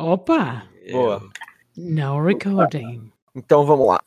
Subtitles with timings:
[0.00, 0.62] Opa!
[0.90, 1.20] Boa.
[1.76, 3.12] No recording.
[3.34, 4.00] Então vamos lá.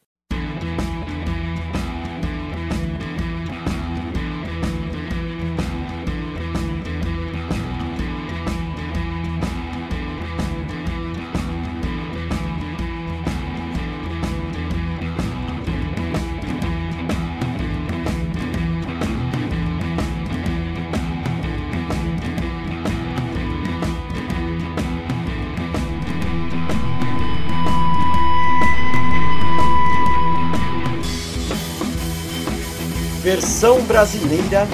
[33.43, 34.65] Versão brasileira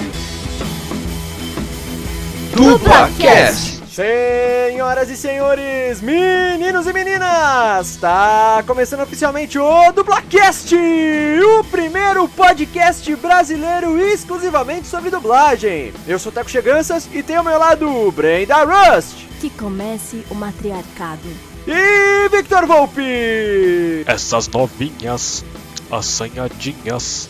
[2.56, 3.82] DublaCast.
[3.90, 13.98] Senhoras e senhores, meninos e meninas, está começando oficialmente o DublaCast, o primeiro podcast brasileiro
[13.98, 15.92] exclusivamente sobre dublagem.
[16.08, 21.28] Eu sou Teco Cheganças e tenho ao meu lado Brenda Rust Que comece o matriarcado.
[21.66, 24.04] e Victor Volpe.
[24.06, 25.44] Essas novinhas,
[25.92, 27.28] assanhadinhas,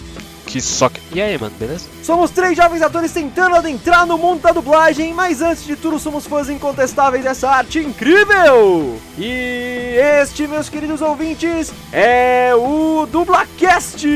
[0.49, 0.89] que só.
[1.13, 1.87] E aí, mano, beleza?
[2.01, 6.25] Somos três jovens atores tentando adentrar no mundo da dublagem, mas antes de tudo somos
[6.25, 8.99] fãs incontestáveis dessa arte incrível!
[9.15, 14.07] E este, meus queridos ouvintes, é o DublaCast!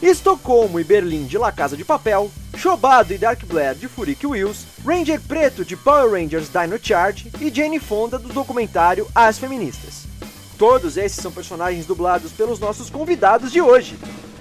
[0.00, 4.66] Estocolmo e Berlim de La Casa de Papel, Chobado e Dark Blair de Furik Wills,
[4.86, 10.06] Ranger Preto de Power Rangers Dino Charge e Jane Fonda do documentário As Feministas.
[10.56, 13.96] Todos esses são personagens dublados pelos nossos convidados de hoje.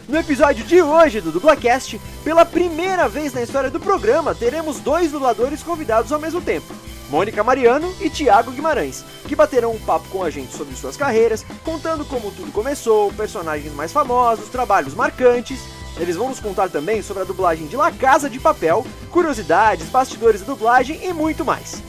[0.07, 5.11] No episódio de hoje do DublaCast, pela primeira vez na história do programa, teremos dois
[5.11, 6.73] dubladores convidados ao mesmo tempo.
[7.09, 11.45] Mônica Mariano e Thiago Guimarães, que baterão um papo com a gente sobre suas carreiras,
[11.63, 15.59] contando como tudo começou, personagens mais famosos, trabalhos marcantes.
[15.97, 20.41] Eles vão nos contar também sobre a dublagem de La Casa de Papel, curiosidades, bastidores
[20.41, 21.83] da dublagem e muito mais.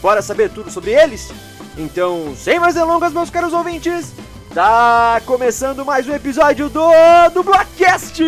[0.00, 1.30] Bora saber tudo sobre eles?
[1.76, 4.12] Então, sem mais delongas, meus caros ouvintes,
[4.56, 6.88] tá começando mais um episódio do
[7.34, 8.24] DublaCast!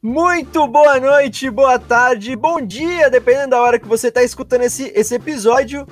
[0.00, 4.92] Muito boa noite, boa tarde, bom dia, dependendo da hora que você está escutando esse,
[4.94, 5.84] esse episódio.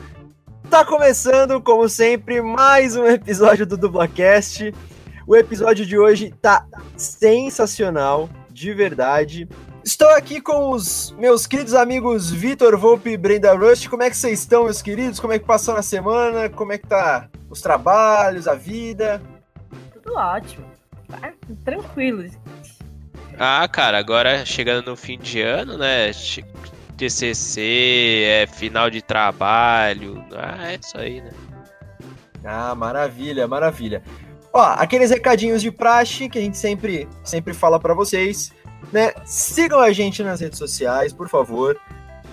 [0.71, 4.75] Tá começando, como sempre, mais um episódio do DublaCast.
[5.27, 9.49] O episódio de hoje tá sensacional, de verdade.
[9.83, 13.89] Estou aqui com os meus queridos amigos Vitor Volpe e Brenda Rust.
[13.89, 15.19] Como é que vocês estão, meus queridos?
[15.19, 16.51] Como é que passou na semana?
[16.51, 19.23] Como é que tá os trabalhos, a vida?
[19.95, 20.67] Tudo ótimo.
[21.09, 21.33] Tá
[21.65, 22.31] tranquilo.
[23.39, 26.13] Ah, cara, agora chegando no fim de ano, né?
[26.99, 30.23] TCC, é final de trabalho.
[30.33, 31.31] Ah, é isso aí, né?
[32.45, 34.03] Ah, maravilha, maravilha.
[34.53, 38.53] Ó, aqueles recadinhos de praxe que a gente sempre, sempre fala pra vocês,
[38.93, 39.13] né?
[39.25, 41.81] Sigam a gente nas redes sociais, por favor.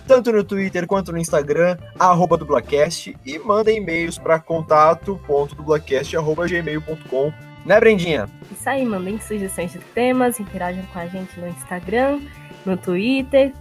[0.07, 7.33] Tanto no Twitter quanto no Instagram, arroba dublacast, e mandem e-mails para contato.dublacast.gmail.com.
[7.65, 8.29] Né, Brendinha?
[8.51, 12.21] Isso aí, mandem sugestões de temas, interajam com a gente no Instagram,
[12.63, 13.51] no Twitter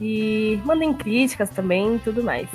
[0.00, 2.48] e mandem críticas também e tudo mais.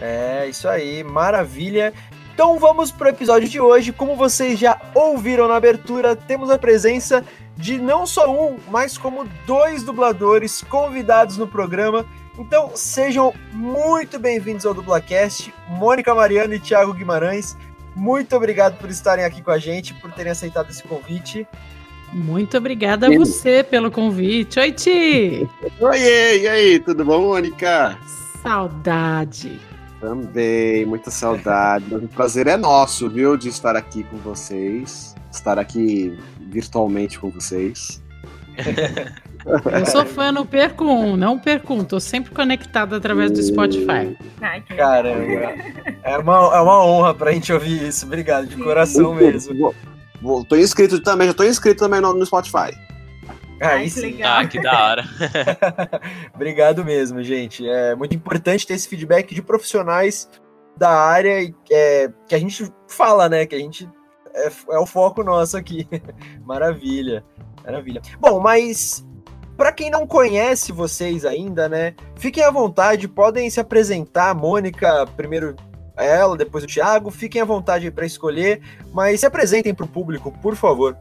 [0.00, 1.92] É, isso aí, maravilha.
[2.32, 3.92] Então vamos pro episódio de hoje.
[3.92, 7.24] Como vocês já ouviram na abertura, temos a presença
[7.56, 12.06] de não só um, mas como dois dubladores convidados no programa.
[12.38, 17.56] Então sejam muito bem-vindos ao Dublacast, Mônica Mariano e Thiago Guimarães.
[17.96, 21.44] Muito obrigado por estarem aqui com a gente, por terem aceitado esse convite.
[22.12, 24.58] Muito obrigada a você pelo convite.
[24.58, 25.48] Oi, Ti!
[25.80, 27.98] Oiê, e aí, tudo bom, Mônica?
[28.42, 29.58] Saudade.
[30.00, 31.94] Também, muita saudade.
[31.94, 38.00] O prazer é nosso, viu, de estar aqui com vocês, estar aqui virtualmente com vocês.
[39.72, 41.84] Eu sou fã, não perco um, não perco um.
[41.84, 44.16] Tô sempre conectado através do Spotify.
[44.40, 45.54] Ai, Caramba,
[46.02, 48.06] é uma, é uma honra pra gente ouvir isso.
[48.06, 49.74] Obrigado, de coração mesmo.
[50.20, 52.76] Vou- tô inscrito também, já tô inscrito também no, no Spotify.
[53.60, 54.00] Aí que sim.
[54.00, 54.38] legal.
[54.40, 55.04] Ah, que da hora.
[56.34, 57.68] Obrigado mesmo, gente.
[57.68, 60.28] É muito importante ter esse feedback de profissionais
[60.76, 63.46] da área e, é, que a gente fala, né?
[63.46, 63.88] Que a gente
[64.34, 65.88] é, é o foco nosso aqui.
[66.46, 67.24] Maravilha,
[67.64, 68.00] maravilha.
[68.20, 69.04] Bom, mas
[69.56, 71.94] para quem não conhece vocês ainda, né?
[72.16, 74.34] Fiquem à vontade, podem se apresentar.
[74.34, 75.56] Mônica, primeiro
[76.04, 77.10] ela, depois o Thiago.
[77.10, 78.60] Fiquem à vontade para escolher,
[78.92, 80.96] mas se apresentem para o público, por favor.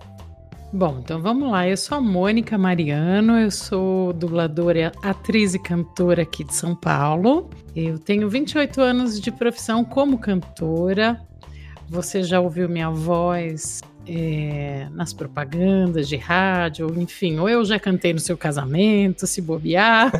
[0.71, 1.67] Bom, então vamos lá.
[1.67, 7.49] Eu sou a Mônica Mariano, eu sou dubladora, atriz e cantora aqui de São Paulo.
[7.75, 11.21] Eu tenho 28 anos de profissão como cantora.
[11.89, 18.11] Você já ouviu minha voz é, nas propagandas de rádio, enfim, ou eu já cantei
[18.11, 20.11] no seu casamento, se bobear.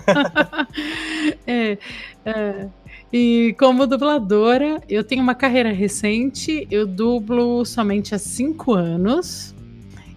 [1.45, 1.77] é,
[2.25, 2.68] é,
[3.12, 9.56] e como dubladora, eu tenho uma carreira recente, eu dublo somente há cinco anos.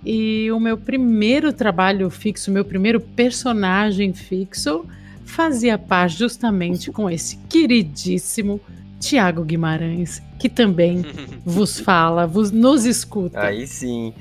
[0.05, 4.87] E o meu primeiro trabalho fixo, meu primeiro personagem fixo,
[5.25, 8.61] fazia parte justamente com esse queridíssimo
[8.99, 11.05] Tiago Guimarães, que também
[11.45, 13.41] vos fala, vos, nos escuta.
[13.41, 14.13] Aí sim.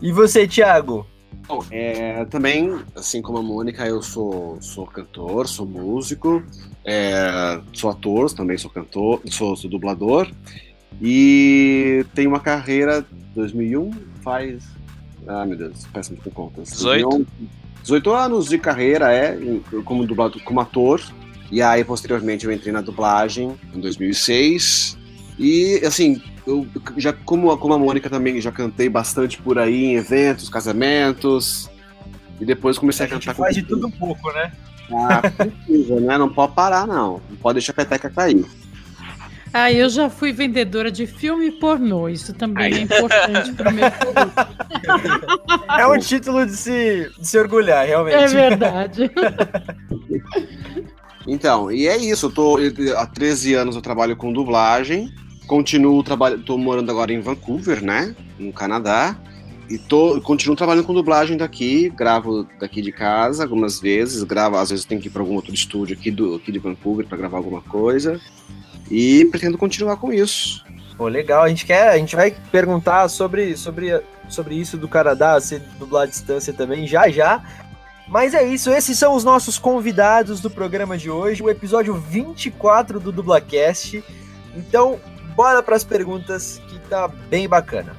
[0.00, 1.06] E você, Tiago?
[1.46, 6.42] Bom, é, também, assim como a Mônica, eu sou, sou cantor, sou músico,
[6.84, 10.30] é, sou ator, também sou cantor, sou, sou dublador
[11.02, 13.04] e tenho uma carreira
[13.34, 13.90] 2001
[14.22, 14.64] faz
[15.26, 16.70] ah, meu Deus, péssimo com contas.
[16.70, 17.26] 18?
[17.82, 19.36] 18 anos de carreira, é,
[19.84, 21.00] como dublado, como ator.
[21.50, 24.98] E aí, posteriormente, eu entrei na dublagem em 2006.
[25.38, 29.94] E, assim, eu já, como, como a Mônica também, já cantei bastante por aí em
[29.96, 31.70] eventos, casamentos.
[32.40, 33.34] E depois comecei a, a cantar.
[33.34, 34.52] faz de tudo um pouco, né?
[34.92, 36.18] Ah, precisa, né?
[36.18, 37.20] Não pode parar, não.
[37.30, 38.44] Não pode deixar a peteca cair.
[39.52, 42.08] Ah, eu já fui vendedora de filme pornô.
[42.08, 42.72] Isso também Ai.
[42.72, 44.54] é importante para o meu currículo.
[45.78, 48.16] É um título de se, de se orgulhar, realmente.
[48.16, 49.10] É verdade.
[51.26, 52.26] Então, e é isso.
[52.26, 52.58] Eu tô,
[52.96, 55.12] há 13 anos eu trabalho com dublagem.
[55.46, 56.44] Continuo trabalhando.
[56.44, 58.14] Tô morando agora em Vancouver, né?
[58.38, 59.16] No Canadá.
[59.68, 64.68] E tô, continuo trabalhando com dublagem daqui, gravo daqui de casa algumas vezes, gravo, às
[64.68, 67.38] vezes tenho que ir para algum outro estúdio aqui, do, aqui de Vancouver para gravar
[67.38, 68.20] alguma coisa.
[68.90, 70.62] E pretendo continuar com isso.
[70.96, 71.42] Pô, legal.
[71.42, 76.02] A gente quer, a gente vai perguntar sobre, sobre, sobre isso do Canadá, se dublar
[76.02, 77.42] à distância também, já já.
[78.06, 83.00] Mas é isso, esses são os nossos convidados do programa de hoje, o episódio 24
[83.00, 84.04] do Dublacast.
[84.54, 85.00] Então,
[85.34, 87.94] bora para as perguntas que tá bem bacana.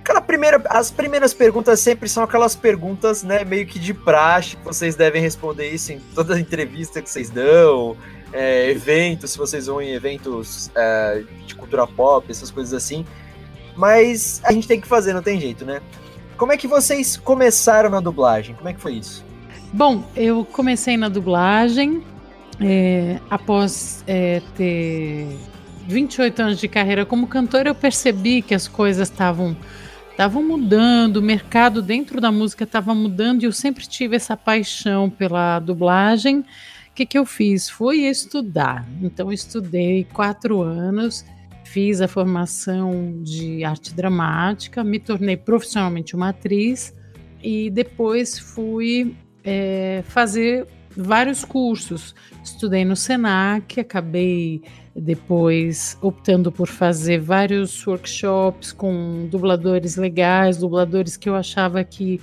[0.00, 4.64] Aquela primeira, as primeiras perguntas sempre são aquelas perguntas, né, meio que de praxe, que
[4.64, 7.96] vocês devem responder isso em toda entrevista que vocês dão,
[8.32, 13.04] é, eventos, se vocês vão em eventos é, de cultura pop, essas coisas assim.
[13.76, 15.80] Mas a gente tem que fazer, não tem jeito, né?
[16.36, 18.54] Como é que vocês começaram na dublagem?
[18.54, 19.24] Como é que foi isso?
[19.72, 22.02] Bom, eu comecei na dublagem
[22.60, 25.28] é, após é, ter
[25.86, 29.56] 28 anos de carreira como cantora, eu percebi que as coisas estavam
[30.10, 35.08] estavam mudando, o mercado dentro da música estava mudando e eu sempre tive essa paixão
[35.08, 36.40] pela dublagem.
[36.40, 36.44] O
[36.94, 37.70] que, que eu fiz?
[37.70, 38.86] Fui estudar.
[39.00, 41.24] Então, estudei quatro anos,
[41.64, 46.94] fiz a formação de arte dramática, me tornei profissionalmente uma atriz
[47.42, 50.66] e depois fui é, fazer
[50.96, 52.14] vários cursos.
[52.42, 54.62] Estudei no SENAC, acabei
[54.94, 62.20] depois optando por fazer vários workshops com dubladores legais, dubladores que eu achava que,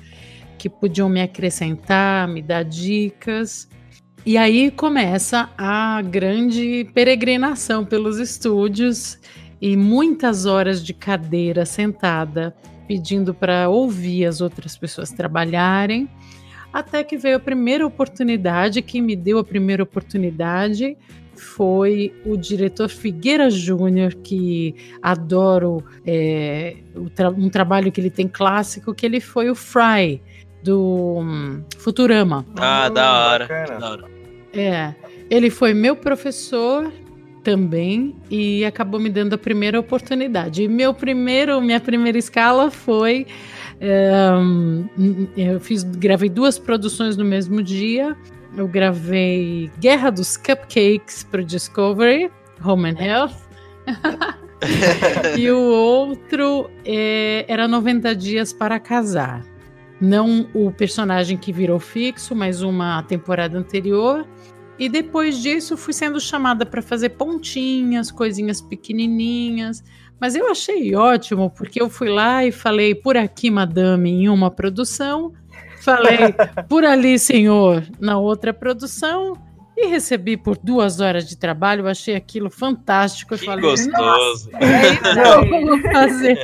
[0.57, 3.69] que podiam me acrescentar, me dar dicas.
[4.25, 9.17] E aí começa a grande peregrinação pelos estúdios
[9.61, 12.53] e muitas horas de cadeira sentada
[12.87, 16.09] pedindo para ouvir as outras pessoas trabalharem,
[16.79, 20.95] até que veio a primeira oportunidade, que me deu a primeira oportunidade
[21.35, 26.77] foi o diretor Figueira Júnior, que adoro é,
[27.15, 30.21] tra um trabalho que ele tem clássico, que ele foi o Fry,
[30.63, 32.45] do um, Futurama.
[32.57, 33.47] Ah, da hora.
[33.79, 34.05] da hora.
[34.53, 34.95] É,
[35.29, 36.91] ele foi meu professor
[37.43, 40.63] também e acabou me dando a primeira oportunidade.
[40.63, 43.25] E meu primeiro, minha primeira escala foi
[45.35, 48.15] eu fiz, gravei duas produções no mesmo dia
[48.57, 52.31] eu gravei Guerra dos Cupcakes para Discovery,
[52.63, 53.35] Home and Health.
[55.37, 59.45] e o outro é, era 90 Dias para Casar.
[60.01, 64.27] Não o personagem que virou fixo, mas uma temporada anterior.
[64.79, 69.83] E depois disso fui sendo chamada para fazer pontinhas, coisinhas pequenininhas.
[70.19, 74.49] Mas eu achei ótimo, porque eu fui lá e falei por aqui, madame, em uma
[74.49, 75.33] produção
[75.87, 76.17] falei
[76.67, 79.37] por ali, senhor, na outra produção.
[79.79, 83.35] E recebi por duas horas de trabalho, eu achei aquilo fantástico.
[83.35, 84.49] Eu Que falei, gostoso.
[84.55, 86.39] é isso que eu vou fazer.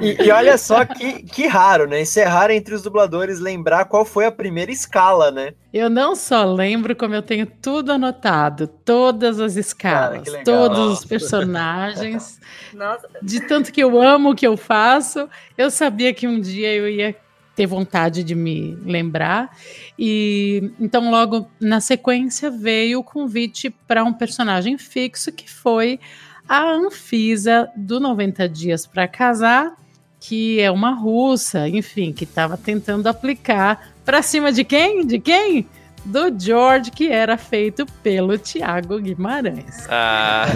[0.00, 2.00] E, e olha só que, que raro, né?
[2.00, 5.52] Isso é raro entre os dubladores lembrar qual foi a primeira escala, né?
[5.74, 10.44] Eu não só lembro, como eu tenho tudo anotado, todas as escalas, legal.
[10.44, 11.08] todos os Nossa.
[11.08, 12.40] personagens.
[12.72, 15.28] Nossa, De tanto que eu amo o que eu faço,
[15.58, 17.14] eu sabia que um dia eu ia
[17.54, 19.56] ter vontade de me lembrar.
[19.98, 26.00] E então, logo na sequência, veio o convite para um personagem fixo que foi
[26.48, 29.72] a Anfisa do 90 Dias para Casar,
[30.20, 35.06] que é uma russa, enfim, que estava tentando aplicar para cima de quem?
[35.06, 35.66] De quem?
[36.04, 39.86] Do George, que era feito pelo Tiago Guimarães.
[39.88, 40.46] Ah,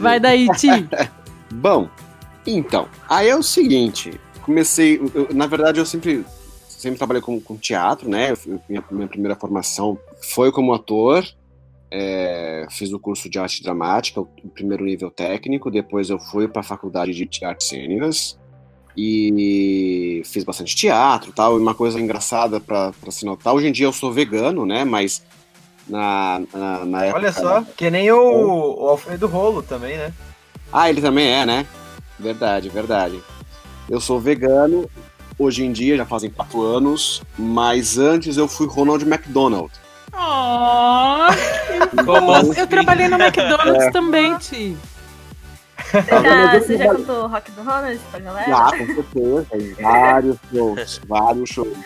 [0.00, 0.88] Vai daí, Ti.
[1.52, 1.88] Bom,
[2.46, 4.18] então, aí é o seguinte,
[4.50, 6.24] comecei, eu- na verdade eu sempre,
[6.68, 9.96] sempre trabalhei com, com teatro, né, eu minha, minha primeira formação
[10.34, 11.24] foi como ator,
[11.88, 16.48] é, fiz o curso de arte dramática, o, o primeiro nível técnico, depois eu fui
[16.48, 18.36] para a faculdade de artes cênicas
[18.96, 23.86] e fiz bastante teatro tal, e uma coisa engraçada para se notar, hoje em dia
[23.86, 25.22] eu sou vegano, né, mas
[25.86, 27.20] na, na, na época...
[27.20, 30.12] Olha só, que nem o, o Alfredo Rolo também, né?
[30.72, 31.66] Ah, ele também é, né?
[32.18, 33.20] Verdade, verdade.
[33.90, 34.88] Eu sou vegano,
[35.36, 39.72] hoje em dia já fazem quatro anos, mas antes eu fui Ronald McDonald.
[40.12, 41.26] Oh,
[42.04, 42.60] como assim?
[42.60, 44.76] eu trabalhei no McDonald's também, Ti.
[45.76, 48.56] você já, você já cantou Rock do Ronald pra galera?
[48.56, 49.46] Ah, com certeza,
[49.82, 51.78] vários shows, vários shows.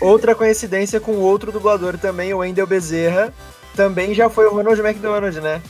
[0.00, 3.32] Outra coincidência com outro dublador também, o Wendel Bezerra,
[3.76, 5.62] também já foi o Ronald McDonald, né?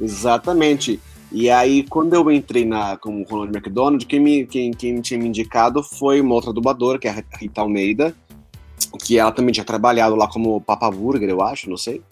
[0.00, 1.00] Exatamente.
[1.34, 5.26] E aí, quando eu entrei na, como Ronald McDonald, quem me, quem, quem tinha me
[5.26, 8.14] indicado foi uma outra dubladora, que é a Rita Almeida,
[9.02, 12.02] que ela também tinha trabalhado lá como Papa Burger, eu acho, não sei.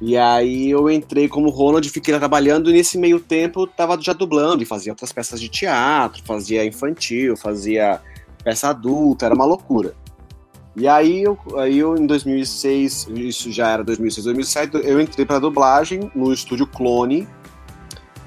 [0.00, 4.62] E aí eu entrei como Ronald, fiquei trabalhando, e nesse meio tempo tava já dublando,
[4.62, 8.00] e fazia outras peças de teatro, fazia infantil, fazia
[8.42, 9.94] peça adulta, era uma loucura.
[10.74, 15.38] E aí eu, aí eu em 2006, isso já era 2006, 2007, eu entrei pra
[15.38, 17.28] dublagem no estúdio Clone,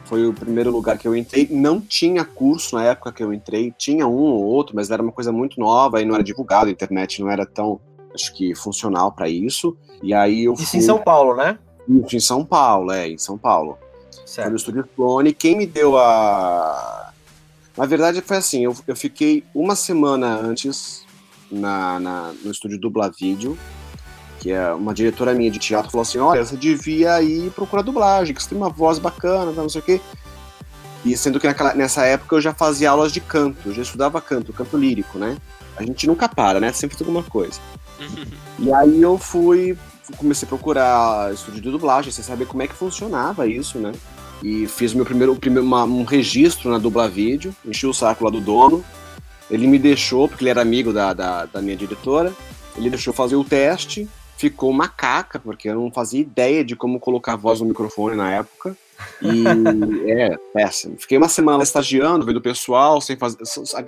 [0.06, 1.48] foi o primeiro lugar que eu entrei.
[1.50, 5.12] Não tinha curso na época que eu entrei, tinha um ou outro, mas era uma
[5.12, 7.80] coisa muito nova e não era divulgado, a internet não era tão,
[8.14, 9.76] acho que, funcional para isso.
[10.02, 11.58] E aí eu Isso fui em São Paulo, né?
[11.88, 13.78] Isso, em São Paulo, é, em São Paulo.
[13.80, 14.56] Foi no Certo.
[14.56, 15.34] Estúdio Clone.
[15.34, 17.12] Quem me deu a.
[17.78, 21.06] Na verdade, foi assim: eu, eu fiquei uma semana antes
[21.52, 23.58] na, na- no estúdio Dubla Vídeo,
[24.44, 28.36] que é uma diretora minha de teatro falou assim: olha, você devia ir procurar dublagem,
[28.36, 30.02] que você tem uma voz bacana, não sei o quê.
[31.06, 34.20] E sendo que naquela- nessa época eu já fazia aulas de canto, eu já estudava
[34.20, 35.38] canto, canto lírico, né?
[35.78, 36.74] A gente nunca para, né?
[36.74, 37.60] Sempre tem alguma coisa.
[38.60, 39.76] E aí eu fui,
[40.18, 43.92] comecei a procurar estúdio de dublagem, sem saber como é que funcionava isso, né?
[44.44, 48.30] E fiz meu primeiro, primeiro uma- um registro na Dubla Vídeo, enchi o saco lá
[48.30, 48.84] do dono.
[49.50, 52.32] Ele me deixou, porque ele era amigo da, da, da minha diretora,
[52.78, 57.00] ele deixou fazer o teste, ficou uma caca, porque eu não fazia ideia de como
[57.00, 58.76] colocar a voz no microfone na época.
[59.22, 59.44] E
[60.10, 60.96] é, péssimo.
[61.00, 63.38] Fiquei uma semana estagiando, vendo o pessoal, sem fazer.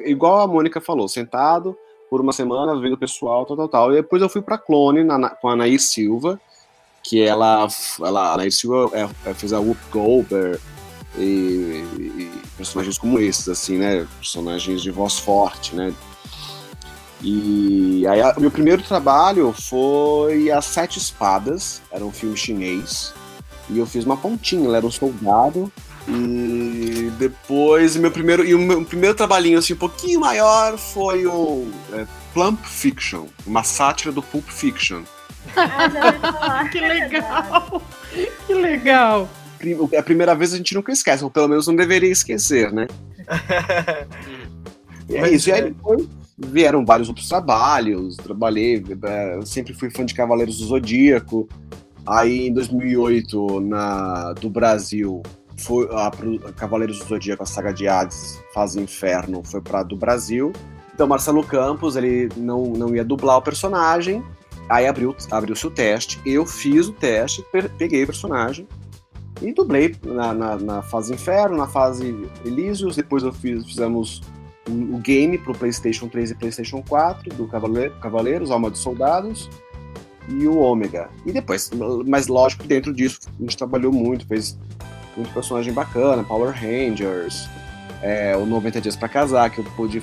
[0.06, 1.78] Igual a Mônica falou, sentado
[2.10, 3.92] por uma semana, vendo o pessoal, tal, tal, tal.
[3.92, 6.40] E depois eu fui pra Clone na- com a Anaí Silva,
[7.04, 7.68] que ela,
[8.00, 10.60] ela a Anaí Silva é, é, fez a Whoop Goldberg
[11.18, 14.08] e, e personagens como esses, assim, né?
[14.18, 15.94] Personagens de voz forte, né?
[17.28, 23.16] E aí, o meu primeiro trabalho foi As Sete Espadas, era um filme chinês,
[23.68, 25.72] e eu fiz uma pontinha, ele era um soldado.
[26.08, 31.68] E depois, meu primeiro, e o meu primeiro trabalhinho assim, um pouquinho maior foi o
[31.94, 35.02] é, Plump Fiction, uma sátira do Pulp Fiction.
[35.58, 36.64] Ah.
[36.72, 37.82] Que legal!
[38.46, 39.28] Que legal!
[39.58, 42.86] Prim- A primeira vez a gente nunca esquece, ou pelo menos não deveria esquecer, né?
[45.10, 45.50] E é Mas isso.
[45.50, 45.64] E aí é.
[45.66, 48.18] depois vieram vários outros trabalhos.
[48.18, 51.48] Trabalhei, é, sempre fui fã de Cavaleiros do Zodíaco.
[52.06, 55.24] Aí em 2008, na, do Brasil,
[55.58, 59.96] foi a, pro- Cavaleiros do Zodíaco, a saga de Hades, Faz Inferno, foi para do
[59.96, 60.52] Brasil.
[60.94, 64.24] Então Marcelo Campos, ele não, não ia dublar o personagem.
[64.70, 66.20] Aí abriu, abriu-se o teste.
[66.26, 68.68] Eu fiz o teste, pe- peguei o personagem.
[69.42, 72.16] E dublei na, na, na fase Inferno, na fase
[72.46, 72.96] Elysius.
[72.96, 74.22] Depois eu fiz, fizemos
[74.68, 79.50] o, o game pro PlayStation 3 e PlayStation 4 do Cavaleiro, Cavaleiros, Alma dos Soldados
[80.30, 81.10] e o Ômega.
[81.26, 81.70] E depois,
[82.06, 84.58] mas lógico dentro disso a gente trabalhou muito, fez
[85.16, 87.48] muito personagem bacana, Power Rangers,
[88.02, 90.02] é, o 90 Dias pra Casar, que eu pude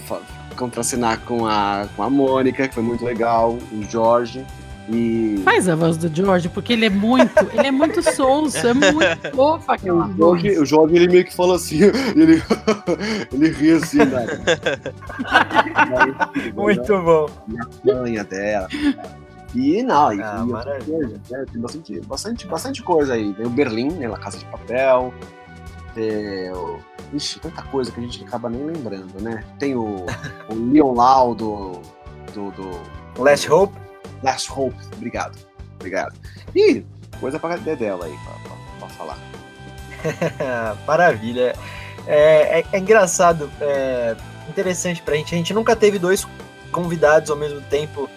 [0.57, 4.45] contracenar com a, com a Mônica, que foi muito legal, o Jorge.
[4.89, 8.75] E Faz a voz do George, porque ele é muito, ele é muito sonso, é
[8.75, 10.43] muito fofa aquela o voz.
[10.43, 11.83] Jorge, o Jorge, ele meio que fala assim,
[12.17, 12.43] ele,
[13.33, 14.27] ele ri assim, né?
[16.55, 17.29] Muito bom.
[17.91, 18.69] a manha dela.
[19.55, 20.99] E não, e, Ah, e maravilha.
[20.99, 23.33] coisa, né, tem bastante, bastante, bastante coisa aí.
[23.35, 25.13] Tem o Berlim, né, La Casa de Papel.
[25.95, 26.79] Tem o...
[27.13, 29.45] Ixi, tanta coisa que a gente acaba nem lembrando, né?
[29.59, 30.07] Tem o,
[30.49, 31.73] o Leon Lau do,
[32.35, 33.75] do, do Last Hope.
[34.23, 34.77] Last Hope.
[34.97, 35.39] Obrigado.
[35.77, 36.15] Obrigado.
[36.55, 36.85] E
[37.21, 39.19] coisa pra dela aí, pra, pra, pra falar.
[40.87, 41.55] Maravilha.
[42.07, 44.17] É, é- é engraçado, é
[44.49, 45.35] interessante pra gente.
[45.35, 46.27] A gente nunca teve dois
[46.71, 48.09] convidados ao mesmo tempo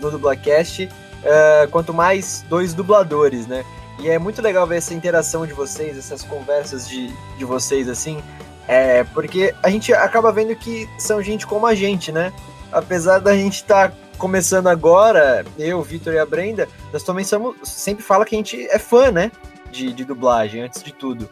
[0.00, 0.88] no Dublacast,
[1.22, 3.64] é, quanto mais dois dubladores, né?
[3.98, 8.22] E é muito legal ver essa interação de vocês, essas conversas de, de vocês, assim,
[8.66, 12.32] é, porque a gente acaba vendo que são gente como a gente, né?
[12.72, 17.56] Apesar da gente estar começando agora, eu, o Vitor e a Brenda, nós também somos,
[17.64, 19.30] sempre fala que a gente é fã, né?
[19.70, 21.28] De, de dublagem, antes de tudo.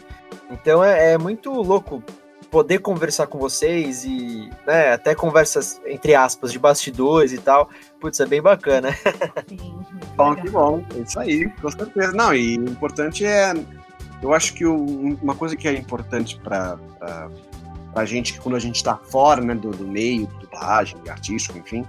[0.51, 2.03] Então é, é muito louco
[2.51, 7.71] poder conversar com vocês e né, até conversas, entre aspas, de bastidores e tal.
[8.01, 8.91] Putz, é bem bacana.
[9.49, 9.79] Sim,
[10.17, 10.85] Bom, que bom.
[10.95, 12.13] É isso aí, com certeza.
[12.13, 13.55] Não, e o importante é.
[14.23, 16.79] Eu acho que o- uma coisa que é importante pra,
[17.93, 20.97] pra, pra gente, que quando a gente tá fora né, do, do meio, do dublagem,
[21.09, 21.87] artístico, enfim,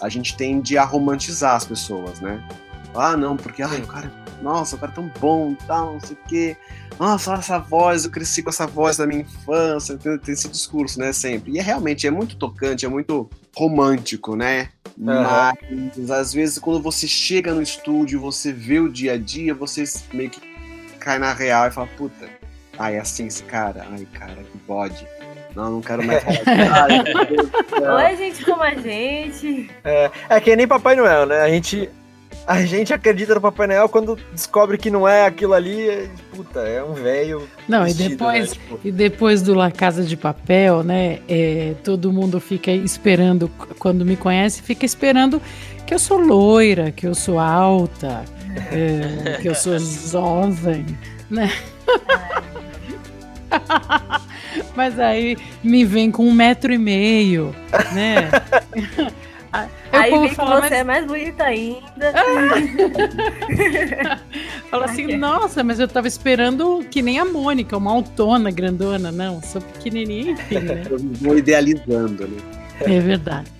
[0.00, 2.46] a gente tende a romantizar as pessoas, né?
[2.94, 6.16] Ah, não, porque ai, o cara, nossa, o cara é tão bom, tal, não sei
[6.16, 6.56] o quê.
[6.98, 10.48] Nossa, olha essa voz, eu cresci com essa voz da minha infância, tem, tem esse
[10.48, 11.52] discurso, né, sempre.
[11.52, 14.70] E é realmente, é muito tocante, é muito romântico, né?
[15.06, 15.52] Aham.
[15.96, 19.84] Mas às vezes quando você chega no estúdio, você vê o dia a dia, você
[20.12, 20.40] meio que
[20.98, 22.28] cai na real e fala, puta,
[22.78, 25.06] ai, é assim esse cara, ai, cara, que bode.
[25.60, 26.88] Não, não quero mais falar.
[28.08, 29.70] Oi, gente como a gente.
[29.84, 31.42] É que nem Papai Noel, né?
[31.42, 31.90] A gente,
[32.46, 35.86] a gente acredita no Papai Noel quando descobre que não é aquilo ali.
[35.86, 37.46] é, puta, é um velho.
[37.68, 38.54] Não, e vestido, depois, né?
[38.54, 41.18] Tipo, E depois do La Casa de Papel, né?
[41.28, 45.42] é, todo mundo fica esperando, quando me conhece, fica esperando
[45.86, 48.24] que eu sou loira, que eu sou alta,
[48.72, 50.86] é, que eu sou jovem,
[51.28, 51.52] né?
[54.74, 57.54] Mas aí me vem com um metro e meio,
[57.92, 58.30] né?
[59.52, 62.12] Aí o Aí vem que você mas é mais bonita ainda.
[64.70, 65.18] Fala assim, Ok.
[65.18, 69.10] nossa, mas eu tava esperando que nem a Mônica, uma autona grandona.
[69.10, 70.84] Não, sou pequenininha, enfim, né?
[70.88, 72.36] Eu vou idealizando, né?
[72.80, 73.50] É verdade.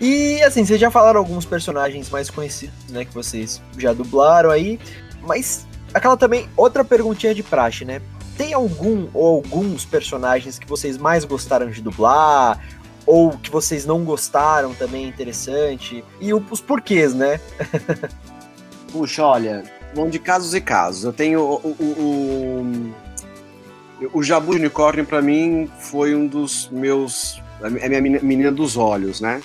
[0.00, 3.04] E assim, vocês já falaram alguns personagens mais conhecidos, né?
[3.04, 4.78] Que vocês já dublaram aí.
[5.22, 8.00] Mas aquela também, outra perguntinha de praxe, né?
[8.36, 12.60] Tem algum ou alguns personagens que vocês mais gostaram de dublar?
[13.06, 16.04] Ou que vocês não gostaram também é interessante?
[16.20, 17.40] E os porquês, né?
[18.92, 21.04] Puxa, olha, vão de casos e casos.
[21.04, 21.54] Eu tenho o.
[21.78, 22.92] O,
[24.02, 27.40] o, o, Jabu de Unicórnio, pra mim, foi um dos meus.
[27.62, 29.40] É minha meni- menina dos olhos, né?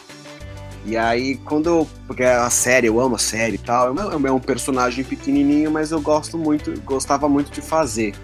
[0.86, 1.88] E aí, quando eu.
[2.08, 3.94] Porque a série, eu amo a série e tal.
[3.96, 8.16] É é um personagem pequenininho, mas eu gosto muito, gostava muito de fazer.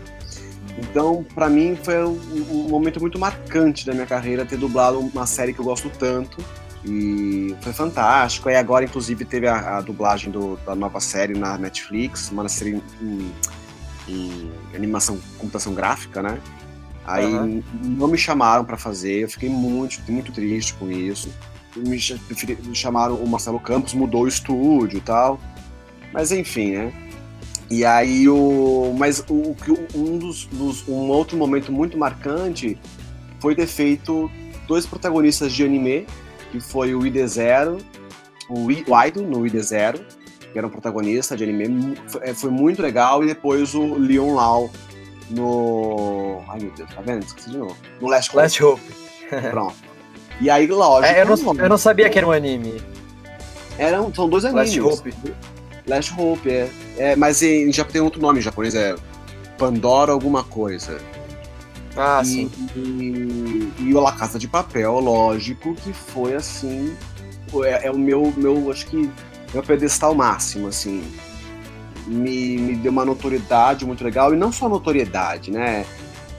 [0.77, 2.19] Então, pra mim, foi um,
[2.51, 6.37] um momento muito marcante da minha carreira ter dublado uma série que eu gosto tanto.
[6.85, 8.47] E foi fantástico.
[8.47, 12.81] Aí agora, inclusive, teve a, a dublagem do- da nova série na Netflix, uma série
[13.01, 13.31] em,
[14.07, 16.39] em animação, computação gráfica, né?
[17.05, 17.63] Aí Aham.
[17.83, 21.29] não me chamaram pra fazer, eu fiquei muito, muito triste com isso.
[21.75, 21.97] Me
[22.73, 25.39] chamaram o Marcelo Campos, mudou o estúdio e tal.
[26.13, 26.93] Mas enfim, né?
[27.69, 28.93] E aí o.
[28.97, 29.55] Mas o,
[29.95, 32.77] um dos, dos- Um outro momento muito marcante
[33.39, 34.31] foi ter feito
[34.67, 36.07] dois protagonistas de anime,
[36.51, 37.77] que foi o ID Zero,
[38.49, 39.99] o, I, o Aido no ID Zero,
[40.51, 44.69] que era um protagonista de anime, foi, foi muito legal, e depois o Leon Lau
[45.29, 46.41] no.
[46.47, 47.23] Ai meu Deus, tá vendo?
[47.23, 47.75] Esqueci de novo.
[48.01, 48.37] No Last Hope.
[48.37, 48.81] Last Hope.
[49.51, 49.75] Pronto.
[50.39, 51.13] E aí, lógico.
[51.13, 52.81] É, eu, não, eu não sabia que era um anime.
[53.77, 54.75] Eram, são dois animes.
[54.77, 55.13] Last Hope.
[55.87, 56.69] Last Hope, é.
[56.97, 58.95] é mas em, já tem outro nome em japonês, é
[59.57, 60.99] Pandora alguma coisa.
[61.95, 62.51] Ah, e, sim.
[62.75, 66.95] E, e o La Casa de Papel, lógico, que foi assim.
[67.63, 69.09] É, é o meu, meu, acho que,
[69.53, 71.03] meu pedestal máximo, assim.
[72.05, 75.85] Me, me deu uma notoriedade muito legal, e não só notoriedade, né?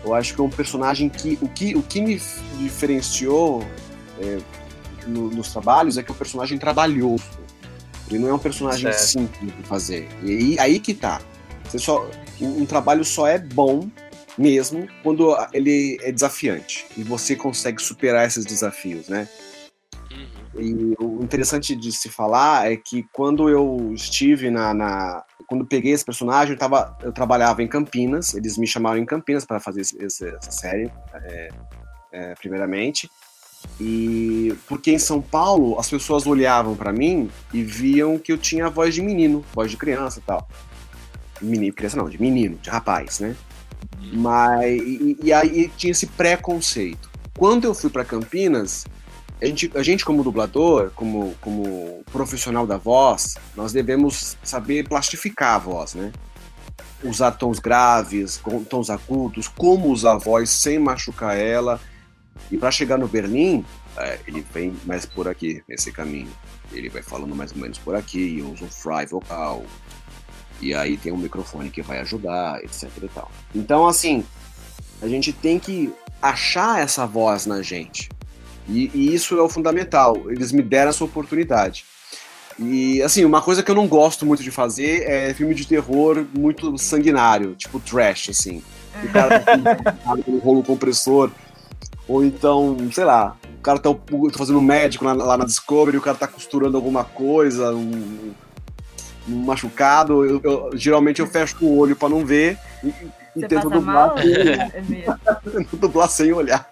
[0.04, 1.37] Eu acho que é um personagem que.
[1.42, 2.22] O que, o que me
[2.58, 3.64] diferenciou
[4.20, 4.38] é,
[5.08, 7.24] no- nos trabalhos é que um personagem trabalhoso.
[8.09, 9.07] Ele não é um personagem Certo.
[9.07, 10.09] simples de fazer.
[10.23, 11.21] E aí, que tá.
[11.64, 12.09] Você só,
[12.40, 13.88] um, trabalho só é bom
[14.38, 19.29] mesmo quando ele é desafiante e você consegue superar esses desafios, né?
[20.11, 20.61] Uhum.
[20.61, 24.73] E o- interessante de se falar é que quando eu estive na.
[24.73, 29.05] na quando peguei esse personagem, eu, tava, eu trabalhava em Campinas, eles me chamaram em
[29.07, 31.49] Campinas para fazer esse, esse, essa série, é,
[32.12, 33.09] é, primeiramente.
[33.80, 38.68] E porque em São Paulo as pessoas olhavam para mim e viam que eu tinha
[38.68, 40.48] voz de menino, voz de criança e tal.
[41.40, 43.36] Menino, criança não, de menino, de rapaz, né?
[44.12, 47.08] Mas e, e aí tinha esse preconceito.
[47.36, 48.84] Quando eu fui para Campinas,
[49.40, 55.54] a gente, a gente como dublador, como, como profissional da voz, nós devemos saber plastificar
[55.54, 56.12] a voz, né?
[57.04, 61.80] Usar tons graves, tons agudos, como usar a voz sem machucar ela.
[62.51, 63.64] E para chegar no Berlim,
[63.96, 66.31] é, ele vem mais por aqui, nesse caminho.
[66.72, 69.64] Ele vai falando mais ou menos por aqui, usa um fry vocal.
[70.61, 73.31] E aí tem um microfone que vai ajudar, etc e tal.
[73.55, 74.24] Então, assim,
[75.01, 78.09] a gente tem que achar essa voz na gente.
[78.68, 80.31] E, e, isso é o fundamental.
[80.31, 81.85] Eles me deram essa oportunidade.
[82.59, 86.27] E, assim, uma coisa que eu não gosto muito de fazer é filme de terror
[86.37, 88.62] muito sanguinário, tipo trash, assim.
[89.03, 91.31] O cara tá com rolo compressor.
[92.09, 93.90] Ou então, sei lá, o cara tá
[94.37, 98.33] fazendo médico lá, lá na Discovery, o cara tá costurando alguma coisa, um,
[99.29, 100.25] um machucado.
[100.25, 102.94] Eu, eu, geralmente eu fecho o olho para não ver e,
[103.37, 105.05] e tento dublar, sem,
[105.79, 106.66] dublar sem olhar.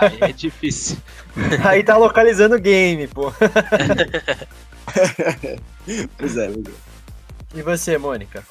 [0.00, 0.98] Aí é difícil.
[1.64, 3.32] Aí tá localizando o game, pô.
[6.16, 6.70] pois é, pois é.
[7.54, 8.44] E você, Mônica?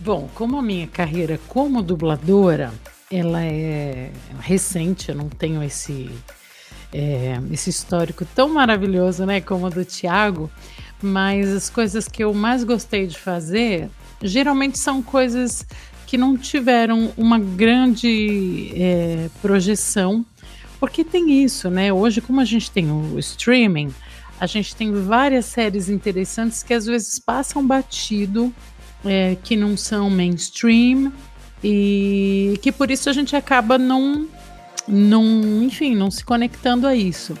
[0.00, 2.72] Bom, como a minha carreira como dubladora,
[3.12, 6.10] ela é recente, eu não tenho esse,
[6.92, 10.50] é, esse histórico tão maravilhoso, né, como o do Thiago,
[11.02, 13.90] mas as coisas que eu mais gostei de fazer
[14.22, 15.66] geralmente são coisas
[16.06, 20.24] que não tiveram uma grande é, projeção,
[20.80, 21.92] porque tem isso, né?
[21.92, 23.92] Hoje, como a gente tem o streaming,
[24.38, 28.52] a gente tem várias séries interessantes que às vezes passam batido,
[29.04, 31.12] é, que não são mainstream
[31.62, 34.26] e que por isso a gente acaba não,
[34.86, 37.36] não enfim, não se conectando a isso.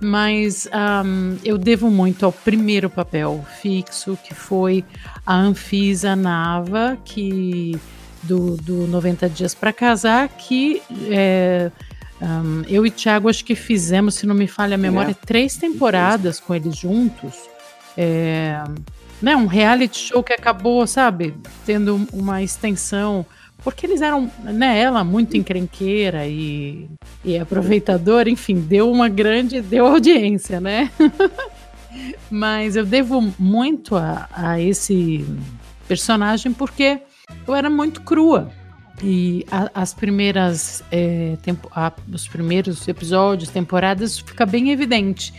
[0.00, 0.68] Mas
[1.04, 4.84] um, eu devo muito ao primeiro papel fixo, que foi
[5.24, 7.78] a Anfisa Nava, que
[8.22, 11.70] do, do 90 Dias para Casar, que é,
[12.20, 15.26] um, eu e Thiago acho que fizemos, se não me falha a memória, é.
[15.26, 17.34] três temporadas com eles juntos.
[17.96, 18.62] É,
[19.22, 23.24] né, um reality show que acabou, sabe, tendo uma extensão
[23.64, 26.86] porque eles eram, né, ela muito encrenqueira e,
[27.24, 30.90] e aproveitadora, enfim, deu uma grande, deu audiência, né?
[32.30, 35.24] Mas eu devo muito a, a esse
[35.88, 37.00] personagem porque
[37.46, 38.50] eu era muito crua.
[39.02, 45.32] E a, as primeiras é, tempo, a, os primeiros episódios, temporadas, fica bem evidente.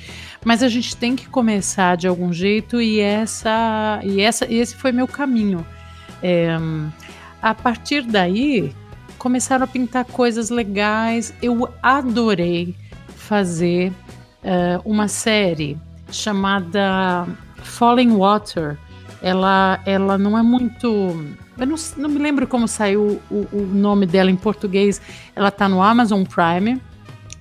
[0.43, 4.91] Mas a gente tem que começar de algum jeito e essa e essa esse foi
[4.91, 5.65] meu caminho.
[6.21, 6.57] É,
[7.45, 8.73] a partir daí,
[9.19, 11.31] começaram a pintar coisas legais.
[11.43, 12.75] Eu adorei
[13.15, 13.91] fazer
[14.43, 15.77] uh, uma série
[16.11, 17.27] chamada
[17.57, 18.79] Falling Water.
[19.21, 20.87] Ela, ela não é muito.
[21.55, 24.99] Eu não, não me lembro como saiu o, o nome dela em português.
[25.35, 26.81] Ela tá no Amazon Prime.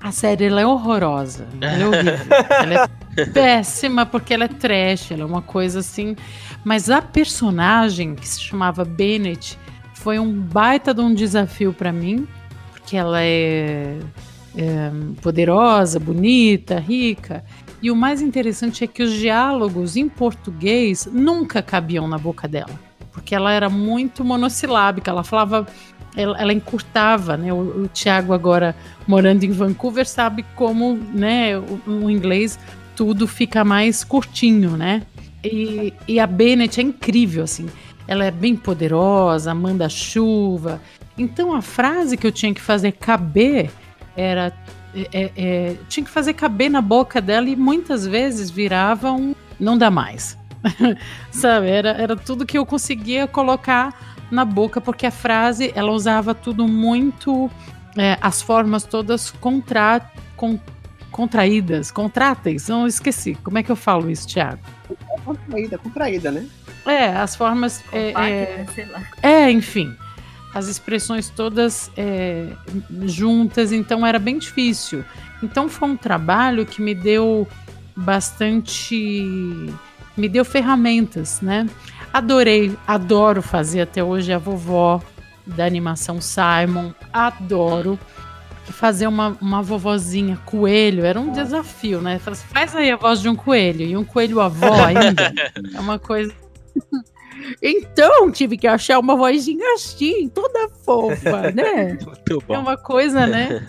[0.02, 1.48] A série ela é horrorosa.
[1.62, 2.36] Ela é horrível.
[2.60, 5.12] ela é péssima porque ela é trash.
[5.12, 6.14] Ela é uma coisa assim.
[6.62, 9.58] Mas a personagem que se chamava Bennett
[10.04, 12.28] foi um baita de um desafio para mim,
[12.70, 13.96] porque ela é,
[14.54, 14.90] é
[15.22, 17.42] poderosa, bonita, rica.
[17.80, 22.78] E o mais interessante é que os diálogos em português nunca cabiam na boca dela,
[23.12, 25.66] porque ela era muito monossilábica, ela falava
[26.14, 27.50] ela, ela, encurtava, né?
[27.50, 31.56] O, o Tiago agora morando em Vancouver sabe como, né?
[31.58, 32.58] O, o, inglês
[32.94, 35.02] tudo fica mais curtinho, né?
[35.42, 37.66] E, e a Bennett é incrível, assim
[38.06, 40.80] ela é bem poderosa, manda chuva.
[41.16, 43.70] Então a frase que eu tinha que fazer caber
[44.16, 44.52] era.
[44.96, 49.34] É, é, é, tinha que fazer caber na boca dela e muitas vezes virava um.
[49.58, 50.38] Não dá mais.
[51.30, 51.68] Sabe?
[51.68, 53.92] Era, era tudo que eu conseguia colocar
[54.30, 57.50] na boca, porque a frase ela usava tudo muito.
[57.96, 60.00] É, as formas todas contra,
[60.36, 60.58] con,
[61.10, 62.68] contraídas, contráteis.
[62.68, 63.36] Não esqueci.
[63.36, 64.60] Como é que eu falo isso, Thiago?
[65.24, 66.46] Contraída, contraída, né?
[66.86, 67.82] É, as formas.
[67.92, 68.66] É, é,
[69.22, 69.96] é, enfim.
[70.54, 72.48] As expressões todas é,
[73.06, 75.04] juntas, então era bem difícil.
[75.42, 77.48] Então foi um trabalho que me deu
[77.96, 78.94] bastante.
[80.16, 81.68] me deu ferramentas, né?
[82.12, 85.02] Adorei, adoro fazer até hoje a vovó
[85.46, 87.98] da animação Simon, adoro.
[88.72, 92.20] Fazer uma, uma vovozinha coelho era um desafio, né?
[92.26, 95.32] Assim, Faz aí a voz de um coelho e um coelho avó ainda.
[95.74, 96.32] é uma coisa.
[97.60, 101.98] Então, tive que achar uma vozinha assim, toda fofa, né?
[102.02, 103.66] Muito É uma coisa, né?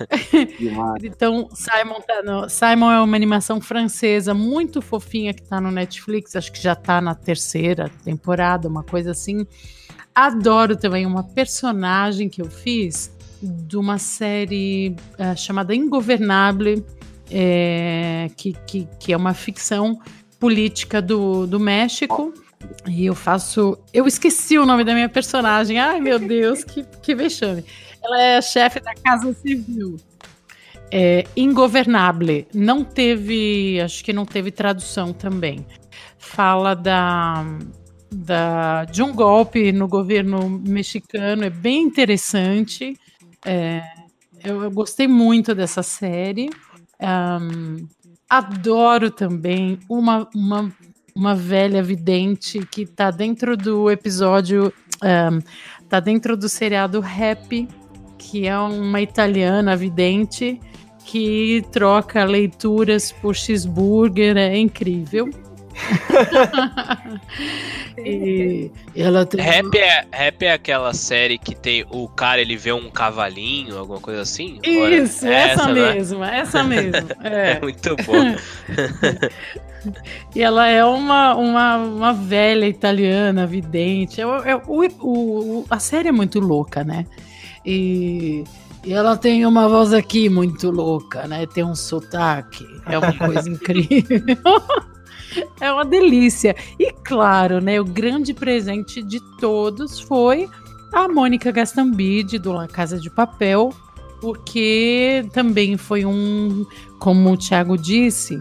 [1.04, 6.36] então, Simon, tá no- Simon é uma animação francesa muito fofinha que tá no Netflix,
[6.36, 9.46] acho que já tá na terceira temporada, uma coisa assim.
[10.14, 13.12] Adoro também uma personagem que eu fiz
[13.46, 16.84] de uma série eh, chamada Ingovernable,
[17.32, 20.00] eh, que, que, que é uma ficção
[20.40, 22.34] política do, do México.
[22.88, 23.78] E eu faço.
[23.94, 25.80] Eu esqueci o nome da minha personagem.
[25.80, 27.64] Ai, meu Deus, que, que vexame.
[28.04, 29.98] Ela é chefe da Casa Civil.
[30.92, 32.48] É, Ingovernable.
[32.54, 33.80] Não teve.
[33.82, 35.66] Acho que não teve tradução também.
[36.18, 37.46] Fala da.
[38.18, 42.96] Da, de um golpe no governo mexicano, é bem interessante.
[43.46, 43.82] É,
[44.44, 46.50] eu, eu gostei muito dessa série.
[47.00, 47.86] Ahn,
[48.30, 50.72] adoro também uma, uma,
[51.16, 55.42] uma velha vidente que tá dentro do episódio, ahn,
[55.88, 57.68] tá dentro do seriado Happy,
[58.18, 60.60] que é uma italiana vidente
[61.06, 65.30] que troca leituras por cheeseburger, é incrível.
[67.98, 72.72] e ela tem Rap é, rap é aquela série que tem o cara, ele vê
[72.72, 74.60] um cavalinho, alguma coisa assim?
[74.64, 75.94] É- Isso, é essa, né?
[75.94, 77.08] mesma, essa mesmo.
[77.24, 77.60] É É.
[77.62, 78.36] muito bom.
[80.36, 84.20] E ela é uma, uma, uma velha italiana, vidente.
[84.20, 87.06] É, é o, o- a série é muito louca, né?
[87.64, 88.44] E,
[88.84, 91.46] e ela tem uma voz aqui muito louca, né?
[91.54, 92.66] Tem um sotaque.
[92.88, 94.24] É uma coisa incrível.
[95.60, 96.56] É uma delícia.
[96.80, 97.80] E claro, né?
[97.80, 100.50] O grande presente de todos foi
[100.94, 103.74] a Mônica Gastambide, do La Casa de Papel,
[104.22, 106.66] porque também foi um,
[107.00, 108.40] como o Thiago disse,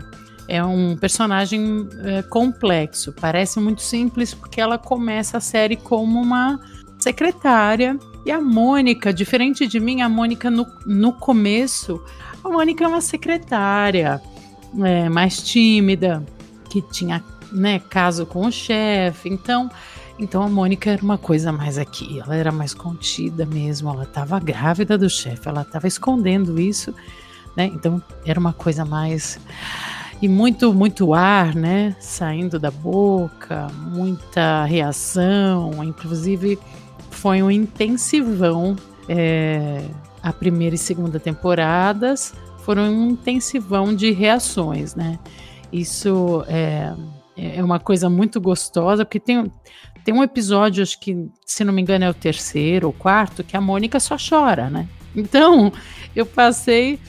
[0.48, 3.12] é um personagem é, complexo.
[3.20, 6.60] Parece muito simples porque ela começa a série como uma
[6.98, 7.98] secretária.
[8.24, 12.02] E a Mônica, diferente de mim, a Mônica no, no começo,
[12.42, 14.20] a Mônica é uma secretária
[14.82, 16.24] é, mais tímida,
[16.74, 19.28] que tinha né, caso com o chefe.
[19.28, 19.70] Então,
[20.18, 22.18] então a Mônica era uma coisa mais aqui.
[22.18, 23.90] Ela era mais contida mesmo.
[23.90, 25.48] Ela estava grávida do chefe.
[25.48, 26.92] Ela estava escondendo isso,
[27.56, 27.66] né?
[27.66, 29.38] Então era uma coisa mais
[30.20, 36.58] e muito muito ar, né, saindo da boca, muita reação, inclusive
[37.10, 38.76] foi um intensivão
[39.08, 39.84] é,
[40.22, 45.18] a primeira e segunda temporadas foram um intensivão de reações, né?
[45.74, 46.92] Isso é,
[47.36, 49.52] é uma coisa muito gostosa, porque tem,
[50.04, 53.56] tem um episódio, acho que, se não me engano, é o terceiro ou quarto, que
[53.56, 54.88] a Mônica só chora, né?
[55.16, 55.72] Então,
[56.14, 57.00] eu passei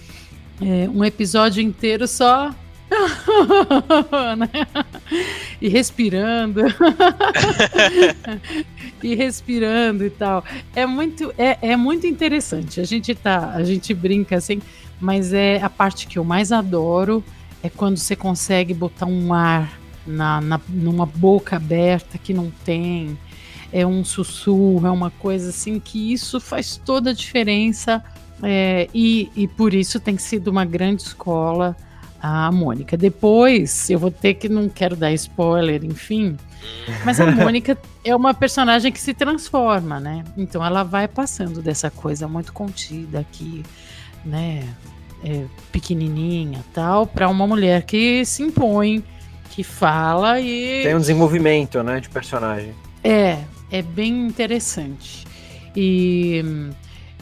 [0.60, 2.50] é, um episódio inteiro só.
[4.36, 4.50] né?
[5.62, 6.62] E respirando.
[9.04, 10.44] e respirando e tal.
[10.76, 12.82] É muito, é, é muito interessante.
[12.82, 14.60] A gente tá, a gente brinca assim,
[15.00, 17.24] mas é a parte que eu mais adoro
[17.66, 23.18] é quando você consegue botar um ar na, na, numa boca aberta que não tem.
[23.74, 28.04] É um sussurro, é uma coisa assim que isso faz toda a diferença.
[28.44, 31.76] É, e, e por isso tem sido uma grande escola
[32.22, 32.96] a Mônica.
[32.96, 36.38] Depois eu vou ter que, não quero dar spoiler, enfim,
[37.04, 40.24] mas a Mônica é uma personagem que se transforma, né?
[40.38, 43.64] Então ela vai passando dessa coisa muito contida aqui,
[44.24, 44.64] né?
[45.28, 49.04] É, pequenininha tal, para uma mulher que se impõe,
[49.50, 50.84] que fala e.
[50.84, 52.76] Tem um desenvolvimento, né, de personagem.
[53.04, 53.40] É,
[53.72, 55.26] é bem interessante.
[55.76, 56.44] E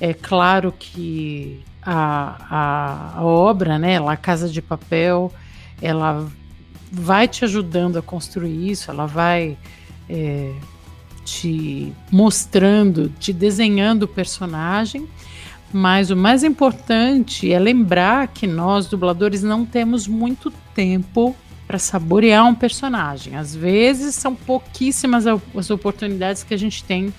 [0.02, 5.32] é claro que a, a, a obra, né, La Casa de Papel,
[5.82, 6.28] ela
[6.92, 9.58] vai te ajudando a construir isso, ela vai
[10.10, 10.52] é,
[11.26, 15.08] te mostrando, te desenhando o personagem,
[15.74, 21.36] mas o mais importante é lembrar que nós, dubladores, não temos muito tempo
[21.68, 23.36] para saborear um personagem.
[23.36, 27.12] Às vezes são pouquíssimas as oportunidades que a gente tem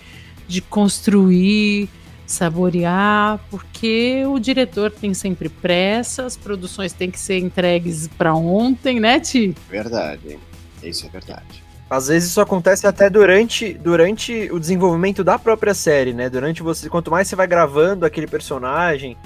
[0.46, 1.88] de construir,
[2.26, 9.00] saborear, porque o diretor tem sempre pressa, as produções têm que ser entregues para ontem,
[9.00, 9.54] né, Ti?
[9.68, 10.38] Verdade.
[10.82, 11.63] Isso é verdade.
[11.88, 16.31] Às vezes isso acontece até durante, durante o desenvolvimento da própria série, né?
[16.31, 19.16] Durante você, quanto mais você vai gravando aquele personagem,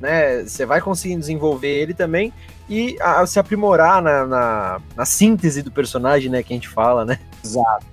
[0.00, 0.42] né?
[0.42, 2.32] Você vai conseguindo desenvolver ele também
[2.68, 6.42] e a, se aprimorar na, na, na síntese do personagem, né?
[6.42, 7.18] Que a gente fala, né?
[7.42, 7.86] Exato.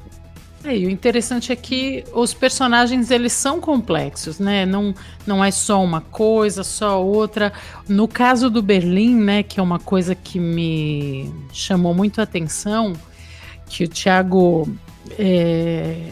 [0.66, 4.66] É, e o interessante é que os personagens eles são complexos, né?
[4.66, 7.54] Não, não é só uma coisa, só outra.
[7.88, 12.94] No caso do Berlim, né, que é uma coisa que me chamou muito a atenção,
[13.68, 14.68] que o Thiago
[15.18, 16.12] é,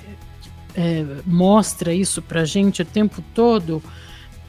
[0.76, 3.82] é, mostra isso pra gente o tempo todo.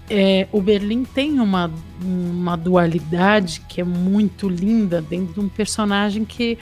[0.09, 1.71] É, o Berlim tem uma,
[2.03, 6.59] uma dualidade que é muito linda dentro de um personagem que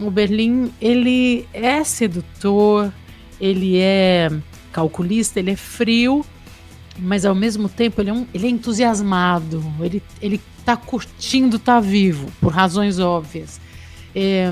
[0.00, 2.92] o Berlim, ele é sedutor,
[3.40, 4.30] ele é
[4.72, 6.24] calculista, ele é frio,
[6.98, 11.80] mas ao mesmo tempo ele é, um, ele é entusiasmado, ele, ele tá curtindo tá
[11.80, 13.60] vivo, por razões óbvias.
[14.14, 14.50] É,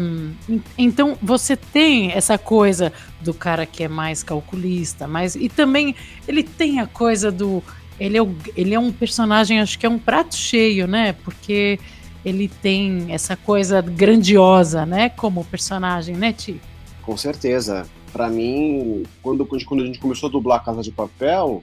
[0.76, 5.94] então você tem essa coisa do cara que é mais calculista, mas e também
[6.28, 7.62] ele tem a coisa do
[7.98, 11.14] ele é, o, ele é um personagem, acho que é um prato cheio, né?
[11.24, 11.80] Porque
[12.24, 16.60] ele tem essa coisa grandiosa, né, como personagem, né, Ti?
[17.02, 17.86] Com certeza.
[18.12, 21.62] Para mim, quando, quando a gente começou a dublar Casa de Papel,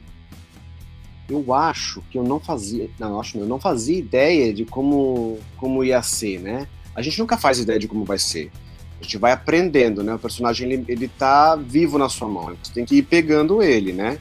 [1.29, 5.83] eu acho que eu não fazia, não, acho eu não fazia ideia de como como
[5.83, 6.67] ia ser, né?
[6.95, 8.51] A gente nunca faz ideia de como vai ser.
[8.99, 10.13] A gente vai aprendendo, né?
[10.13, 13.91] O personagem ele, ele tá vivo na sua mão, você tem que ir pegando ele,
[13.91, 14.19] né?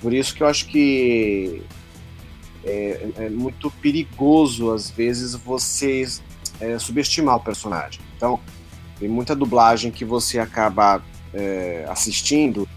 [0.00, 1.62] Por isso que eu acho que
[2.64, 6.06] é, é muito perigoso, às vezes, você
[6.60, 8.00] é, subestimar o personagem.
[8.16, 8.40] Então,
[8.98, 12.68] tem muita dublagem que você acaba é, assistindo,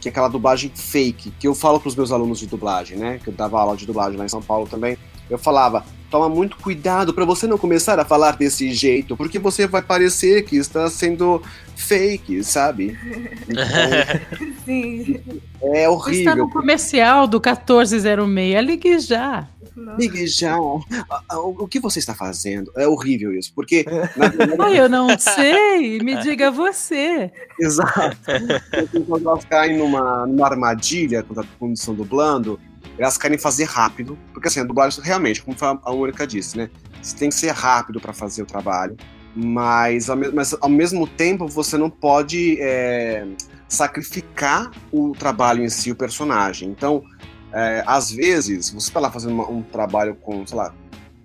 [0.00, 3.18] que é aquela dublagem fake, que eu falo para os meus alunos de dublagem, né?
[3.22, 4.98] Que eu dava aula de dublagem lá em São Paulo também.
[5.30, 9.66] Eu falava, toma muito cuidado para você não começar a falar desse jeito, porque você
[9.66, 11.42] vai parecer que está sendo
[11.74, 12.96] fake, sabe?
[13.48, 15.20] Então, Sim.
[15.62, 16.20] É horrível.
[16.20, 19.48] Está no comercial do 1406, ligue já.
[19.98, 20.56] Ligue já.
[20.58, 22.72] O que você está fazendo?
[22.76, 23.84] É horrível isso, porque.
[24.56, 24.70] Na...
[24.72, 27.30] eu não sei, me diga você.
[27.60, 28.16] Exato.
[29.06, 32.58] Quando elas caem numa, numa armadilha, quando, quando estão dublando,
[32.98, 36.70] elas querem fazer rápido, porque assim, a dublagem realmente, como a Mônica disse, né?
[37.02, 38.96] Você tem que ser rápido para fazer o trabalho,
[39.34, 43.26] mas ao, mas ao, mesmo tempo você não pode é,
[43.68, 46.70] sacrificar o trabalho em si, o personagem.
[46.70, 47.04] Então,
[47.52, 50.74] é, às vezes, você está lá fazendo uma, um trabalho com, sei lá,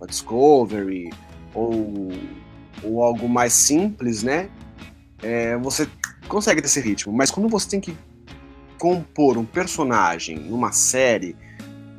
[0.01, 1.09] a Discovery
[1.53, 2.11] ou,
[2.83, 4.49] ou algo mais simples, né?
[5.23, 5.87] É, você
[6.27, 7.95] consegue ter esse ritmo, mas quando você tem que
[8.77, 11.35] compor um personagem numa série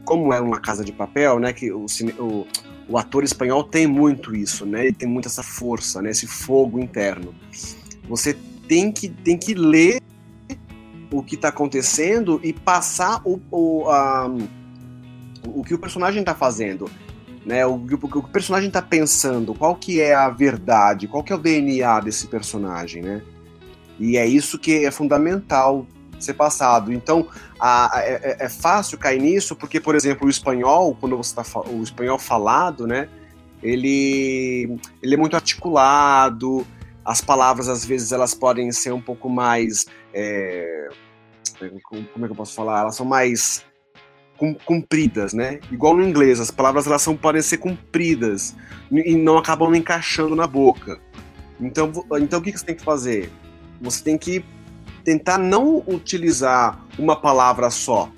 [0.05, 1.87] como é uma casa de papel, né, que o,
[2.19, 2.47] o,
[2.88, 6.79] o ator espanhol tem muito isso, né, ele tem muito essa força, né, esse fogo
[6.79, 7.35] interno.
[8.09, 8.37] Você
[8.69, 10.01] tem que, tem que ler
[11.11, 13.85] o que está acontecendo e passar o, o,
[15.47, 16.91] o que o personagem está fazendo,
[17.45, 21.33] né, o, o, que o personagem está pensando, qual que é a verdade, qual que
[21.33, 23.23] é o DNA desse personagem, né?
[24.01, 25.87] E é isso que é fundamental
[26.24, 26.92] ser passado.
[26.92, 27.26] Então,
[27.58, 31.38] a, a, é, é, é, fácil cair nisso, porque, por exemplo, o espanhol, quando você
[31.38, 33.08] está o espanhol falado, né,
[33.62, 36.66] ele, ele é muito articulado,
[37.04, 39.87] as palavras, às vezes, elas podem ser um pouco mais.
[40.14, 40.88] É,
[41.85, 42.80] como é que eu posso falar?
[42.80, 43.64] Elas são mais
[44.64, 45.61] compridas, né?
[45.70, 48.56] Igual no inglês, as palavras elas são, podem ser compridas
[48.90, 51.00] e não acabam encaixando na boca.
[51.61, 53.30] Então, então o que você tem que fazer?
[53.80, 54.44] Você tem que
[55.05, 58.11] tentar não utilizar uma palavra só,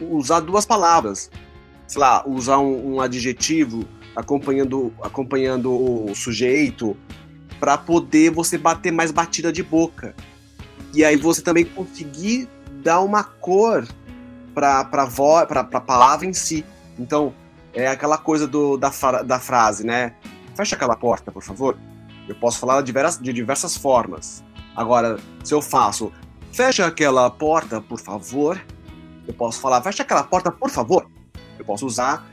[0.00, 1.30] usar duas palavras.
[1.86, 6.96] Sei lá, usar um, um adjetivo acompanhando, acompanhando o sujeito
[7.60, 10.14] para poder você bater mais batida de boca.
[10.92, 12.48] E aí você também conseguir
[12.82, 13.86] dar uma cor
[14.54, 16.64] para a palavra em si.
[16.98, 17.34] Então,
[17.72, 18.90] é aquela coisa do, da,
[19.22, 20.14] da frase, né?
[20.54, 21.76] Fecha aquela porta, por favor.
[22.28, 24.44] Eu posso falar de diversas, de diversas formas.
[24.76, 26.12] Agora, se eu faço,
[26.52, 28.60] fecha aquela porta, por favor,
[29.26, 31.08] eu posso falar, fecha aquela porta, por favor.
[31.58, 32.26] Eu posso usar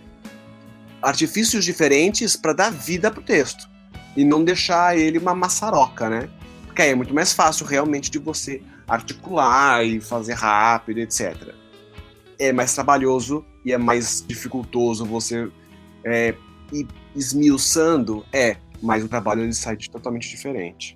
[1.01, 3.69] artifícios diferentes para dar vida pro texto
[4.15, 6.29] e não deixar ele uma maçaroca, né?
[6.65, 11.53] Porque aí é muito mais fácil realmente de você articular e fazer rápido, etc.
[12.37, 15.49] É mais trabalhoso e é mais dificultoso você
[16.03, 16.35] é,
[16.73, 20.95] ir esmiuçando, é, mas o trabalho ele sai totalmente diferente.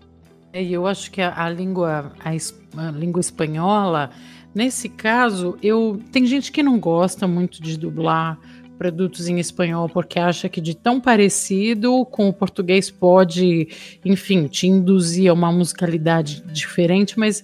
[0.62, 2.30] E eu acho que a, a língua a,
[2.82, 4.10] a, língua espanhola,
[4.54, 8.40] nesse caso, eu tem gente que não gosta muito de dublar
[8.78, 13.68] produtos em espanhol porque acha que de tão parecido com o português pode,
[14.04, 17.44] enfim, te induzir a uma musicalidade diferente, mas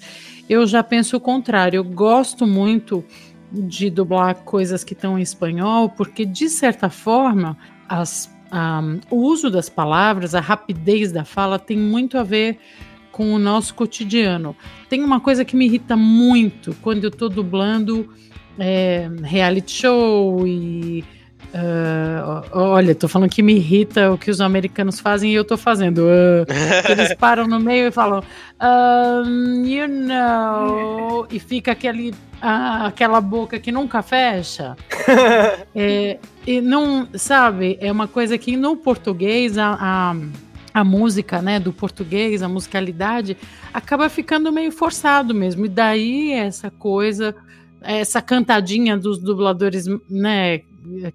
[0.49, 1.77] eu já penso o contrário.
[1.77, 3.03] Eu gosto muito
[3.51, 7.57] de dublar coisas que estão em espanhol porque de certa forma
[7.89, 12.57] as, um, o uso das palavras, a rapidez da fala tem muito a ver
[13.11, 14.55] com o nosso cotidiano.
[14.89, 18.09] Tem uma coisa que me irrita muito quando eu tô dublando
[18.57, 21.03] é, reality show e.
[21.53, 25.57] Uh, olha, tô falando que me irrita o que os americanos fazem e eu tô
[25.57, 26.03] fazendo.
[26.03, 26.45] Uh,
[26.89, 28.23] eles param no meio e falam,
[28.61, 34.77] um, you know, e fica aquele, uh, aquela boca que nunca fecha.
[35.75, 40.15] é, e não, sabe, é uma coisa que no português a, a,
[40.73, 43.37] a música, né, do português, a musicalidade,
[43.73, 45.65] acaba ficando meio forçado mesmo.
[45.65, 47.35] E daí essa coisa
[47.81, 50.59] essa cantadinha dos dubladores, né,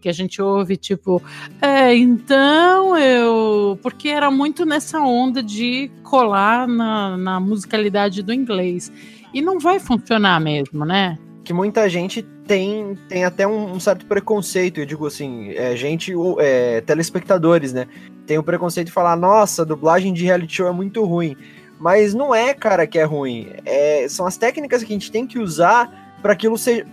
[0.01, 1.23] que a gente ouve, tipo,
[1.61, 3.79] é, então eu.
[3.83, 8.93] Porque era muito nessa onda de colar na, na musicalidade do inglês.
[9.33, 11.19] E não vai funcionar mesmo, né?
[11.45, 16.13] Que muita gente tem, tem até um, um certo preconceito, eu digo assim, é, gente,
[16.39, 17.87] é, telespectadores, né?
[18.27, 21.37] Tem o preconceito de falar, nossa, a dublagem de reality show é muito ruim.
[21.79, 23.49] Mas não é, cara, que é ruim.
[23.65, 26.87] É, são as técnicas que a gente tem que usar para aquilo seja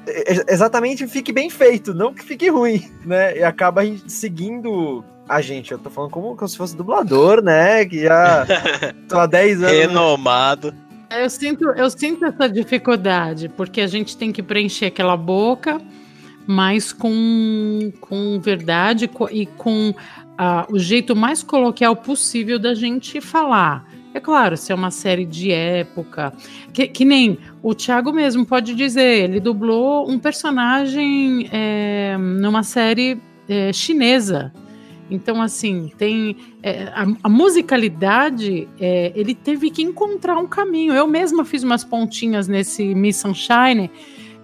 [0.47, 3.37] exatamente fique bem feito, não que fique ruim, né?
[3.37, 5.71] E acaba seguindo a gente.
[5.71, 7.85] Eu tô falando como, como se fosse dublador, né?
[7.85, 8.45] Que já
[9.07, 9.71] tô há 10 anos.
[9.71, 10.73] Renomado.
[11.19, 15.79] Eu sinto, eu sinto essa dificuldade, porque a gente tem que preencher aquela boca,
[16.47, 23.85] mas com, com verdade e com uh, o jeito mais coloquial possível da gente falar.
[24.13, 26.31] É claro, se é uma série de época,
[26.71, 33.19] que, que nem o Thiago mesmo pode dizer, ele dublou um personagem é, numa série
[33.49, 34.53] é, chinesa.
[35.09, 40.93] Então, assim, tem é, a, a, musicalidade, é, ele teve que encontrar um caminho.
[40.93, 43.91] Eu mesma fiz umas pontinhas nesse Miss Sunshine,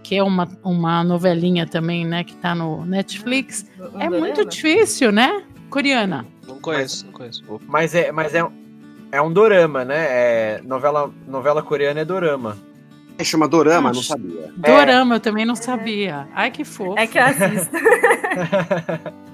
[0.03, 3.65] que é uma, uma novelinha também, né, que tá no Netflix.
[3.99, 5.43] é muito difícil, né?
[5.69, 6.25] Coreana.
[6.47, 7.43] Não conheço, não conheço.
[7.67, 8.43] Mas é, mas é,
[9.11, 10.05] é um dorama, né?
[10.09, 12.57] É, novela, novela coreana é dorama.
[13.17, 14.51] É, chama dorama, não sabia.
[14.55, 15.17] Dorama, é.
[15.17, 16.27] eu também não sabia.
[16.33, 16.97] Ai, que fofo.
[16.97, 17.75] É que eu assisto.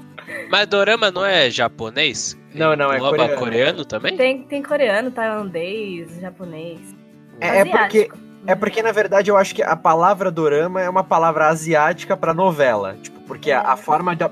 [0.49, 2.37] Mas dorama não é japonês?
[2.53, 3.35] Não, não, é coreano.
[3.35, 4.15] coreano também?
[4.15, 6.79] Tem, tem coreano, tailandês, japonês.
[7.39, 8.09] É, é porque
[8.47, 12.33] é porque na verdade eu acho que a palavra dorama é uma palavra asiática para
[12.33, 13.55] novela, tipo, porque é.
[13.55, 14.23] a, a, forma de,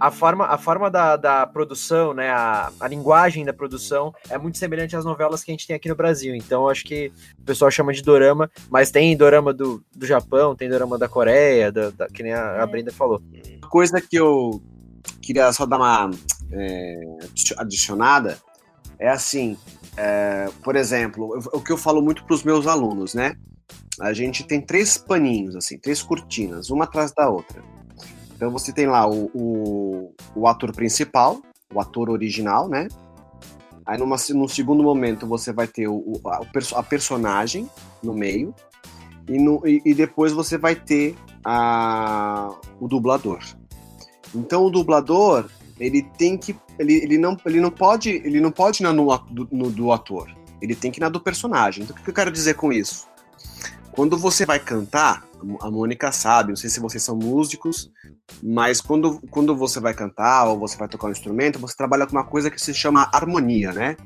[0.00, 4.56] a forma, a forma da, da produção, né, a, a linguagem da produção é muito
[4.56, 6.34] semelhante às novelas que a gente tem aqui no Brasil.
[6.34, 10.70] Então, acho que o pessoal chama de dorama, mas tem dorama do, do Japão, tem
[10.70, 13.22] dorama da Coreia, da, da que nem a, a Brenda falou.
[13.68, 14.62] Coisa que eu
[15.30, 16.10] queria só dar uma
[16.50, 17.00] é,
[17.56, 18.36] adicionada
[18.98, 19.56] é assim,
[19.96, 23.34] é, por exemplo, o que eu falo muito para os meus alunos, né?
[24.00, 27.62] A gente tem três paninhos, assim, três cortinas, uma atrás da outra.
[28.34, 31.40] Então você tem lá o, o, o ator principal,
[31.72, 32.88] o ator original, né?
[33.86, 36.40] Aí numa, num segundo momento você vai ter o, a,
[36.76, 37.70] a personagem
[38.02, 38.52] no meio.
[39.28, 41.14] E, no, e, e, depois você vai ter
[41.44, 42.50] a,
[42.80, 43.38] o dublador.
[44.34, 48.82] Então o dublador ele tem que ele, ele, não, ele não pode ele não pode
[48.82, 50.28] ir no, no, no do ator
[50.60, 51.84] ele tem que ir na do personagem.
[51.84, 53.08] Então o que eu quero dizer com isso?
[53.92, 55.24] Quando você vai cantar,
[55.60, 57.90] a Mônica sabe, não sei se vocês são músicos,
[58.42, 62.12] mas quando, quando você vai cantar ou você vai tocar um instrumento, você trabalha com
[62.12, 63.96] uma coisa que se chama harmonia, né?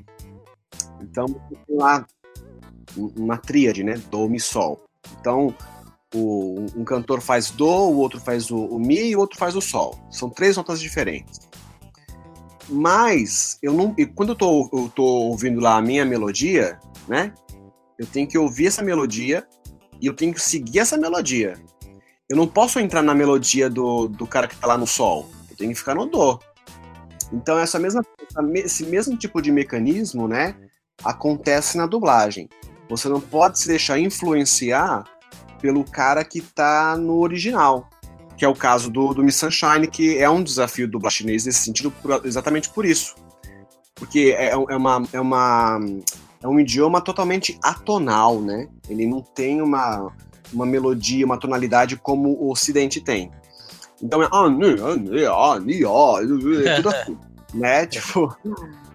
[1.00, 2.06] Então, tem lá
[2.96, 4.00] uma tríade, né?
[4.10, 4.82] Dó, Mi, Sol.
[5.20, 5.54] Então,
[6.14, 9.56] o, um cantor faz Dó, o outro faz o, o Mi e o outro faz
[9.56, 9.98] o Sol.
[10.10, 11.40] São três notas diferentes.
[12.68, 17.34] Mas, eu não, quando eu tô, eu tô ouvindo lá a minha melodia, né?
[17.98, 19.46] Eu tenho que ouvir essa melodia
[20.00, 21.54] e eu tenho que seguir essa melodia.
[22.28, 25.28] Eu não posso entrar na melodia do, do cara que tá lá no sol.
[25.50, 26.38] Eu tenho que ficar no dó.
[27.32, 28.02] Então essa mesma,
[28.54, 30.56] esse mesmo tipo de mecanismo, né,
[31.02, 32.48] acontece na dublagem.
[32.88, 35.04] Você não pode se deixar influenciar
[35.64, 37.88] pelo cara que tá no original,
[38.36, 41.60] que é o caso do, do Miss Sunshine, que é um desafio do chinês nesse
[41.60, 41.90] sentido,
[42.22, 43.14] exatamente por isso.
[43.94, 45.80] Porque é, é, uma, é, uma,
[46.42, 48.68] é um idioma totalmente atonal, né?
[48.90, 50.12] Ele não tem uma,
[50.52, 53.30] uma melodia, uma tonalidade como o Ocidente tem.
[54.02, 54.28] Então é
[56.76, 57.18] tudo assim,
[57.54, 57.86] né?
[57.88, 58.36] Tipo,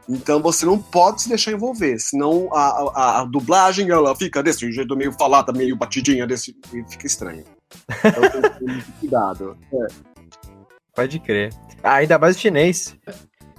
[0.10, 4.72] então você não pode se deixar envolver, senão a, a, a dublagem ela fica desse
[4.72, 7.43] jeito meio falada, meio batidinha, desse, e fica estranho.
[8.03, 9.57] Então tem que ter muito cuidado.
[9.72, 9.88] É.
[10.95, 11.53] Pode crer.
[11.84, 12.97] Ah, ainda mais o chinês.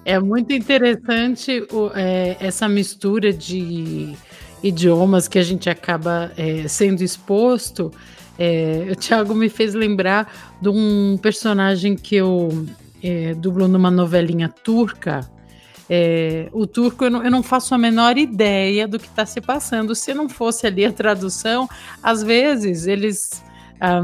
[0.05, 4.17] É muito interessante o, é, essa mistura de
[4.61, 7.93] idiomas que a gente acaba é, sendo exposto.
[8.37, 12.67] É, o Thiago me fez lembrar de um personagem que eu
[13.03, 15.21] é, dublo numa novelinha turca.
[15.93, 19.41] É, o turco eu não, eu não, faço a menor ideia do que está se
[19.41, 19.93] passando.
[19.93, 21.69] Se não fosse ali a tradução,
[22.01, 23.43] às vezes eles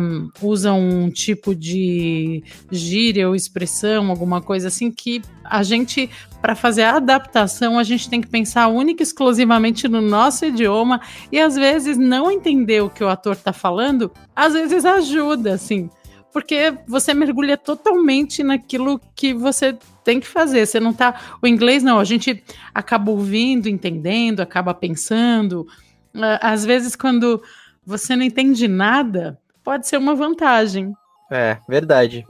[0.01, 6.11] um, usam um tipo de gíria ou expressão, alguma coisa assim, que a gente,
[6.43, 11.01] para fazer a adaptação, a gente tem que pensar única e exclusivamente no nosso idioma
[11.31, 15.89] e às vezes não entender o que o ator está falando, às vezes ajuda, assim
[16.37, 19.75] porque você mergulha totalmente naquilo que você
[20.05, 20.67] tem que fazer.
[20.67, 21.39] Você não tá.
[21.41, 25.67] O inglês não, a gente acaba ouvindo, entendendo, acaba pensando.
[26.15, 27.43] Ah, às vezes, quando
[27.87, 30.93] você não entende nada, pode ser uma vantagem.
[31.33, 32.27] É, verdade.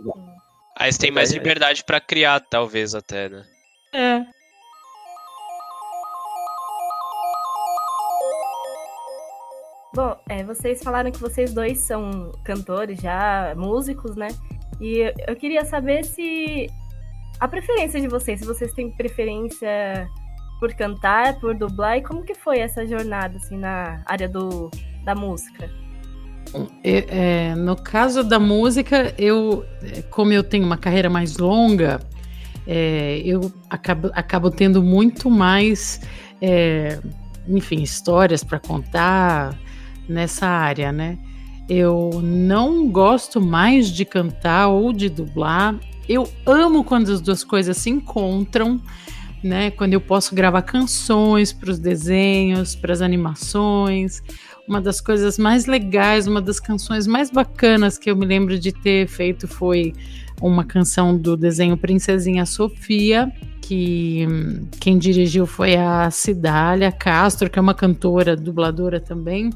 [0.79, 3.45] Aí você tem mais liberdade para criar, talvez, até, né?
[3.93, 4.25] É.
[9.97, 14.29] Bom, é, vocês falaram que vocês dois são cantores já, músicos, né?
[14.79, 16.67] E eu queria saber se
[17.41, 20.07] a preferência de vocês, se vocês têm preferência
[20.61, 24.71] por cantar, por dublar, e como que foi essa jornada, assim, na área do,
[25.03, 25.71] da música?
[26.85, 29.65] É, é, no caso da música, eu,
[30.11, 32.03] como eu tenho uma carreira mais longa,
[32.67, 36.03] é, eu acabo, acabo tendo muito mais,
[36.43, 36.99] é,
[37.49, 39.57] enfim, histórias para contar,
[40.09, 41.19] nessa área, né?
[41.69, 45.75] Eu não gosto mais de cantar ou de dublar.
[46.09, 48.81] Eu amo quando as duas coisas se encontram,
[49.43, 49.71] né?
[49.73, 54.23] Quando eu posso gravar canções para os desenhos, para as animações.
[54.69, 58.73] Uma das coisas mais legais, uma das canções mais bacanas que eu me lembro de
[58.73, 59.93] ter feito foi
[60.41, 67.59] uma canção do desenho Princesinha Sofia, que hum, quem dirigiu foi a Cidália Castro, que
[67.59, 69.51] é uma cantora, dubladora também.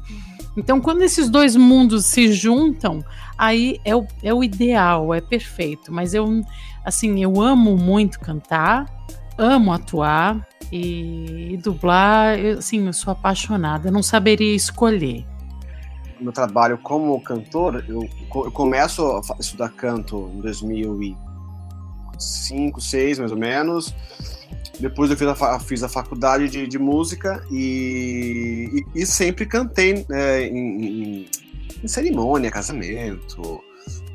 [0.55, 3.03] Então, quando esses dois mundos se juntam,
[3.37, 5.91] aí é o, é o ideal, é perfeito.
[5.91, 6.43] Mas eu,
[6.83, 8.85] assim, eu amo muito cantar,
[9.37, 12.37] amo atuar e, e dublar.
[12.37, 15.25] Eu, assim, eu sou apaixonada, não saberia escolher.
[16.19, 23.37] Meu trabalho como cantor, eu, eu começo a estudar canto em 2005, 2006 mais ou
[23.37, 23.95] menos.
[24.81, 30.05] Depois eu fiz a, fiz a faculdade de, de música e, e, e, sempre cantei
[30.09, 31.29] né, em, em,
[31.83, 33.61] em, cerimônia, casamento,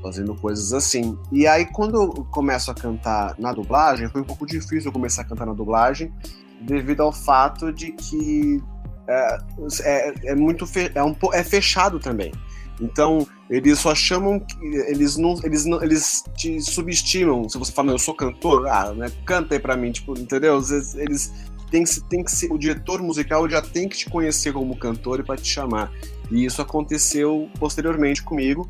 [0.02, 1.16] fazendo coisas assim.
[1.30, 5.22] E aí, quando eu começo a cantar na dublagem, foi um pouco difícil eu começar
[5.22, 6.12] a cantar na dublagem,
[6.60, 8.60] devido ao fato de que
[9.08, 9.38] é,
[9.82, 12.32] é, é muito fe, é, um, é fechado também.
[12.81, 14.45] Então, eles só chamam.
[14.61, 15.83] Eles não, eles não.
[15.83, 17.49] Eles te subestimam.
[17.49, 19.11] Se você fala, eu sou cantor, ah, né?
[19.24, 20.57] Canta aí pra mim, tipo, entendeu?
[20.57, 21.33] Eles, eles
[21.70, 22.53] tem que, tem que ser.
[22.53, 25.91] O diretor musical já tem que te conhecer como cantor e para te chamar.
[26.31, 28.68] E isso aconteceu posteriormente comigo,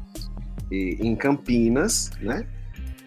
[0.70, 2.46] e, em Campinas, né?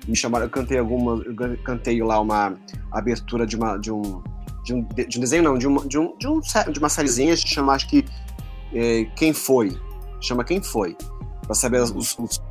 [0.08, 1.24] Me chamaram, eu cantei alguma.
[1.24, 2.58] Eu cantei lá uma
[2.92, 3.78] abertura de uma.
[3.78, 4.22] De um,
[4.66, 7.36] de um, de um desenho, não, de, uma, de, um, de, um, de uma sériezinha,
[7.36, 8.04] chama, acho que.
[8.74, 9.76] É, Quem Foi?
[10.22, 10.96] Chama Quem Foi,
[11.46, 12.42] para saber os, os,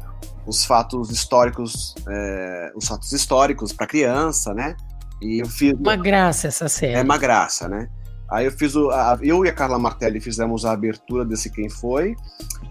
[0.47, 4.77] os, fatos históricos, é, os fatos históricos para criança, né?
[5.21, 6.95] E eu fiz uma graça essa série.
[6.95, 7.89] É uma graça, né?
[8.31, 11.71] Aí eu fiz o, a, eu e a Carla Martelli fizemos a abertura desse Quem
[11.71, 12.15] Foi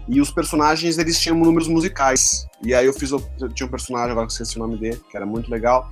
[0.06, 2.46] e os personagens eles tinham números musicais.
[2.62, 3.20] E aí eu fiz eu
[3.54, 5.90] tinha um personagem agora que esqueci o nome dele que era muito legal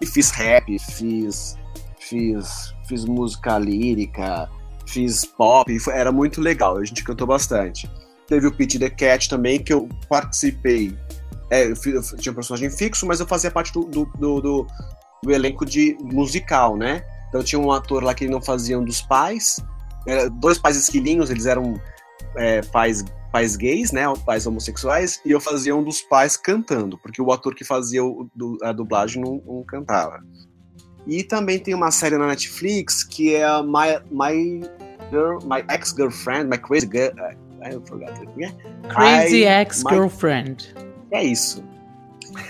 [0.00, 1.56] e fiz rap, fiz
[1.98, 4.48] fiz fiz música lírica,
[4.86, 6.76] fiz pop, foi, era muito legal.
[6.76, 7.90] A gente cantou bastante.
[8.26, 10.96] Teve o Pit the Cat também, que eu participei.
[11.50, 14.66] É, eu, eu tinha um personagem fixo, mas eu fazia parte do, do, do, do,
[15.22, 17.04] do elenco de musical, né?
[17.28, 19.62] Então tinha um ator lá que não fazia um dos pais.
[20.06, 21.80] Era dois pais esquilinhos, eles eram
[22.36, 24.04] é, pais, pais gays, né?
[24.24, 28.28] Pais homossexuais, e eu fazia um dos pais cantando, porque o ator que fazia o,
[28.62, 30.22] a dublagem não, não cantava.
[31.06, 34.62] E também tem uma série na Netflix que é My, My,
[35.10, 37.14] Girl, My Ex-Girlfriend, My Crazy Girl,
[37.64, 38.12] I forgot.
[38.38, 38.52] É?
[38.88, 40.74] Crazy Ex-Girlfriend.
[41.10, 41.64] É isso.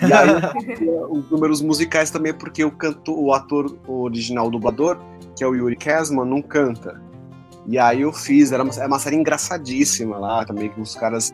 [0.02, 4.98] E aí, os números musicais também, é porque o, cantor, o ator original, o dublador,
[5.36, 7.00] que é o Yuri Kasman, não canta.
[7.66, 11.32] E aí eu fiz, era uma, é uma série engraçadíssima lá também, que os caras.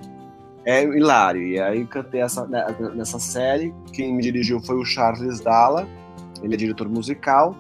[0.64, 1.43] É hilário.
[1.43, 3.74] E aí cantei essa, né, nessa série.
[3.95, 5.89] Quem me dirigiu foi o Charles Dalla,
[6.43, 7.57] ele é diretor musical.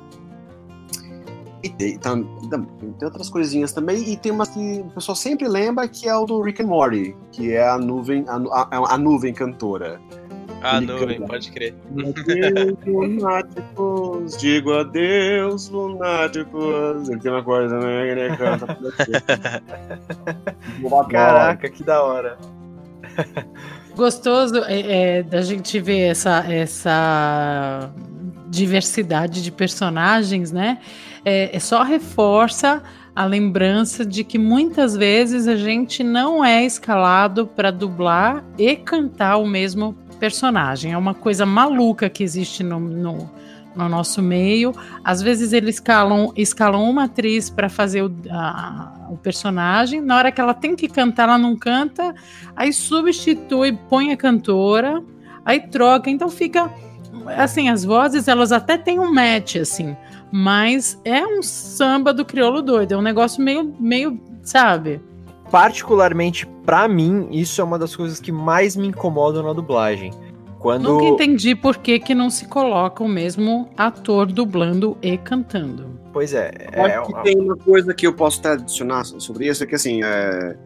[1.62, 2.26] E tem, tem,
[2.98, 6.24] tem, outras coisinhas também, e tem uma que o pessoal sempre lembra que é o
[6.24, 10.00] do Rick and Morty, que é a nuvem, a, a, a nuvem cantora.
[10.62, 11.74] A Ele nuvem, canta, pode crer.
[11.98, 17.08] Adeus, lunáticos, digo adeus, lunáticos.
[17.08, 18.08] Ele tem uma coisa, né?
[18.08, 18.76] Ele canta.
[21.10, 22.38] Caraca, que da hora.
[23.96, 27.90] Gostoso é, é, da gente ver essa, essa
[28.48, 30.78] diversidade de personagens, né?
[31.24, 32.82] É, é só reforça
[33.14, 39.36] a lembrança de que muitas vezes a gente não é escalado para dublar e cantar
[39.36, 40.92] o mesmo personagem.
[40.92, 43.30] É uma coisa maluca que existe no, no,
[43.74, 44.72] no nosso meio.
[45.02, 50.00] Às vezes eles escalam, escalam uma atriz para fazer o, a, o personagem.
[50.00, 52.14] Na hora que ela tem que cantar, ela não canta.
[52.54, 55.02] Aí substitui, põe a cantora,
[55.44, 56.10] aí troca.
[56.10, 56.70] Então fica
[57.36, 59.96] assim, as vozes elas até têm um match assim,
[60.32, 65.00] mas é um samba do crioulo doido, é um negócio meio meio, sabe?
[65.50, 70.12] Particularmente para mim, isso é uma das coisas que mais me incomodam na dublagem.
[70.60, 70.92] Quando...
[70.92, 75.98] Nunca entendi por que, que não se coloca o mesmo ator dublando e cantando.
[76.12, 76.50] Pois é.
[76.72, 80.56] é que tem uma coisa que eu posso adicionar sobre isso, é que assim, é...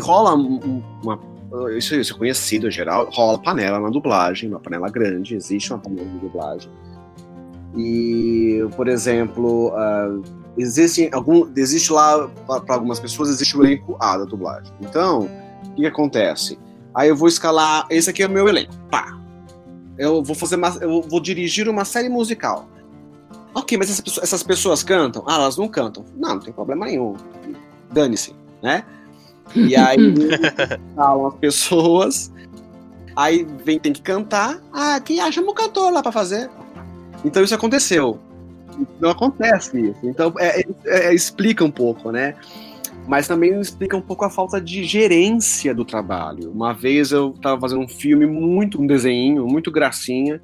[0.00, 1.30] rola uma
[1.76, 5.80] isso, isso é conhecido em geral, rola panela na dublagem, uma panela grande, existe uma
[5.80, 6.70] panela de dublagem.
[7.76, 10.22] E, por exemplo, uh,
[10.56, 14.72] existe, algum, existe lá, para algumas pessoas, existe o elenco A da dublagem.
[14.80, 15.28] Então,
[15.64, 16.58] o que, que, acontece?
[16.94, 19.16] Aí eu vou escalar, esse aqui é o meu elenco, pá.
[19.96, 22.68] Eu vou fazer uma, eu vou dirigir uma série musical.
[23.54, 25.24] Ok, mas essas pessoas, essas pessoas cantam?
[25.26, 26.04] Ah, elas não cantam.
[26.16, 27.16] Não, não tem problema nenhum.
[27.92, 28.84] Dane-se, né?
[29.54, 29.98] E aí
[30.94, 32.32] falam as pessoas,
[33.16, 34.60] aí vem, tem que cantar.
[34.72, 36.48] Ah, quem acha um cantor lá para fazer.
[37.24, 38.18] Então isso aconteceu.
[39.00, 40.00] Não acontece isso.
[40.02, 42.34] Então é, é, é, explica um pouco, né?
[43.06, 46.50] Mas também explica um pouco a falta de gerência do trabalho.
[46.50, 50.40] Uma vez eu estava fazendo um filme muito, um desenho, muito gracinha,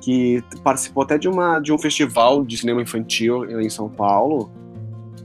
[0.00, 4.50] que participou até de, uma, de um festival de cinema infantil em São Paulo.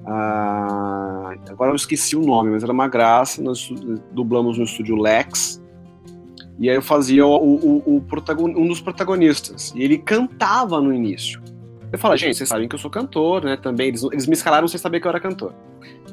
[0.05, 3.41] Ah, agora eu esqueci o nome, mas era uma graça.
[3.41, 3.71] Nós
[4.11, 5.60] dublamos no estúdio Lex.
[6.61, 9.73] E aí eu fazia o, o, o protagon, um dos protagonistas.
[9.75, 11.41] E ele cantava no início.
[11.91, 13.57] Eu falo, gente, vocês sabem que eu sou cantor, né?
[13.57, 13.87] Também.
[13.87, 15.55] Eles, eles me escalaram sem saber que eu era cantor.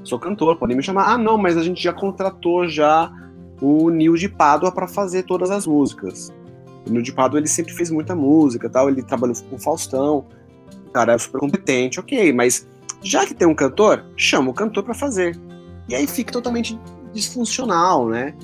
[0.03, 1.13] Sou cantor, podem me chamar.
[1.13, 3.13] Ah, não, mas a gente já contratou já
[3.61, 6.33] o Nil de Pádua para fazer todas as músicas.
[6.87, 8.89] O Nil de Pádua, ele sempre fez muita música tal.
[8.89, 10.25] Ele trabalhou com o Faustão.
[10.95, 12.67] Cara é super competente, ok, mas
[13.03, 15.39] já que tem um cantor, chama o cantor para fazer.
[15.91, 16.81] E aí fica totalmente
[17.13, 18.35] disfuncional, né?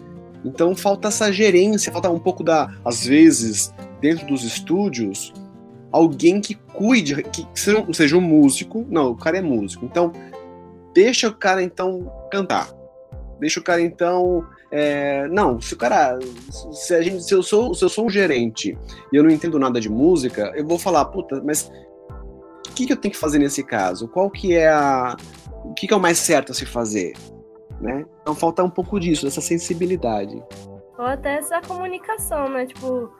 [0.45, 5.33] Então falta essa gerência, falta um pouco da, às vezes, dentro dos estúdios,
[5.91, 7.47] alguém que cuide, que
[7.93, 8.85] seja um músico.
[8.89, 9.85] Não, o cara é músico.
[9.85, 10.13] Então,
[10.95, 12.69] deixa o cara então cantar.
[13.41, 14.47] Deixa o cara então.
[14.71, 16.19] É, não, se o cara.
[16.73, 18.77] Se, a gente, se, eu sou, se eu sou um gerente
[19.13, 21.71] e eu não entendo nada de música, eu vou falar, puta, mas
[22.75, 24.09] que, que eu tenho que fazer nesse caso?
[24.09, 25.17] Qual que é a.
[25.65, 27.15] O que, que é o mais certo a se fazer?
[27.81, 28.05] Né?
[28.23, 30.43] Então falta um pouco disso, dessa sensibilidade.
[30.99, 32.67] Ou até essa comunicação, né?
[32.67, 33.11] Tipo,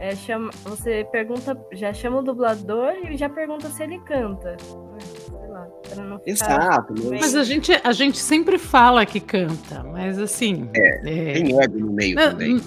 [0.00, 4.56] é, chama, você pergunta, já chama o dublador e já pergunta se ele canta.
[4.58, 6.94] Sei lá, pra não ficar Exato.
[6.96, 7.20] Mas...
[7.20, 10.68] mas a gente, a gente sempre fala que canta, mas assim.
[10.74, 11.32] É, é...
[11.34, 12.60] tem ego no meio é, também.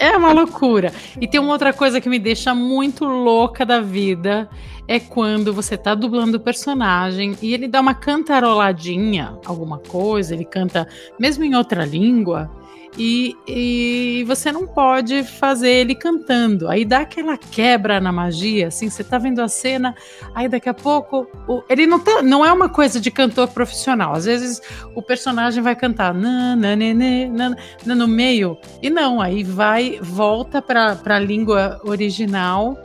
[0.00, 0.94] É uma loucura.
[1.20, 4.48] E tem uma outra coisa que me deixa muito louca da vida
[4.88, 10.46] é quando você tá dublando o personagem e ele dá uma cantaroladinha, alguma coisa, ele
[10.46, 10.88] canta
[11.18, 12.50] mesmo em outra língua.
[12.98, 16.68] E, e, você não pode fazer ele cantando.
[16.68, 19.94] Aí dá aquela quebra na magia, assim, você tá vendo a cena,
[20.34, 21.26] aí daqui a pouco.
[21.46, 24.14] O, ele não, tá, não é uma coisa de cantor profissional.
[24.14, 24.60] Às vezes
[24.94, 30.60] o personagem vai cantar na, na, na, na, no meio, e não, aí vai, volta
[30.60, 32.76] para a língua original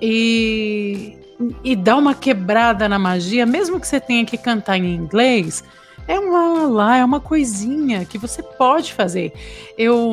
[0.00, 1.18] e,
[1.62, 5.62] e dá uma quebrada na magia, mesmo que você tenha que cantar em inglês,
[6.10, 9.32] é um lá, lá, é uma coisinha que você pode fazer.
[9.78, 10.12] Eu,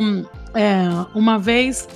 [0.54, 0.86] é,
[1.16, 1.90] uma vez,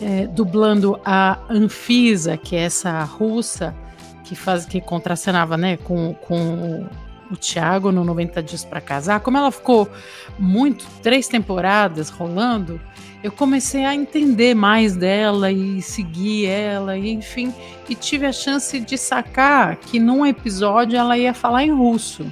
[0.00, 3.74] é, dublando a Anfisa, que é essa russa
[4.22, 6.86] que faz que contracenava né, com, com
[7.30, 9.90] o Thiago no 90 Dias para Casar, como ela ficou
[10.38, 12.80] muito, três temporadas rolando,
[13.24, 17.52] eu comecei a entender mais dela e seguir ela, e enfim,
[17.88, 22.24] e tive a chance de sacar que num episódio ela ia falar em russo.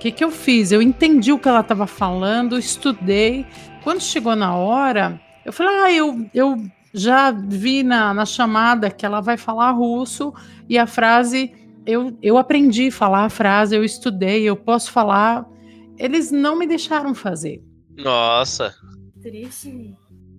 [0.00, 0.72] O que, que eu fiz?
[0.72, 3.44] Eu entendi o que ela estava falando, estudei.
[3.84, 9.04] Quando chegou na hora, eu falei: ah, eu, eu já vi na, na chamada que
[9.04, 10.32] ela vai falar russo
[10.66, 11.52] e a frase.
[11.84, 15.46] Eu, eu aprendi a falar a frase, eu estudei, eu posso falar.
[15.98, 17.62] Eles não me deixaram fazer.
[17.94, 18.74] Nossa.
[19.20, 19.94] Triste.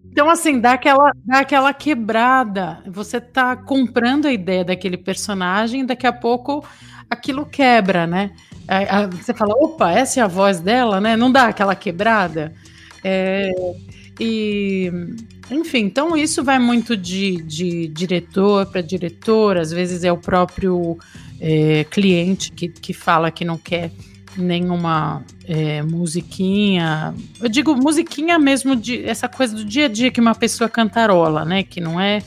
[0.06, 2.82] Então, assim, dá aquela, dá aquela quebrada.
[2.88, 6.66] Você tá comprando a ideia daquele personagem, daqui a pouco
[7.08, 8.32] aquilo quebra, né?
[8.74, 11.18] Aí, você fala, opa, essa é a voz dela, né?
[11.18, 12.54] Não dá aquela quebrada.
[13.04, 13.52] É,
[14.18, 14.90] e
[15.50, 20.98] enfim, então isso vai muito de, de diretor para diretor, às vezes é o próprio
[21.42, 23.92] é, cliente que, que fala que não quer
[24.38, 27.14] nenhuma é, musiquinha.
[27.42, 31.44] Eu digo musiquinha mesmo de essa coisa do dia a dia que uma pessoa cantarola,
[31.44, 31.64] né?
[31.64, 32.24] Que não é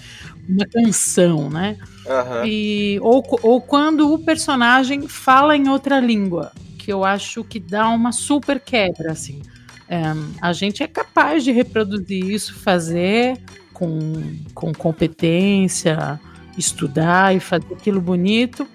[0.47, 1.79] uma canção, né?
[2.07, 2.45] Aham.
[2.47, 7.89] E, ou, ou quando o personagem fala em outra língua, que eu acho que dá
[7.89, 9.43] uma super quebra, assim.
[9.89, 10.03] É,
[10.41, 13.39] a gente é capaz de reproduzir isso, fazer
[13.73, 16.21] com, com competência,
[16.57, 18.67] estudar e fazer aquilo bonito,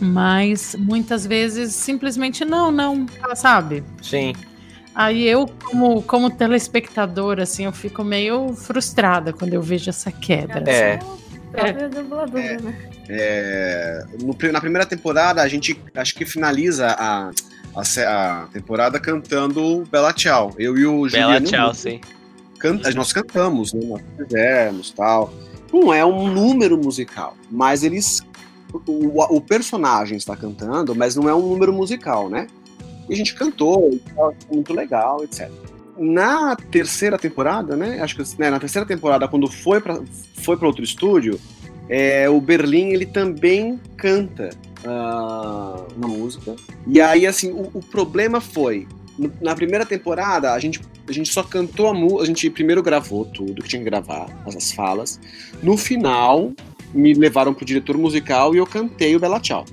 [0.00, 3.84] mas muitas vezes simplesmente não, não, sabe?
[4.02, 4.32] Sim.
[4.94, 10.68] Aí eu, como, como telespectador, assim, eu fico meio frustrada quando eu vejo essa quebra.
[10.68, 10.98] É.
[11.52, 12.90] Própria dubladora, né?
[13.08, 17.30] É, no na primeira temporada, a gente acho que finaliza a,
[17.74, 20.54] a, a temporada cantando Bela Tchau.
[20.58, 22.00] Eu e o Bela Juliano tchau, Hugo sim.
[22.58, 23.80] canta- nós cantamos, né?
[23.84, 25.32] Nós fizemos tal.
[25.72, 28.20] Não é um número musical, mas eles.
[28.86, 32.46] O, o personagem está cantando, mas não é um número musical, né?
[33.08, 33.98] E a gente cantou,
[34.48, 35.50] muito legal, etc.
[36.02, 38.00] Na terceira temporada, né?
[38.00, 40.00] Acho que né, na terceira temporada, quando foi para
[40.34, 41.38] foi para outro estúdio,
[41.90, 44.48] é, o Berlim ele também canta
[44.84, 46.56] ah, uma música.
[46.86, 48.88] E aí, assim, o, o problema foi
[49.40, 52.22] na primeira temporada, a gente, a gente só cantou a música.
[52.22, 55.20] A gente primeiro gravou tudo que tinha que gravar, as, as falas.
[55.62, 56.52] No final,
[56.94, 59.64] me levaram pro diretor musical e eu cantei o Bela Tchau.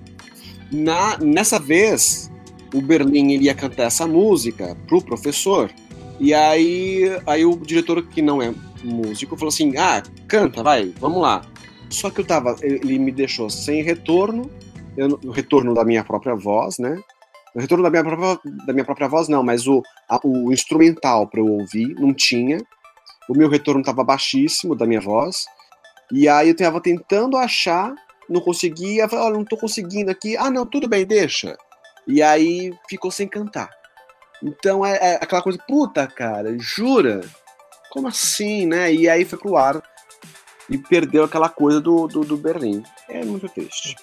[0.71, 2.30] Na, nessa vez,
[2.73, 5.71] o Berlim ele ia cantar essa música pro professor.
[6.20, 8.53] E aí, aí o diretor, que não é
[8.84, 11.41] músico, falou assim: Ah, canta, vai, vamos lá.
[11.89, 12.55] Só que eu tava.
[12.61, 14.49] Ele me deixou sem retorno,
[14.97, 16.99] eu, o retorno da minha própria voz, né?
[17.55, 21.28] O retorno da minha própria, da minha própria voz, não, mas o, a- o instrumental
[21.28, 22.59] para eu ouvir não tinha.
[23.30, 25.45] O meu retorno estava baixíssimo da minha voz.
[26.11, 27.93] E aí eu estava tentando achar,
[28.30, 29.07] não conseguia.
[29.07, 30.38] Falei, olha, não tô conseguindo aqui.
[30.38, 31.57] Ah, não, tudo bem, deixa.
[32.07, 33.70] E aí ficou sem cantar.
[34.43, 37.21] Então é, é aquela coisa, puta, cara, jura?
[37.89, 38.93] Como assim, né?
[38.93, 39.81] E aí foi pro ar
[40.69, 42.83] e perdeu aquela coisa do, do, do Berlim.
[43.09, 43.95] É muito triste.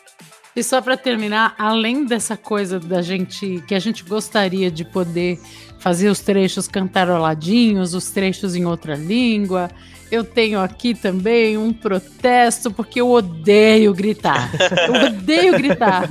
[0.57, 5.39] E só para terminar, além dessa coisa da gente que a gente gostaria de poder
[5.81, 9.69] fazer os trechos cantaroladinhos, os trechos em outra língua,
[10.11, 14.51] eu tenho aqui também um protesto porque eu odeio gritar.
[14.87, 16.09] Eu odeio gritar.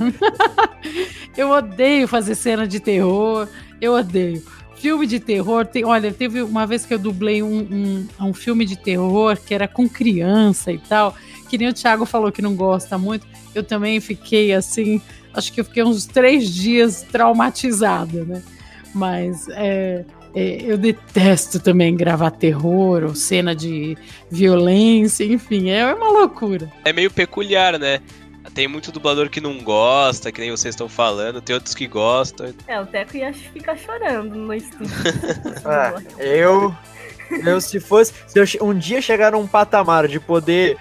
[1.36, 3.48] eu odeio fazer cena de terror.
[3.80, 4.42] Eu odeio.
[4.76, 8.64] Filme de terror, tem, olha, teve uma vez que eu dublei um, um, um filme
[8.66, 11.14] de terror que era com criança e tal,
[11.48, 15.00] que nem o Thiago falou que não gosta muito eu também fiquei assim,
[15.32, 18.42] acho que eu fiquei uns três dias traumatizada, né?
[18.94, 20.04] Mas é,
[20.34, 23.96] é, eu detesto também gravar terror ou cena de
[24.30, 26.70] violência, enfim, é uma loucura.
[26.84, 28.00] É meio peculiar, né?
[28.54, 32.54] Tem muito dublador que não gosta, que nem vocês estão falando, tem outros que gostam.
[32.68, 34.94] É, o Teco ia ficar chorando no estúdio.
[35.64, 36.72] Ah, eu,
[37.44, 40.76] eu se fosse, se eu um dia chegar num patamar de poder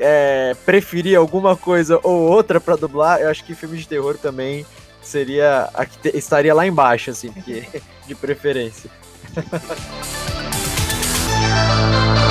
[0.00, 4.66] é, preferir alguma coisa ou outra pra dublar, eu acho que filme de terror também
[5.00, 7.62] seria a que te- estaria lá embaixo, assim, porque,
[8.06, 8.90] de preferência.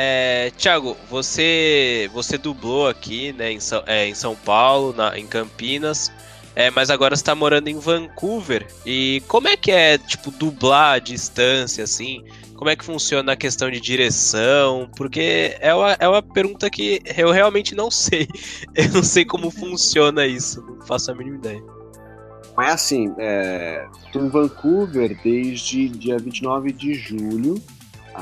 [0.00, 5.26] É, Thiago, você você dublou aqui, né, em São, é, em São Paulo, na- em
[5.26, 6.12] Campinas,
[6.54, 8.64] é, mas agora você tá morando em Vancouver.
[8.86, 12.22] E como é que é, tipo, dublar à distância, assim?
[12.54, 14.88] Como é que funciona a questão de direção?
[14.96, 18.28] Porque é uma, é uma pergunta que eu realmente não sei.
[18.76, 21.62] Eu não sei como funciona isso, não faço a mínima ideia.
[22.56, 27.60] Mas assim, é, tô em Vancouver desde dia 29 de julho.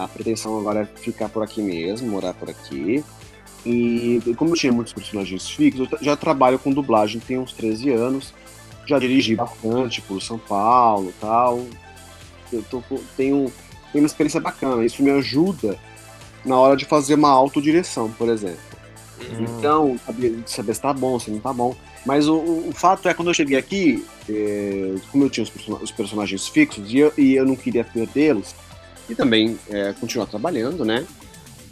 [0.04, 3.02] A pretensão agora é ficar por aqui mesmo, morar por aqui.
[3.64, 7.90] E como eu tinha muitos personagens fixos, eu já trabalho com dublagem tem uns 13
[7.90, 8.32] anos.
[8.86, 11.64] Já dirigi bastante por São Paulo tal.
[12.52, 12.80] Eu tô,
[13.16, 13.50] tenho,
[13.92, 14.84] tenho uma experiência bacana.
[14.84, 15.76] Isso me ajuda
[16.44, 18.60] na hora de fazer uma autodireção, por exemplo.
[19.40, 21.74] Então, saber, saber se tá bom, se não tá bom.
[22.04, 25.50] Mas o, o- o fato é, quando eu cheguei aqui, é, como eu tinha os,
[25.50, 28.54] person- os personagens fixos e eu, e eu não queria perdê-los,
[29.08, 31.06] e também é, continuar trabalhando, né?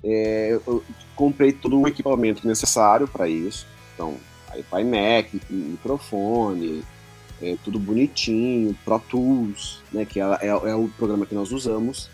[0.04, 0.84] é, eu,
[1.16, 3.66] comprei todo o equipamento necessário para isso.
[3.94, 4.16] Então,
[4.56, 6.84] iPad Mac, microfone,
[7.40, 10.04] é, tudo bonitinho, Pro Tools, né?
[10.04, 12.10] Que é, é- é o programa que nós usamos.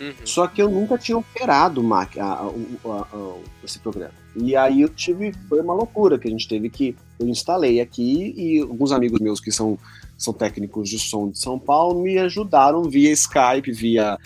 [0.00, 0.14] Uhum.
[0.24, 4.14] Só que eu nunca tinha operado Mac, a- a- a- esse programa.
[4.34, 5.32] E aí eu tive.
[5.48, 6.96] Foi uma loucura que a gente teve que.
[7.18, 9.78] Eu instalei aqui e alguns amigos meus que são,
[10.16, 14.18] são técnicos de som de São Paulo me ajudaram via Skype, via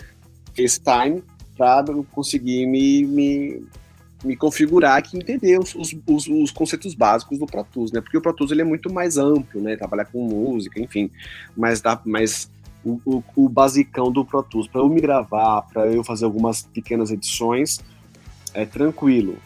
[0.55, 1.23] FaceTime
[1.57, 3.63] para conseguir me, me,
[4.23, 8.01] me configurar aqui entender os, os, os, os, conceitos básicos do Pro Tools, né?
[8.01, 9.75] Porque o Pro Tools ele é muito mais amplo, né?
[9.75, 11.09] Trabalhar com música, enfim.
[11.55, 12.49] Mas, dá, mas
[12.83, 16.63] o, o, o basicão do Pro Tools, para eu me gravar, para eu fazer algumas
[16.63, 17.79] pequenas edições,
[18.53, 19.37] é tranquilo.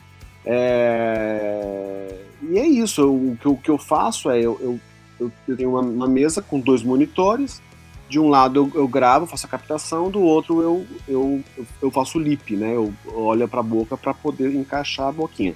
[0.45, 2.17] É...
[2.41, 3.05] E é isso,
[3.45, 4.79] o que, eu faço é, eu, eu,
[5.19, 7.61] eu, eu tenho uma, uma, mesa com dois monitores,
[8.09, 11.43] de um lado eu, eu, gravo, faço a captação, do outro eu, eu,
[11.81, 12.75] eu faço o lip, né?
[12.75, 15.55] Eu olho para a boca para poder encaixar a boquinha.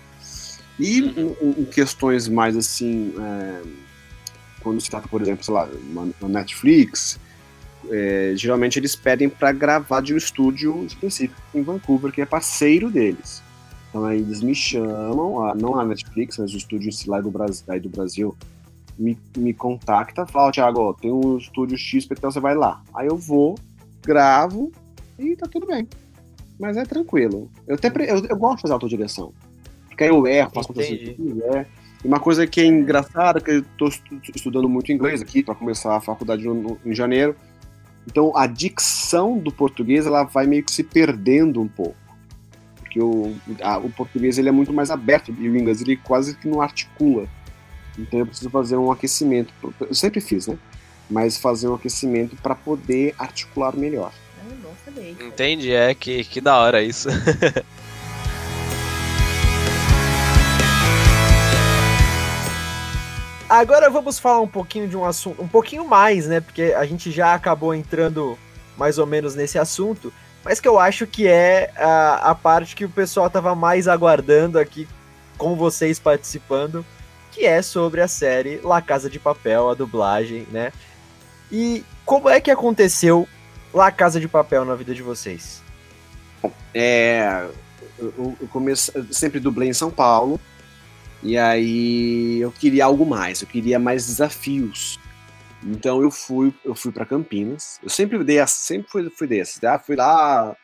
[0.79, 1.01] E
[1.71, 3.61] questões mais assim, é,
[4.61, 7.19] quando se trata, por exemplo, sei lá, uma, Netflix,
[7.89, 12.89] é, geralmente eles pedem para gravar de um estúdio específico em Vancouver, que é parceiro
[12.89, 13.41] deles.
[13.89, 17.79] Então aí eles me chamam, não a Netflix, mas o estúdio lá do Brasil, aí
[17.79, 18.35] do Brasil
[18.97, 22.81] me, me contacta, fala, Thiago, tem um estúdio X, então você vai lá.
[22.93, 23.55] Aí eu vou,
[24.03, 24.71] gravo
[25.17, 25.87] e tá tudo bem.
[26.59, 27.49] Mas é tranquilo.
[27.67, 29.33] Eu, até, eu, eu gosto de fazer autodireção.
[29.87, 31.67] Porque aí eu erro, faço o que quiser.
[32.03, 33.87] E uma coisa que é engraçada, que eu tô
[34.35, 37.35] estudando muito inglês aqui, para começar a faculdade no, em janeiro.
[38.05, 41.95] Então a dicção do português ela vai meio que se perdendo um pouco.
[42.75, 46.35] Porque o, a, o português ele é muito mais aberto e o inglês ele quase
[46.35, 47.27] que não articula.
[47.97, 49.53] Então eu preciso fazer um aquecimento.
[49.79, 50.57] Eu sempre fiz, né?
[51.09, 54.11] Mas fazer um aquecimento para poder articular melhor.
[54.87, 57.09] É Entendi, é que, que da hora isso.
[63.53, 66.41] Agora vamos falar um pouquinho de um assunto, um pouquinho mais, né?
[66.41, 68.35] Porque a gente já acabou entrando
[68.75, 70.11] mais ou menos nesse assunto,
[70.43, 74.57] mas que eu acho que é a, a parte que o pessoal tava mais aguardando
[74.57, 74.87] aqui
[75.37, 76.83] com vocês participando,
[77.33, 80.71] que é sobre a série La Casa de Papel, a dublagem, né?
[81.51, 83.27] E como é que aconteceu
[83.73, 85.61] La Casa de Papel na vida de vocês?
[86.73, 87.47] É,
[87.97, 88.75] eu, eu, eu
[89.11, 90.39] sempre dublei em São Paulo,
[91.23, 94.99] e aí eu queria algo mais, eu queria mais desafios.
[95.63, 97.79] Então eu fui, eu fui para Campinas.
[97.81, 99.63] Eu sempre dei, sempre fui, fui desses.
[99.63, 100.55] Ah, fui lá,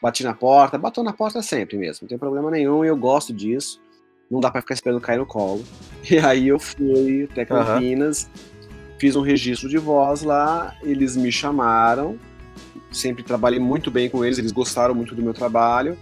[0.00, 3.81] bati na porta, bateu na porta sempre mesmo, não tem problema nenhum, eu gosto disso
[4.32, 5.62] não dá para ficar esperando cair no colo.
[6.10, 8.80] E aí eu fui até Campinas, uhum.
[8.98, 12.18] fiz um registro de voz lá, eles me chamaram,
[12.90, 15.96] sempre trabalhei muito bem com eles, eles gostaram muito do meu trabalho.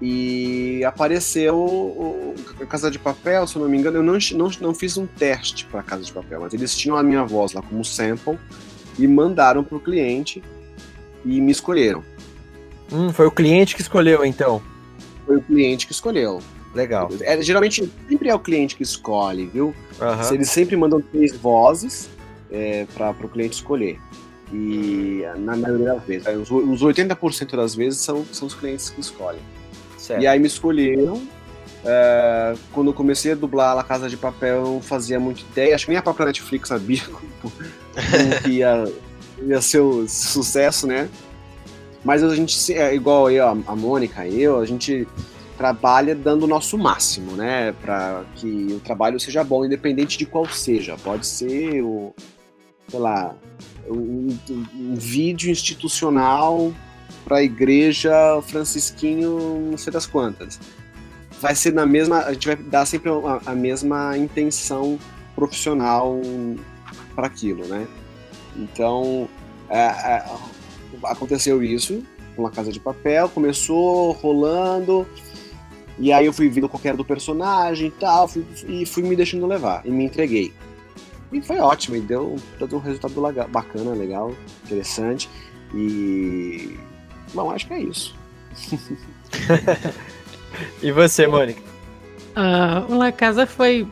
[0.00, 4.50] E apareceu o, o Casa de Papel, se eu não me engano, eu não, não,
[4.60, 7.60] não fiz um teste para Casa de Papel, mas eles tinham a minha voz lá
[7.60, 8.38] como sample
[8.96, 10.40] e mandaram para o cliente
[11.24, 12.04] e me escolheram.
[12.92, 14.62] Hum, foi o cliente que escolheu então?
[15.26, 16.40] Foi o cliente que escolheu.
[16.74, 17.08] Legal.
[17.20, 19.74] É, geralmente sempre é o cliente que escolhe, viu?
[20.00, 20.34] Uhum.
[20.34, 22.08] Eles sempre mandam três vozes
[22.50, 23.98] é, para o cliente escolher.
[24.52, 29.00] E na maioria das vezes, os, os 80% das vezes são, são os clientes que
[29.00, 29.40] escolhem.
[29.96, 30.22] Certo.
[30.22, 31.22] E aí me escolheram.
[31.84, 35.74] É, quando eu comecei a dublar La Casa de Papel, eu não fazia muita ideia.
[35.74, 37.02] Acho que nem a própria Netflix sabia
[37.40, 37.52] como,
[38.42, 38.92] que ia,
[39.42, 41.08] ia ser o sucesso, né?
[42.04, 45.06] Mas a gente, é, igual eu, a Mônica e eu, a gente
[45.60, 47.72] trabalha dando o nosso máximo, né?
[47.82, 50.96] Para que o trabalho seja bom, independente de qual seja.
[50.96, 52.14] Pode ser o,
[52.88, 53.34] sei lá,
[53.86, 56.72] um, um vídeo institucional
[57.26, 60.58] para a igreja francisquinho, não sei das quantas.
[61.42, 64.98] Vai ser na mesma, a gente vai dar sempre a, a mesma intenção
[65.34, 66.18] profissional
[67.14, 67.86] para aquilo, né?
[68.56, 69.28] Então,
[69.68, 70.24] é, é,
[71.04, 72.02] aconteceu isso
[72.34, 75.06] com a Casa de Papel, começou rolando,
[76.00, 79.14] e aí eu fui vendo qual era do personagem e tal, fui, e fui me
[79.14, 80.50] deixando levar, e me entreguei.
[81.30, 84.34] E foi ótimo, e deu todo um resultado legal, bacana, legal,
[84.64, 85.28] interessante.
[85.74, 86.76] E.
[87.34, 88.16] Bom, acho que é isso.
[90.82, 91.60] e você, Mônica?
[92.30, 93.86] Uh, o La Casa foi,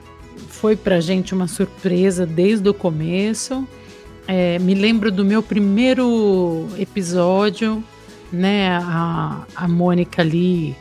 [0.49, 3.69] foi pra gente uma surpresa desde o começo.
[4.27, 7.85] É, me lembro do meu primeiro episódio,
[8.33, 8.79] né?
[8.83, 10.75] A, a Mônica ali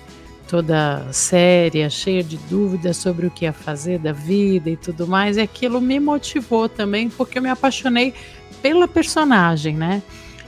[0.48, 5.38] toda séria, cheia de dúvidas sobre o que ia fazer da vida e tudo mais,
[5.38, 8.14] e aquilo me motivou também, porque eu me apaixonei
[8.62, 10.02] pela personagem, né?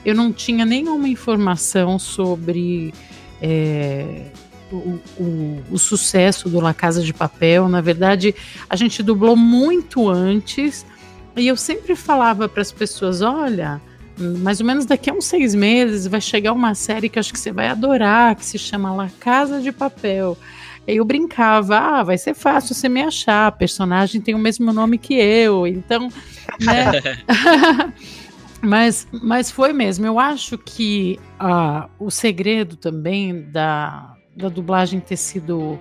[0.06, 2.94] Eu não tinha nenhuma informação sobre
[3.42, 4.28] é,
[4.72, 7.68] o, o, o, sucesso do La Casa de Papel.
[7.68, 8.34] Na verdade,
[8.70, 10.86] a gente dublou muito antes,
[11.36, 13.82] e eu sempre falava para as pessoas: olha
[14.20, 17.40] mais ou menos daqui a uns seis meses vai chegar uma série que acho que
[17.40, 20.38] você vai adorar, que se chama La Casa de Papel.
[20.88, 24.74] Aí eu brincava, ah, vai ser fácil você me achar, a personagem tem o mesmo
[24.74, 26.10] nome que eu, então,
[26.60, 26.92] né?
[28.62, 30.06] Mas, mas foi mesmo.
[30.06, 35.80] Eu acho que ah, o segredo também da, da dublagem ter sido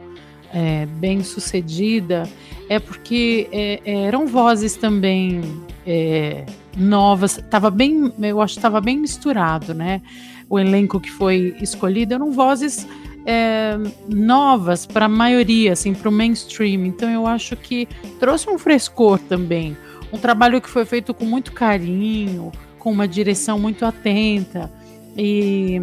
[0.53, 2.29] é, bem sucedida
[2.69, 5.41] é porque é, eram vozes também
[5.87, 6.45] é,
[6.77, 7.43] novas.
[7.51, 10.03] Tava bem, eu acho que estava bem misturado, né?
[10.49, 12.87] O elenco que foi escolhido eram vozes
[13.27, 13.77] é,
[14.09, 16.87] novas para a maioria, assim, para o mainstream.
[16.87, 17.89] Então eu acho que
[18.19, 19.77] trouxe um frescor também.
[20.13, 24.71] Um trabalho que foi feito com muito carinho, com uma direção muito atenta
[25.17, 25.81] e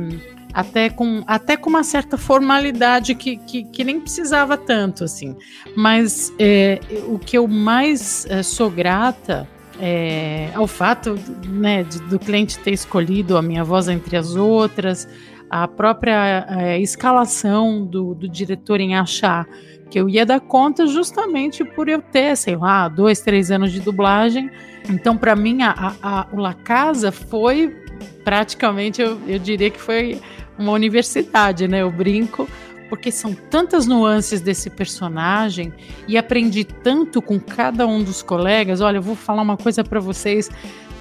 [0.56, 5.36] até com, até com uma certa formalidade que, que, que nem precisava tanto, assim.
[5.76, 6.80] Mas é,
[7.10, 9.46] o que eu mais é, sou grata
[9.82, 15.10] é, ao fato né, de, do cliente ter escolhido a minha voz entre as outras,
[15.50, 19.46] a própria é, escalação do, do diretor em achar
[19.92, 23.82] que eu ia dar conta justamente por eu ter, sei lá, dois, três anos de
[23.82, 24.50] dublagem.
[24.90, 27.76] Então, para mim, a, a, o La Casa foi
[28.24, 30.20] praticamente, eu, eu diria que foi
[30.58, 31.82] uma universidade, né?
[31.82, 32.48] Eu brinco,
[32.90, 35.74] porque são tantas nuances desse personagem
[36.08, 38.82] e aprendi tanto com cada um dos colegas.
[38.82, 40.50] Olha, eu vou falar uma coisa para vocês.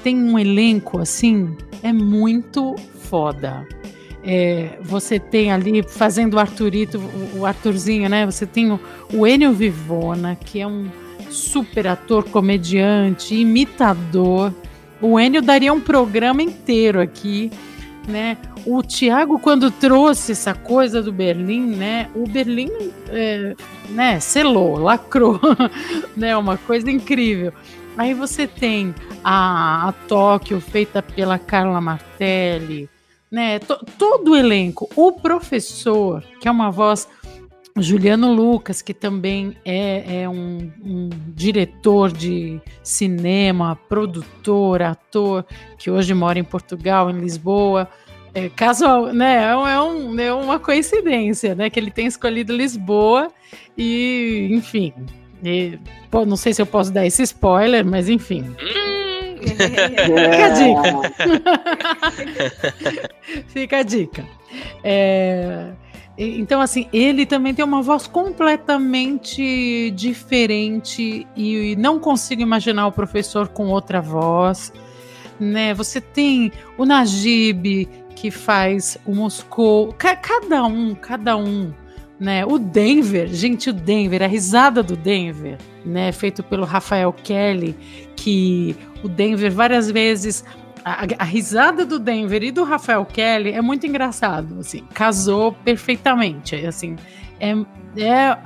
[0.03, 2.75] Tem um elenco assim, é muito
[3.09, 3.67] foda.
[4.27, 6.99] É, você tem ali fazendo o Arthurito,
[7.37, 8.25] o Arthurzinho, né?
[8.25, 8.81] Você tem o,
[9.13, 10.89] o Enio Vivona, que é um
[11.31, 14.53] super ator, comediante, imitador.
[15.01, 17.51] O Enio daria um programa inteiro aqui,
[18.07, 18.37] né?
[18.67, 22.11] O Tiago, quando trouxe essa coisa do Berlim, né?
[22.15, 22.71] O Berlim,
[23.09, 23.55] é,
[23.91, 24.21] né?
[24.21, 25.41] Selou, lacrou,
[26.17, 26.37] né?
[26.37, 27.53] Uma coisa incrível.
[27.97, 32.89] Aí você tem a, a Tóquio, feita pela Carla Martelli,
[33.31, 33.59] né?
[33.59, 34.89] todo o elenco.
[34.97, 37.09] O professor, que é uma voz.
[37.77, 45.45] Juliano Lucas, que também é, é um, um, diretor de cinema, produtor, ator,
[45.77, 47.89] que hoje mora em Portugal, em Lisboa.
[48.33, 49.43] É, casual, né?
[49.43, 51.69] É, um, é uma coincidência, né?
[51.69, 53.29] Que ele tem escolhido Lisboa
[53.77, 54.93] e, enfim.
[55.43, 55.77] E,
[56.11, 58.55] pô, não sei se eu posso dar esse spoiler, mas enfim.
[59.41, 61.13] Fica a dica.
[63.49, 64.25] Fica a dica.
[64.85, 65.71] É,
[66.17, 73.49] então, assim, ele também tem uma voz completamente diferente e não consigo imaginar o professor
[73.49, 74.73] com outra voz.
[75.41, 75.75] Né?
[75.75, 79.93] Você tem o Najib, que faz o Moscou.
[79.99, 81.73] Cada um, cada um
[82.19, 82.45] né?
[82.47, 86.13] O Denver, gente, o Denver, a risada do Denver, né?
[86.13, 87.77] Feito pelo Rafael Kelly,
[88.17, 90.45] que o Denver várias vezes
[90.85, 96.55] a, a, risada do Denver e do Rafael Kelly é muito engraçado, assim, casou perfeitamente,
[96.67, 96.97] assim,
[97.41, 97.53] é,
[97.97, 98.37] é,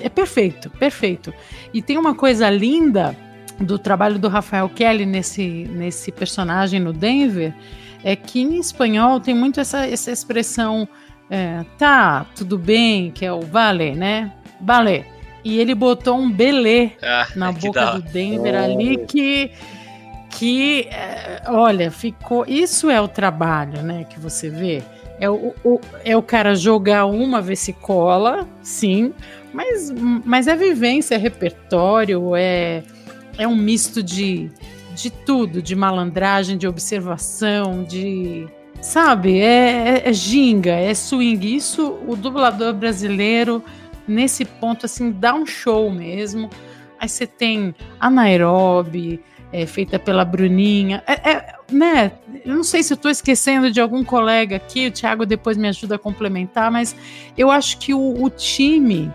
[0.00, 1.34] é perfeito, perfeito.
[1.74, 3.14] E tem uma coisa linda
[3.60, 7.54] do trabalho do Rafael Kelly nesse, nesse personagem no Denver,
[8.02, 10.88] é que em espanhol tem muito essa, essa expressão
[11.30, 14.32] é, tá, tudo bem, que é o vale, né?
[14.60, 15.04] Vale.
[15.44, 18.64] E ele botou um belê ah, na boca do Denver oh.
[18.64, 19.50] ali que
[20.36, 22.44] que é, olha, ficou.
[22.46, 24.04] Isso é o trabalho, né?
[24.04, 24.82] Que você vê.
[25.18, 29.14] É o, o, é o cara jogar uma, ver se cola, sim,
[29.50, 29.90] mas,
[30.24, 32.82] mas é vivência, é repertório, é,
[33.38, 34.50] é um misto de,
[34.94, 38.46] de tudo, de malandragem, de observação, de
[38.82, 41.56] Sabe, é, é, é ginga, é swing.
[41.56, 43.64] Isso o dublador brasileiro,
[44.06, 46.50] nesse ponto, assim, dá um show mesmo.
[46.98, 49.20] Aí você tem a Nairobi,
[49.56, 51.02] é, feita pela Bruninha.
[51.06, 52.12] É, é, né?
[52.44, 55.66] Eu não sei se eu tô esquecendo de algum colega aqui, o Thiago depois me
[55.66, 56.94] ajuda a complementar, mas
[57.38, 59.10] eu acho que o, o time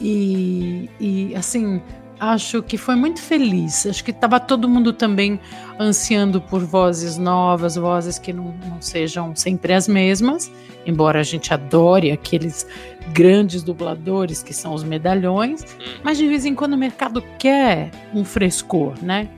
[0.00, 1.80] e, e assim
[2.18, 3.86] acho que foi muito feliz.
[3.86, 5.38] Acho que estava todo mundo também
[5.78, 10.50] ansiando por vozes novas, vozes que não, não, sejam sempre as mesmas,
[10.84, 12.66] embora a gente adore aqueles
[13.12, 16.00] grandes dubladores que são os medalhões, hum.
[16.02, 19.28] mas de vez em quando o mercado quer um frescor, né?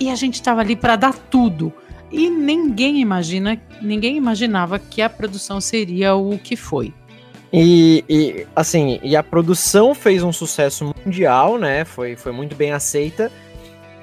[0.00, 1.72] E a gente estava ali para dar tudo.
[2.10, 6.92] E ninguém imagina, ninguém imaginava que a produção seria o que foi.
[7.52, 11.84] E, e, assim, e a produção fez um sucesso mundial, né?
[11.84, 13.30] Foi, foi muito bem aceita.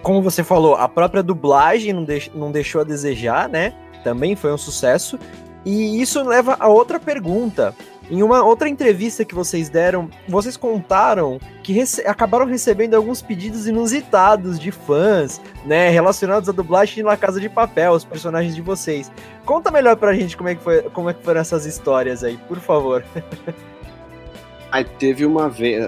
[0.01, 3.73] Como você falou, a própria dublagem não, deix, não deixou a desejar, né?
[4.03, 5.19] Também foi um sucesso.
[5.65, 7.75] E isso leva a outra pergunta.
[8.11, 13.67] Em uma outra entrevista que vocês deram, vocês contaram que rece acabaram recebendo alguns pedidos
[13.67, 19.09] inusitados de fãs, né, relacionados à dublagem La Casa de Papel, os personagens de vocês.
[19.45, 22.37] Conta melhor pra gente como é que, foi, como é que foram essas histórias aí,
[22.49, 23.01] por favor.
[24.73, 25.81] aí teve uma vez,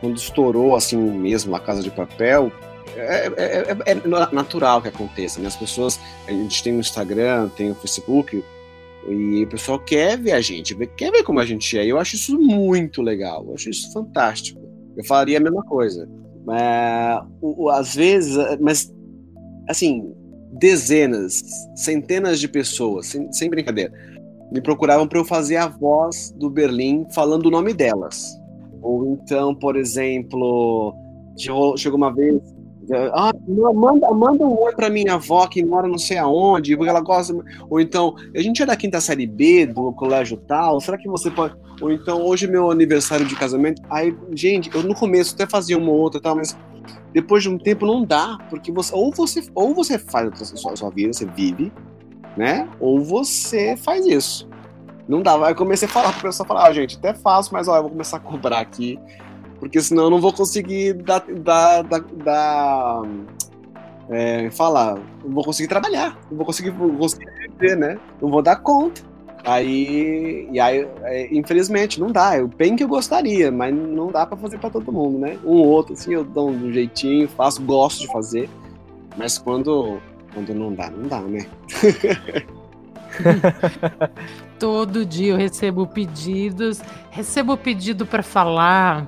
[0.00, 2.50] quando estourou assim mesmo La Casa de Papel,
[2.96, 5.46] é, é, é- é natural que aconteça, né?
[5.46, 8.42] As pessoas, a gente tem o Instagram, tem o Facebook,
[9.08, 11.84] e o pessoal quer ver a gente, quer ver como a gente é.
[11.86, 14.60] Eu acho isso muito legal, eu acho isso fantástico.
[14.96, 16.08] Eu falaria a mesma coisa.
[17.40, 18.92] O- às vezes, é, mas
[19.68, 20.12] assim,
[20.52, 21.42] dezenas,
[21.74, 23.92] centenas de pessoas, sem, sem brincadeira,
[24.52, 28.38] me procuravam para eu fazer a voz do Berlim falando o nome delas.
[28.80, 30.94] Ou então, por exemplo,
[31.36, 32.40] chegou uma vez.
[33.12, 33.32] Ah,
[33.74, 37.34] manda, manda um oi pra minha avó que mora não sei aonde, porque ela gosta.
[37.68, 41.30] Ou então, a gente é da quinta série B do colégio tal, será que você
[41.30, 41.56] pode.
[41.80, 43.82] Ou então, hoje é meu aniversário de casamento.
[43.90, 46.56] Aí, gente, eu no começo até fazia uma ou outra tal, mas
[47.12, 50.76] depois de um tempo não dá, porque você ou você ou você faz a sua,
[50.76, 51.72] sua vida, você vive,
[52.36, 52.68] né?
[52.78, 54.48] Ou você faz isso.
[55.08, 55.34] Não dá.
[55.44, 57.82] Aí eu comecei a falar pro pessoal, falar, ah, gente, até faço, mas ó, eu
[57.82, 58.98] vou começar a cobrar aqui,
[59.58, 63.02] porque senão eu não vou conseguir dar, dar, dar, dar
[64.08, 67.26] é, falar, não vou conseguir trabalhar, não vou conseguir, vou conseguir
[67.58, 67.98] viver, né?
[68.20, 69.02] Não vou dar conta.
[69.44, 72.36] Aí, e aí, é, infelizmente, não dá.
[72.36, 75.38] Eu bem que eu gostaria, mas não dá pra fazer pra todo mundo, né?
[75.44, 78.50] Um ou outro, assim, eu dou um jeitinho, faço, gosto de fazer,
[79.16, 80.00] mas quando,
[80.34, 81.46] quando não dá, não dá, né?
[84.58, 86.80] Todo dia eu recebo pedidos,
[87.10, 89.06] recebo pedido para falar.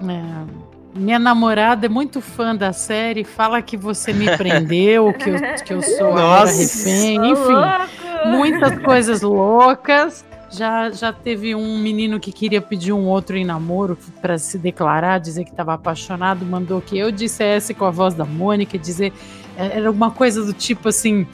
[0.00, 5.36] É, minha namorada é muito fã da série, fala que você me prendeu, que eu,
[5.64, 6.62] que eu sou agora Nossa.
[6.62, 8.28] refém, Ô, enfim, louco!
[8.36, 10.24] muitas coisas loucas.
[10.50, 15.18] Já, já teve um menino que queria pedir um outro em namoro para se declarar,
[15.18, 19.12] dizer que estava apaixonado, mandou que eu dissesse com a voz da Mônica, dizer
[19.58, 21.26] é, era uma coisa do tipo assim,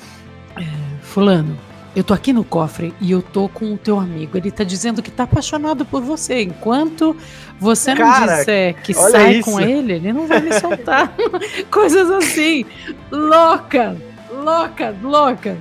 [0.57, 0.63] é,
[1.01, 1.57] fulano,
[1.95, 4.37] eu tô aqui no cofre e eu tô com o teu amigo.
[4.37, 6.43] Ele tá dizendo que tá apaixonado por você.
[6.43, 7.17] Enquanto
[7.59, 9.51] você não Cara, disser que sai isso.
[9.51, 11.15] com ele, ele não vai me soltar.
[11.71, 12.65] Coisas assim,
[13.11, 13.97] loucas,
[14.31, 15.57] loucas, loucas.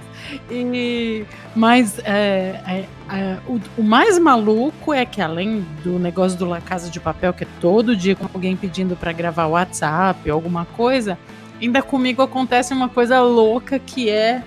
[0.50, 1.26] E,
[1.56, 6.62] mas é, é, é, o, o mais maluco é que além do negócio do La
[6.62, 11.18] Casa de Papel, que é todo dia com alguém pedindo para gravar WhatsApp, alguma coisa,
[11.62, 14.44] ainda comigo acontece uma coisa louca que é,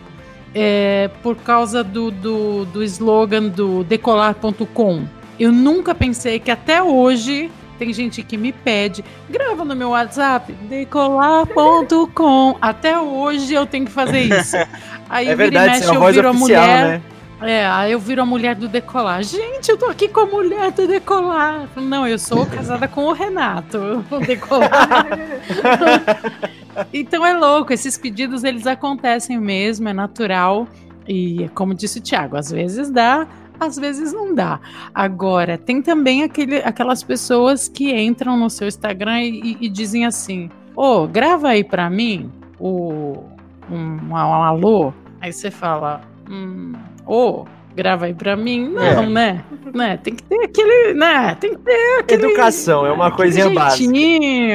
[0.59, 5.04] é, por causa do, do, do slogan do decolar.com.
[5.38, 10.50] Eu nunca pensei que até hoje tem gente que me pede, grava no meu WhatsApp,
[10.66, 12.57] decolar.com.
[12.59, 14.57] Até hoje eu tenho que fazer isso.
[15.11, 16.86] Aí É e verdade, mexe, é uma eu voz viro a oficial, mulher.
[16.88, 17.02] né?
[17.42, 19.22] É, aí eu viro a mulher do decolar.
[19.22, 21.68] Gente, eu tô aqui com a mulher do decolar.
[21.76, 25.07] Não, eu sou casada com o Renato, o decolar.
[26.92, 30.66] então é louco, esses pedidos eles acontecem mesmo, é natural.
[31.08, 33.26] E como disse o Thiago, às vezes dá,
[33.60, 34.58] às vezes não dá.
[34.94, 40.50] Agora, tem também aquele, aquelas pessoas que entram no seu Instagram e, e dizem assim:
[40.74, 43.22] Ô, grava aí pra mim o,
[43.70, 44.92] um, um alô.
[45.20, 46.72] Aí você fala: hum,
[47.06, 48.68] Ô, grava aí pra mim.
[48.68, 49.06] Não, É.
[49.06, 49.44] né?
[49.72, 49.96] né?
[49.98, 50.94] Tem que ter aquele.
[50.94, 51.34] Né?
[51.36, 52.26] Tem que ter aquele.
[52.26, 53.84] Educação, é uma coisinha básica.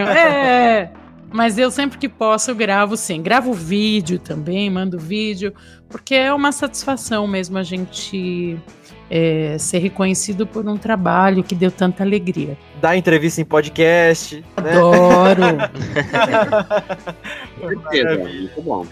[0.06, 0.90] É.
[1.32, 3.22] Mas eu sempre que posso gravo sim.
[3.22, 5.54] Gravo vídeo também, mando vídeo,
[5.90, 8.60] porque é uma satisfação mesmo a gente
[9.10, 12.58] é, ser reconhecido por um trabalho que deu tanta alegria.
[12.82, 14.44] Dar entrevista em podcast.
[14.62, 14.72] né?
[14.72, 15.42] Adoro!
[17.62, 18.86] Certeza, muito bom.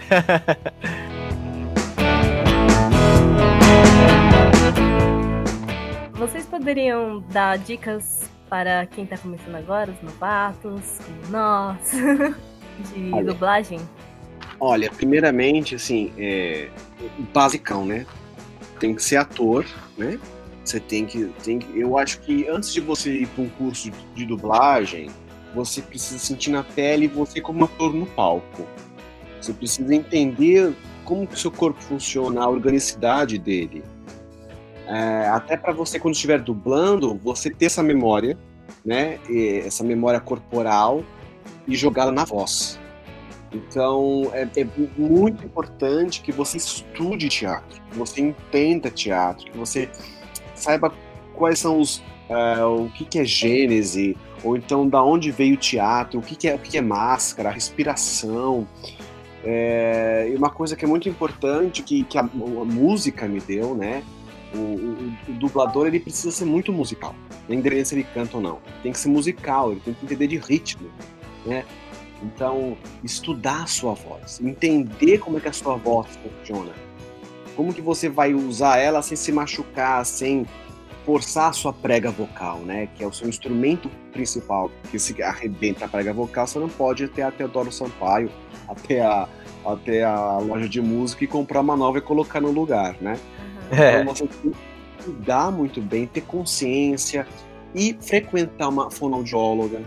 [6.14, 11.78] Vocês poderiam dar dicas para quem tá começando agora, os novatos, como nós,
[12.92, 13.24] de Olha.
[13.32, 13.80] dublagem?
[14.58, 16.68] Olha, primeiramente, assim, é
[17.18, 18.04] o basicão, né?
[18.80, 19.64] Tem que ser ator,
[19.96, 20.18] né?
[20.64, 21.78] Você tem que, tem que.
[21.78, 25.08] Eu acho que antes de você ir para um curso de, de dublagem,
[25.54, 28.66] você precisa sentir na pele você como ator no palco.
[29.40, 30.74] Você precisa entender
[31.04, 33.82] como que o seu corpo funciona, a organicidade dele.
[34.90, 38.36] É, até para você, quando estiver dublando, você ter essa memória,
[38.84, 39.20] né?
[39.64, 41.04] Essa memória corporal
[41.68, 42.78] e jogá-la na voz.
[43.52, 44.66] Então, é, é
[44.96, 49.88] muito importante que você estude teatro, que você entenda teatro, que você
[50.54, 50.92] saiba
[51.34, 52.02] quais são os.
[52.28, 56.34] eh, o que, que é gênese, ou então da onde veio o teatro, o que,
[56.36, 58.66] que, é, o que, que é máscara, a respiração.
[59.44, 63.74] É, e uma coisa que é muito importante, que, que a, a música me deu,
[63.74, 64.02] né?
[64.54, 67.14] O, o- o dublador ele precisa ser muito musical,
[67.48, 68.58] independente se ele canta ou não.
[68.82, 70.88] Tem que ser musical, ele tem que entender de ritmo,
[71.46, 71.64] né?
[72.22, 76.72] Então, estudar a sua voz, entender como é que a sua voz funciona.
[77.56, 80.44] Como que você vai usar ela sem se machucar, sem
[81.06, 82.88] forçar a sua prega vocal, né?
[82.94, 84.70] Que é o seu instrumento principal.
[84.90, 88.30] Que se arrebenta a prega vocal, você não pode ir até a Teodoro Sampaio,
[88.68, 89.26] até a,
[89.64, 93.18] até a loja de música e comprar uma nova e colocar no lugar, né?
[93.70, 94.00] É.
[94.02, 97.26] Então você tem que cuidar muito bem, ter consciência
[97.74, 99.80] e frequentar uma fonoaudióloga,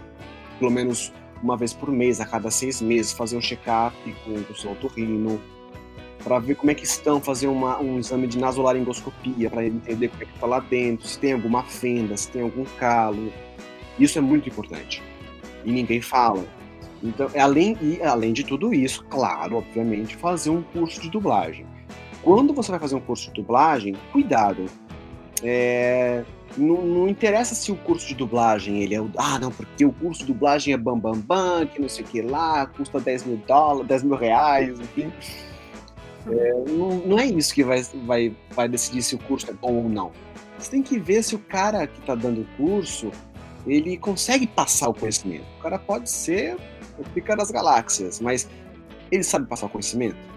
[0.59, 1.11] pelo menos
[1.41, 5.39] uma vez por mês, a cada seis meses, fazer um check-up com o seu otorrino,
[6.23, 10.23] para ver como é que estão, fazer uma, um exame de nasolaringoscopia, para entender como
[10.23, 13.31] é que está lá dentro, se tem alguma fenda, se tem algum calo.
[13.99, 15.03] Isso é muito importante.
[15.65, 16.45] E ninguém fala.
[17.03, 21.65] Então, é além, e além de tudo isso, claro, obviamente, fazer um curso de dublagem.
[22.23, 24.65] Quando você vai fazer um curso de dublagem, cuidado.
[25.43, 26.23] É,
[26.57, 29.11] não, não, interessa se o curso de dublagem ele é o.
[29.17, 32.07] Ah, não, porque o curso de dublagem é bambambam, bam, bam, que não sei o
[32.07, 35.11] que lá, custa 10 mil dólares, 10 mil reais, enfim.
[36.27, 39.73] É, não, não, é isso que vai, vai, vai decidir se o curso é bom
[39.73, 40.11] ou não.
[40.57, 43.11] Você tem que ver se o cara que está dando o curso
[43.67, 45.45] ele consegue passar o conhecimento.
[45.59, 46.57] O cara pode ser
[46.97, 48.47] o pica das galáxias, mas
[49.11, 50.32] ele sabe passar o conhecimento?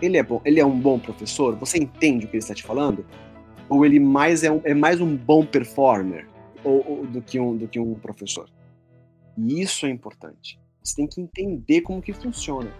[0.00, 1.56] Ele é bom, ele é um bom professor?
[1.56, 3.04] Você entende o que ele está te falando?
[3.68, 6.26] Ou ele mais é, um, é mais um bom performer
[6.64, 8.48] ou, ou, do, que um, do que um professor?
[9.36, 10.58] E isso é importante.
[10.82, 12.72] Você tem que entender como que funciona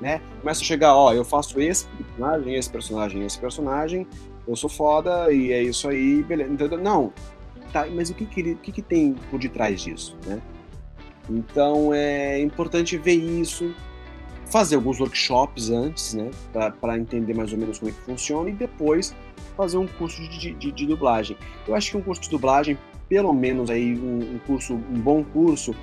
[0.00, 0.20] né?
[0.40, 4.06] Começa a chegar, ó, eu faço esse personagem, esse personagem, esse personagem,
[4.46, 6.52] eu sou foda e é isso aí, beleza.
[6.52, 6.78] Entendeu?
[6.78, 7.12] Não,
[7.72, 10.40] tá, mas o que que, o que que tem por detrás disso, né?
[11.28, 13.74] Então é importante ver isso,
[14.46, 16.30] fazer alguns workshops antes, né,
[16.80, 19.14] para entender mais ou menos como é que funciona e depois
[19.56, 21.36] fazer um curso de, de, de dublagem.
[21.66, 22.78] Eu acho que um curso de dublagem,
[23.08, 25.74] pelo menos aí um, um curso, um bom curso,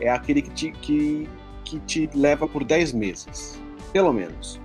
[0.00, 1.28] é aquele que te, que,
[1.64, 3.60] que te leva por 10 meses,
[3.92, 4.60] pelo menos.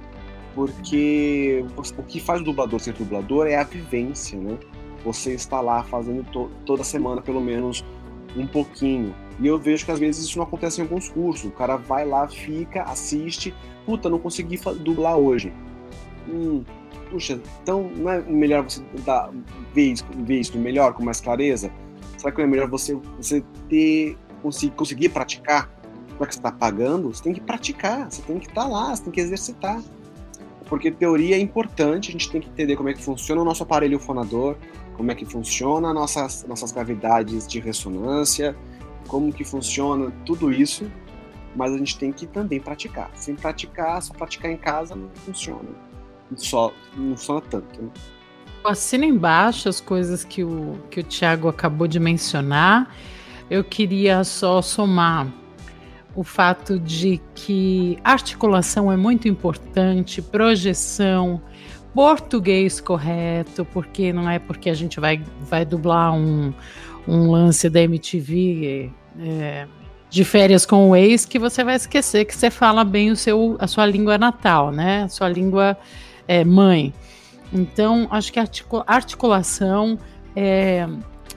[0.53, 1.65] Porque
[1.97, 4.57] o que faz o dublador ser dublador é a vivência, né?
[5.03, 7.83] Você está lá fazendo to toda semana, pelo menos,
[8.35, 9.13] um pouquinho.
[9.39, 11.45] E eu vejo que às vezes isso não acontece em alguns cursos.
[11.45, 13.53] O cara vai lá, fica, assiste.
[13.85, 15.53] Puta, não consegui dublar hoje.
[16.27, 16.63] Hum,
[17.09, 19.29] puxa, então não é melhor você dar,
[19.73, 21.71] ver, isso, ver isso melhor, com mais clareza?
[22.17, 25.69] Será que não é melhor você, você ter, conseguir, conseguir praticar?
[26.19, 28.95] já que você está pagando, você tem que praticar, você tem que estar tá lá,
[28.95, 29.81] você tem que exercitar.
[30.67, 33.61] Porque teoria é importante, a gente tem que entender como é que funciona o nosso
[33.63, 34.55] aparelho fonador,
[34.95, 38.55] como é que funciona nossas, nossas cavidades de ressonância,
[39.07, 40.89] como que funciona tudo isso,
[41.55, 43.09] mas a gente tem que também praticar.
[43.15, 45.69] Sem praticar, só praticar em casa não funciona.
[46.35, 47.81] Só, não funciona tanto.
[47.81, 47.89] Né?
[48.63, 52.93] Assina embaixo as coisas que o, que o Thiago acabou de mencionar.
[53.49, 55.27] Eu queria só somar
[56.15, 61.41] o fato de que articulação é muito importante, projeção,
[61.93, 66.53] português correto, porque não é porque a gente vai, vai dublar um,
[67.07, 69.67] um lance da MTV é,
[70.09, 73.55] de férias com o ex que você vai esquecer que você fala bem o seu,
[73.59, 75.03] a sua língua natal, né?
[75.03, 75.77] A sua língua
[76.27, 76.93] é, mãe.
[77.53, 78.39] Então, acho que
[78.87, 79.99] articulação
[80.35, 80.87] é,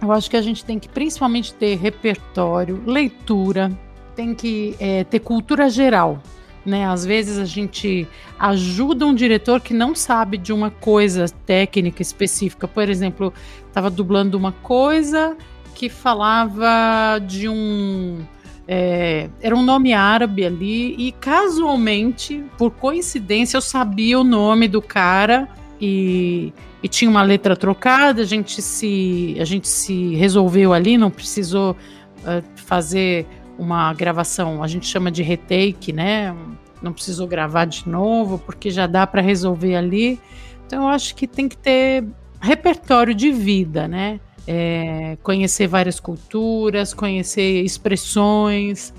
[0.00, 3.70] eu acho que a gente tem que principalmente ter repertório, leitura,
[4.14, 6.20] tem que é, ter cultura geral.
[6.64, 6.86] Né?
[6.86, 8.06] Às vezes a gente
[8.38, 12.68] ajuda um diretor que não sabe de uma coisa técnica específica.
[12.68, 13.32] Por exemplo,
[13.66, 15.36] estava dublando uma coisa
[15.78, 18.18] que falava de um.
[18.66, 24.82] É, era um nome árabe ali, e casualmente, por coincidência, eu sabia o nome do
[24.82, 25.48] cara
[25.80, 26.52] e,
[26.82, 28.22] e tinha uma letra trocada.
[28.22, 33.24] A gente se, a gente se resolveu ali, não precisou uh, fazer
[33.56, 36.34] uma gravação, a gente chama de retake, né?
[36.82, 40.20] Não precisou gravar de novo, porque já dá para resolver ali.
[40.66, 42.04] Então eu acho que tem que ter
[42.40, 44.20] repertório de vida, né?
[44.50, 48.94] É, conhecer várias culturas, conhecer expressões,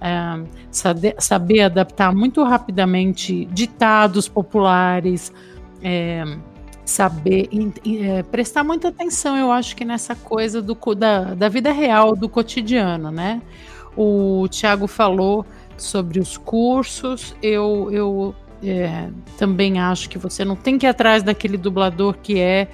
[0.00, 5.30] é, saber, saber, adaptar muito rapidamente ditados populares,
[5.82, 6.24] é,
[6.82, 7.50] saber
[7.84, 12.28] é, prestar muita atenção, eu acho que nessa coisa do, da, da vida real, do
[12.28, 13.42] cotidiano, né?
[13.96, 15.44] O Tiago falou
[15.76, 17.34] sobre os cursos.
[17.42, 19.08] Eu, eu é,
[19.38, 22.68] também acho que você não tem que ir atrás daquele dublador que é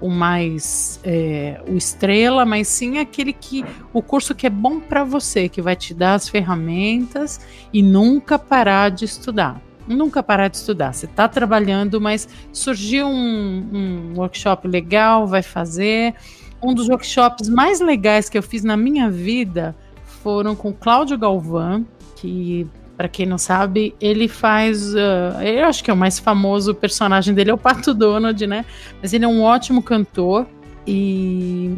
[0.00, 5.04] o mais é, o estrela, mas sim aquele que o curso que é bom para
[5.04, 7.40] você, que vai te dar as ferramentas
[7.72, 9.60] e nunca parar de estudar.
[9.86, 10.92] Nunca parar de estudar.
[10.92, 16.14] Você está trabalhando, mas surgiu um, um workshop legal, vai fazer.
[16.60, 19.76] Um dos workshops mais legais que eu fiz na minha vida
[20.22, 21.86] foram com Cláudio Galvão,
[22.16, 22.66] que
[22.96, 24.94] para quem não sabe, ele faz.
[24.94, 28.64] Uh, eu acho que é o mais famoso personagem dele é o Pato Donald, né?
[29.02, 30.46] Mas ele é um ótimo cantor.
[30.86, 31.74] e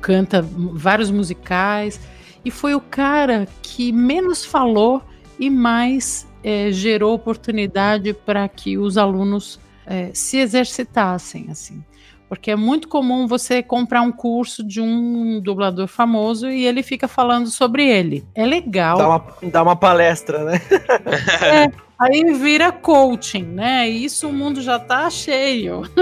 [0.00, 1.98] canta vários musicais.
[2.44, 5.02] E foi o cara que menos falou
[5.38, 11.82] e mais é, gerou oportunidade para que os alunos é, se exercitassem, assim.
[12.30, 17.08] Porque é muito comum você comprar um curso de um dublador famoso e ele fica
[17.08, 18.24] falando sobre ele.
[18.36, 18.96] É legal.
[18.96, 20.60] Dá uma, dá uma palestra, né?
[21.42, 23.90] é, aí vira coaching, né?
[23.90, 25.82] E isso o mundo já tá cheio.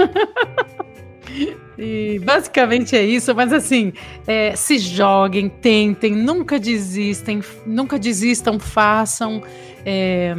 [1.77, 3.93] E basicamente é isso, mas assim,
[4.27, 9.41] é, se joguem, tentem, nunca desistem, nunca desistam, façam
[9.85, 10.35] é,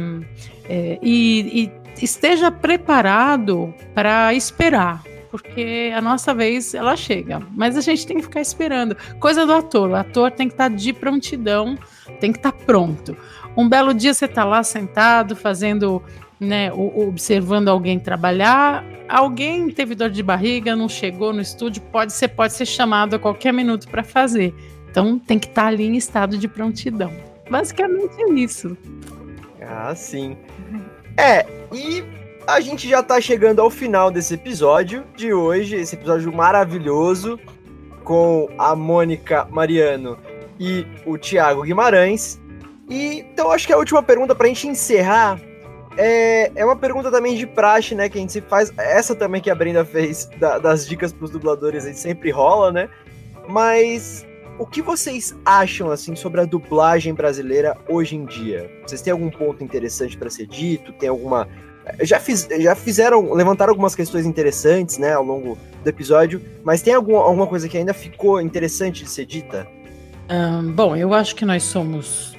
[0.69, 5.01] é, e, e esteja preparado para esperar,
[5.31, 8.95] porque a nossa vez ela chega, mas a gente tem que ficar esperando.
[9.19, 11.77] Coisa do ator, o ator tem que estar tá de prontidão,
[12.19, 13.15] tem que estar tá pronto.
[13.55, 16.03] Um belo dia você está lá sentado fazendo
[16.39, 22.29] né, observando alguém trabalhar, alguém teve dor de barriga, não chegou no estúdio, pode ser,
[22.29, 24.53] pode ser chamado a qualquer minuto para fazer.
[24.89, 27.13] Então tem que estar tá ali em estado de prontidão.
[27.49, 28.75] Basicamente é isso.
[29.61, 30.35] Ah, sim.
[31.17, 32.03] É, e
[32.47, 37.39] a gente já está chegando ao final desse episódio de hoje, esse episódio maravilhoso
[38.03, 40.17] com a Mônica Mariano
[40.59, 42.39] e o Thiago Guimarães.
[42.89, 45.39] E então acho que a última pergunta para a gente encerrar
[45.97, 48.09] é, é uma pergunta também de praxe, né?
[48.09, 48.71] Que a gente se faz.
[48.77, 52.31] Essa também que a Brenda fez da, das dicas para os dubladores, a gente sempre
[52.31, 52.89] rola, né?
[53.47, 54.25] Mas
[54.57, 58.69] o que vocês acham assim sobre a dublagem brasileira hoje em dia?
[58.85, 60.93] Vocês têm algum ponto interessante para ser dito?
[60.93, 61.47] Tem alguma
[62.01, 66.93] já, fiz, já fizeram, levantaram algumas questões interessantes, né, ao longo do episódio, mas tem
[66.93, 69.67] algum, alguma coisa que ainda ficou interessante de ser dita?
[70.29, 72.35] Um, bom, eu acho que nós somos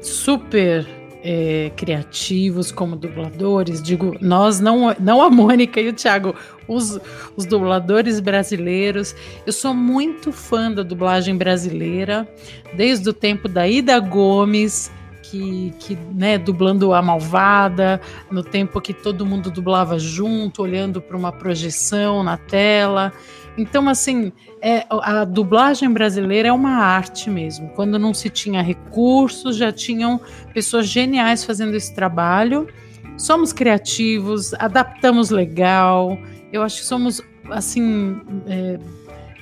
[0.00, 0.86] super
[1.22, 6.34] é, criativos como dubladores, digo, nós, não, não a Mônica e o Thiago,
[6.68, 7.00] os,
[7.34, 9.16] os dubladores brasileiros.
[9.46, 12.28] Eu sou muito fã da dublagem brasileira,
[12.74, 14.92] desde o tempo da Ida Gomes,
[15.34, 18.00] que, que né, dublando a malvada,
[18.30, 23.12] no tempo que todo mundo dublava junto, olhando para uma projeção na tela.
[23.58, 24.32] Então, assim,
[24.62, 27.68] é, a dublagem brasileira é uma arte mesmo.
[27.70, 30.20] Quando não se tinha recursos, já tinham
[30.52, 32.68] pessoas geniais fazendo esse trabalho.
[33.16, 36.16] Somos criativos, adaptamos legal.
[36.52, 37.20] Eu acho que somos,
[37.50, 38.78] assim, é,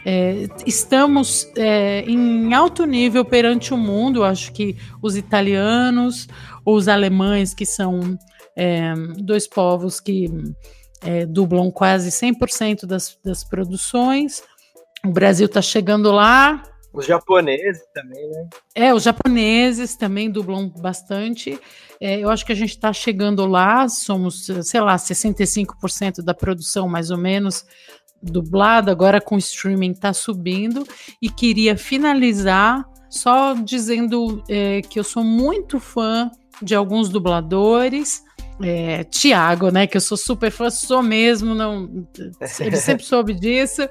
[0.05, 4.25] é, estamos é, em alto nível perante o mundo.
[4.25, 6.27] Acho que os italianos,
[6.65, 8.19] os alemães, que são
[8.57, 10.29] é, dois povos que
[11.03, 14.43] é, dublam quase 100% das, das produções.
[15.05, 16.63] O Brasil está chegando lá.
[16.93, 18.49] Os japoneses também, né?
[18.75, 21.59] É, os japoneses também dublam bastante.
[21.99, 26.89] É, eu acho que a gente está chegando lá, somos, sei lá, 65% da produção,
[26.89, 27.65] mais ou menos,
[28.23, 30.87] dublada, agora com o streaming está subindo.
[31.21, 36.31] E queria finalizar só dizendo é, que eu sou muito fã
[36.63, 38.23] de alguns dubladores
[38.63, 39.87] é, Tiago, né?
[39.87, 42.07] Que eu sou super fã, sou mesmo, não,
[42.61, 43.89] ele sempre soube disso.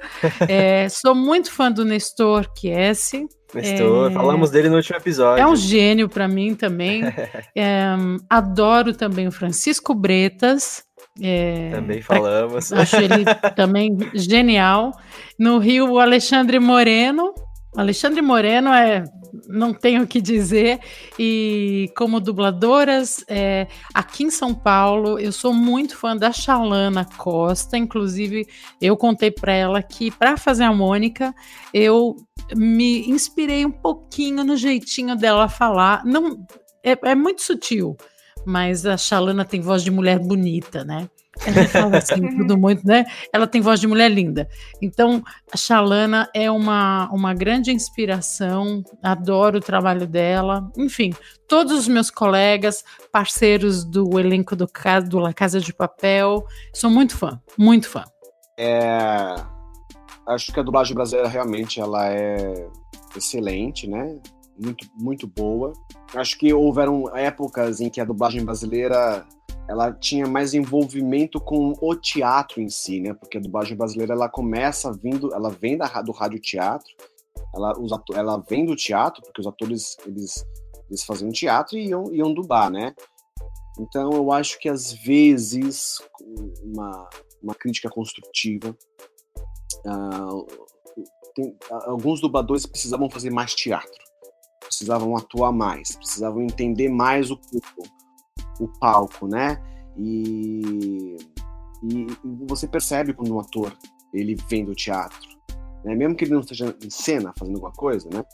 [0.48, 3.26] É, sou muito fã do Nestor Kiesse.
[3.54, 5.42] Nestor, é, falamos dele no último episódio.
[5.42, 7.02] É um gênio para mim também.
[7.54, 7.84] É,
[8.30, 10.82] adoro também o Francisco Bretas.
[11.20, 12.72] É, também falamos.
[12.72, 13.24] Acho ele
[13.54, 14.92] também genial.
[15.38, 17.34] No Rio, o Alexandre Moreno.
[17.74, 19.04] Alexandre Moreno é
[19.48, 20.80] não tenho o que dizer.
[21.18, 27.76] E como dubladoras, é, aqui em São Paulo, eu sou muito fã da Chalana Costa.
[27.76, 28.46] Inclusive,
[28.80, 31.34] eu contei para ela que para fazer a Mônica,
[31.72, 32.16] eu
[32.54, 36.04] me inspirei um pouquinho no jeitinho dela falar.
[36.04, 36.46] Não,
[36.84, 37.96] é, é muito sutil,
[38.44, 41.08] mas a Chalana tem voz de mulher bonita, né?
[41.46, 43.04] Ela fala assim, tudo muito, né?
[43.32, 44.48] Ela tem voz de mulher linda.
[44.80, 50.70] Então, a Shalana é uma, uma grande inspiração, adoro o trabalho dela.
[50.76, 51.14] Enfim,
[51.48, 54.68] todos os meus colegas, parceiros do elenco do,
[55.08, 56.44] do La Casa de Papel,
[56.74, 58.04] sou muito fã, muito fã.
[58.58, 59.34] É,
[60.28, 62.68] acho que a dublagem brasileira realmente ela é
[63.16, 64.18] excelente, né?
[64.62, 65.72] Muito, muito boa.
[66.14, 69.26] Acho que houveram épocas em que a dublagem brasileira
[69.68, 73.14] ela tinha mais envolvimento com o teatro em si, né?
[73.14, 76.92] Porque a dublagem brasileira ela começa vindo, ela vem da, do rádio teatro,
[77.54, 80.44] ela, os ator, ela vem do teatro, porque os atores eles,
[80.88, 82.94] eles faziam teatro e iam, iam dublar, né?
[83.78, 85.98] Então eu acho que às vezes
[86.62, 87.08] uma,
[87.42, 88.76] uma crítica construtiva,
[89.86, 90.46] uh,
[91.34, 94.02] tem, alguns dubladores precisavam fazer mais teatro,
[94.72, 97.82] precisavam atuar mais, precisavam entender mais o público
[98.58, 99.60] o palco, né?
[99.96, 101.16] E,
[101.82, 102.06] e,
[102.46, 103.76] você percebe quando um ator
[104.14, 105.28] ele vem do teatro.
[105.84, 105.94] né?
[105.94, 108.24] mesmo que ele não esteja em cena fazendo alguma coisa, né?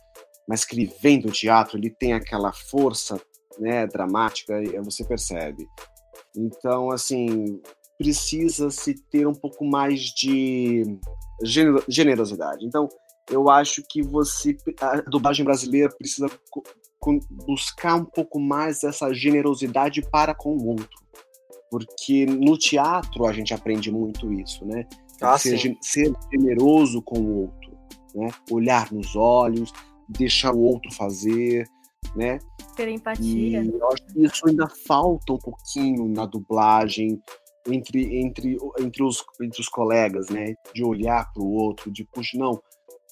[0.48, 3.20] mas que ele vem do teatro, ele tem aquela força
[3.58, 5.66] né, dramática, e você percebe.
[6.36, 7.60] Então, assim,
[7.98, 10.84] precisa se ter um pouco mais de
[11.42, 12.64] gener- generosidade.
[12.64, 12.88] Então,
[13.30, 16.28] eu acho que você, a dublagem brasileira precisa
[17.46, 20.88] buscar um pouco mais essa generosidade para com o outro.
[21.70, 24.86] Porque no teatro a gente aprende muito isso, né?
[25.20, 27.70] Ah, ser, ser generoso com o outro,
[28.14, 28.28] né?
[28.50, 29.72] Olhar nos olhos,
[30.08, 31.68] deixar o outro fazer,
[32.16, 32.38] né?
[32.74, 33.64] Ter E empatia.
[33.64, 37.20] eu acho que isso ainda falta um pouquinho na dublagem
[37.66, 40.54] entre, entre, entre, os, entre os colegas, né?
[40.74, 42.60] De olhar para o outro, de, puxa, não,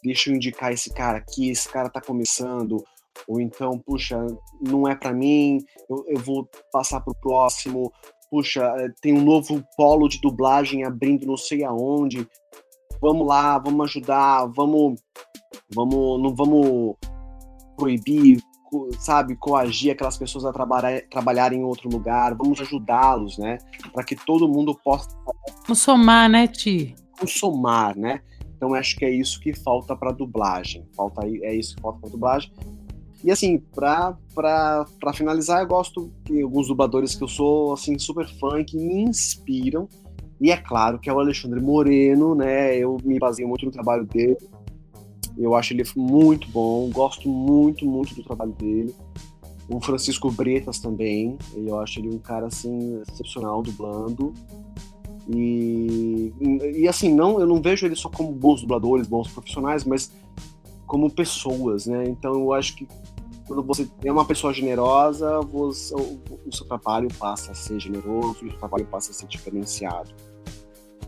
[0.03, 2.83] deixa eu indicar esse cara aqui, esse cara tá começando,
[3.27, 4.19] ou então, puxa,
[4.61, 5.59] não é para mim,
[5.89, 7.93] eu, eu vou passar pro próximo,
[8.31, 12.27] puxa, eh, tem um novo polo de dublagem abrindo não sei aonde,
[13.01, 15.01] vamos lá, vamos ajudar, vamos,
[15.75, 16.97] vamos, não vamos
[17.77, 18.41] proibir,
[18.99, 23.59] sabe, coagir aquelas pessoas a trabalhar, trabalharem em outro lugar, vamos ajudá-los, né,
[23.93, 25.09] para que todo mundo possa
[25.63, 26.95] Vamos somar, né, Ti?
[27.27, 28.21] somar, né?
[28.67, 30.85] Então acho que é isso que falta para dublagem.
[30.97, 32.51] Falta é isso que falta para dublagem.
[33.23, 34.17] E assim, pra
[35.15, 39.89] finalizar, eu gosto que alguns dubladores que eu sou assim super fã que me inspiram.
[40.41, 42.77] E é claro que é o Alexandre Moreno, né?
[42.77, 44.37] Eu me baseio muito no trabalho dele.
[45.39, 48.93] Eu acho ele muito bom, gosto muito, muito do trabalho dele.
[49.69, 54.35] O Francisco Bretas também, eu acho ele um cara assim excepcional dublando.
[55.29, 56.33] E,
[56.77, 60.13] e assim, não, eu não vejo ele só como bons dubladores, bons profissionais, mas
[60.87, 62.05] como pessoas, né?
[62.07, 62.87] Então eu acho que
[63.47, 68.45] quando você é uma pessoa generosa, você, o, o seu trabalho passa a ser generoso
[68.45, 70.11] o seu trabalho passa a ser diferenciado.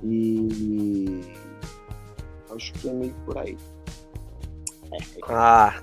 [0.02, 1.20] E
[2.54, 3.56] acho que é meio por aí.
[5.28, 5.74] Ah,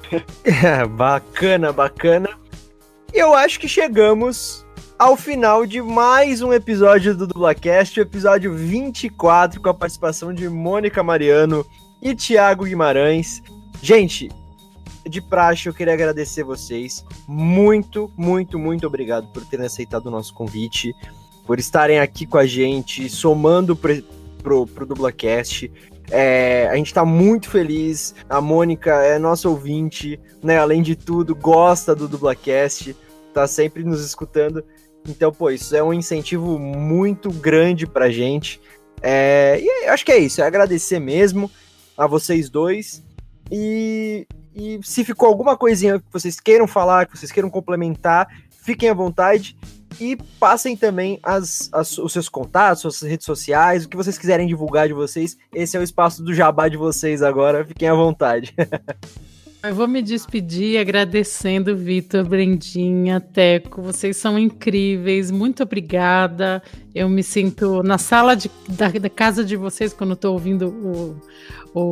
[0.98, 2.30] bacana, bacana.
[3.14, 4.65] Eu acho que chegamos
[4.98, 11.04] ao final de mais um episódio do Dublacast, episódio 24, com a participação de Mônica
[11.04, 11.66] Mariano
[12.02, 13.44] e Thiago Guimarães.
[13.82, 14.30] Gente,
[15.06, 17.04] de praxe, eu queria agradecer vocês.
[17.28, 20.96] Muito, muito, muito obrigado por terem aceitado o nosso convite,
[21.46, 24.02] por estarem aqui com a gente, somando pro,
[24.42, 25.70] pro, pro Dublacast.
[26.10, 28.16] É, a gente tá muito feliz.
[28.30, 30.58] A Mônica é nossa ouvinte, né?
[30.58, 32.96] Além de tudo, gosta do Dublacast,
[33.34, 34.64] tá sempre nos escutando.
[35.08, 38.60] Então, pô, isso é um incentivo muito grande pra gente.
[39.02, 41.50] É, e acho que é isso, é agradecer mesmo
[41.98, 43.04] a vocês dois.
[43.52, 44.26] E,
[44.56, 48.94] e se ficou alguma coisinha que vocês queiram falar, que vocês queiram complementar, fiquem à
[48.94, 49.56] vontade.
[50.02, 54.46] E passem também as, as- os seus contatos, suas redes sociais, o que vocês quiserem
[54.48, 55.38] divulgar de vocês.
[55.54, 58.54] Esse é o espaço do jabá de vocês agora, fiquem à vontade.
[59.68, 63.82] Eu vou me despedir agradecendo Vitor, Brendinha, Teco.
[63.82, 65.32] Vocês são incríveis.
[65.32, 66.62] Muito obrigada.
[66.94, 71.20] Eu me sinto na sala de- da, da casa de vocês quando estou ouvindo o,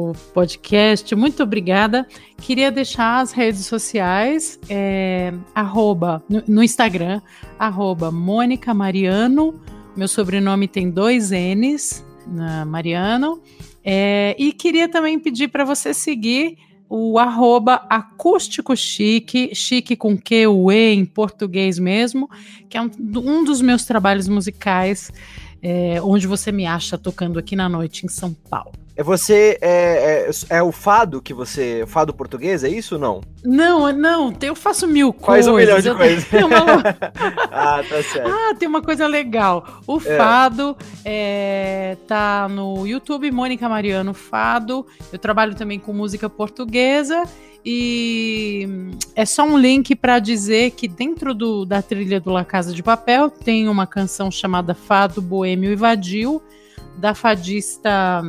[0.09, 1.15] o podcast.
[1.15, 2.05] Muito obrigada.
[2.39, 7.21] Queria deixar as redes sociais, é, arroba, no, no Instagram,
[7.57, 9.59] arroba Mônica Mariano.
[9.95, 13.41] Meu sobrenome tem dois N's, na Mariano.
[13.83, 16.57] É, e queria também pedir para você seguir
[16.95, 22.29] o arroba acústico chique, chique com Q, U, E em português mesmo,
[22.69, 25.11] que é um, um dos meus trabalhos musicais,
[25.59, 28.82] é, onde você me acha tocando aqui na noite em São Paulo.
[28.95, 31.81] É você é, é, é o fado que você.
[31.83, 33.21] o Fado português, é isso ou não?
[33.43, 35.47] Não, não, eu faço mil Faz coisas.
[35.51, 36.25] um milhão de eu coisas.
[36.31, 36.83] uma-
[37.51, 38.29] ah, tá certo.
[38.31, 39.81] Ah, tem uma coisa legal.
[39.87, 40.15] O É.
[40.17, 44.85] Fado é, tá no YouTube, Mônica Mariano Fado.
[45.11, 47.23] Eu trabalho também com música portuguesa.
[47.65, 52.45] E hum, é só um link para dizer que dentro do- da trilha do La
[52.45, 56.41] Casa de Papel tem uma canção chamada Fado Boêmio e Vadio,
[56.97, 58.21] da fadista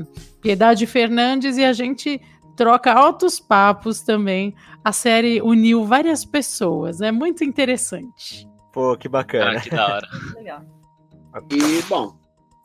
[0.45, 2.21] Piedade Fernandes, e a gente
[2.55, 4.55] troca altos papos também.
[4.85, 8.47] A série uniu várias pessoas, é muito interessante.
[8.71, 9.57] Pô, que bacana.
[9.57, 10.07] Ah, que da hora.
[10.37, 10.63] Legal.
[11.51, 12.15] E, bom,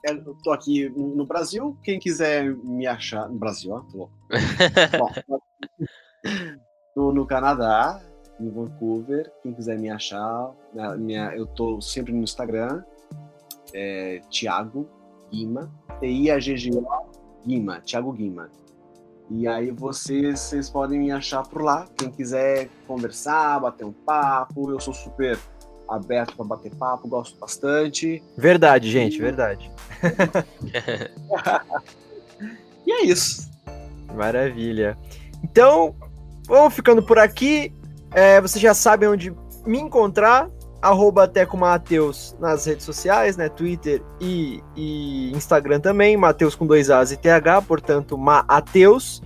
[0.03, 1.77] eu tô aqui no Brasil.
[1.81, 3.29] Quem quiser me achar.
[3.29, 4.13] No Brasil, ó, tô louco.
[5.25, 5.39] bom,
[6.93, 8.01] tô no Canadá,
[8.41, 9.31] em Vancouver.
[9.41, 12.83] Quem quiser me achar, na minha, eu tô sempre no Instagram.
[13.73, 14.85] É Thiago
[15.31, 15.71] Guima.
[16.01, 17.08] T-I-A-G-G-O
[17.45, 17.81] Guima.
[17.81, 18.49] Thiago Guima.
[19.29, 21.87] E aí vocês, vocês podem me achar por lá.
[21.95, 25.37] Quem quiser conversar, bater um papo, eu sou super
[25.87, 28.23] aberto para bater papo, gosto bastante.
[28.37, 29.71] Verdade, gente, verdade.
[32.89, 33.47] E é isso.
[34.15, 34.97] Maravilha.
[35.43, 35.95] Então,
[36.47, 37.71] vamos ficando por aqui.
[38.11, 39.31] É, vocês já sabem onde
[39.63, 40.49] me encontrar.
[40.81, 43.49] Arroba Teco Mateus nas redes sociais, né?
[43.49, 46.15] Twitter e, e Instagram também.
[46.15, 49.21] Mateus com dois As e TH, portanto, Mateus.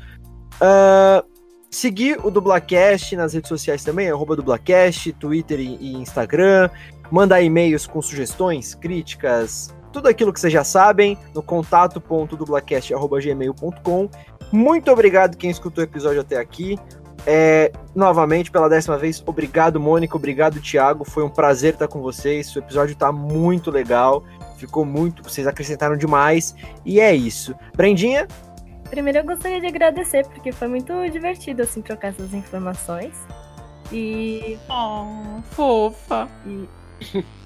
[0.55, 1.23] Uh,
[1.69, 6.69] seguir o Dublacast nas redes sociais também, arroba Dublacast, Twitter e, e Instagram.
[7.11, 14.09] Mandar e-mails com sugestões, críticas, tudo aquilo que vocês já sabem no contato.dublacast.gmail.com.
[14.51, 16.79] Muito obrigado quem escutou o episódio até aqui.
[17.25, 21.05] É, novamente, pela décima vez, obrigado, Mônica, obrigado, Thiago.
[21.05, 22.53] Foi um prazer estar com vocês.
[22.55, 24.23] O episódio tá muito legal.
[24.57, 25.23] Ficou muito.
[25.23, 26.55] Vocês acrescentaram demais.
[26.85, 27.55] E é isso.
[27.75, 28.27] Brendinha?
[28.89, 33.13] Primeiro eu gostaria de agradecer, porque foi muito divertido assim trocar essas informações.
[33.91, 34.57] E.
[34.69, 36.27] Oh, fofa!
[36.45, 36.69] E,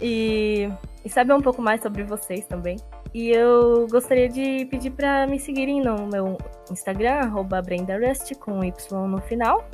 [0.01, 0.71] e,
[1.05, 2.77] e saber um pouco mais sobre vocês também.
[3.13, 6.37] E eu gostaria de pedir para me seguirem no meu
[6.71, 7.31] Instagram,
[7.63, 9.67] BrendaRust, com Y no final.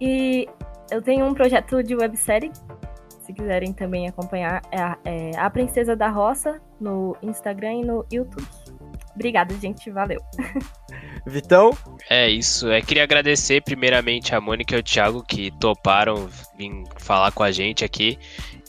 [0.00, 0.48] E
[0.90, 2.52] eu tenho um projeto de websérie,
[3.20, 8.04] se quiserem também acompanhar, é a, é a Princesa da Roça, no Instagram e no
[8.12, 8.46] YouTube.
[9.14, 9.90] Obrigada, gente.
[9.90, 10.20] Valeu.
[11.26, 11.76] Vitão?
[12.08, 12.70] É isso.
[12.70, 16.28] Eu queria agradecer primeiramente a Mônica e o Thiago que toparam
[16.58, 18.18] vir falar com a gente aqui.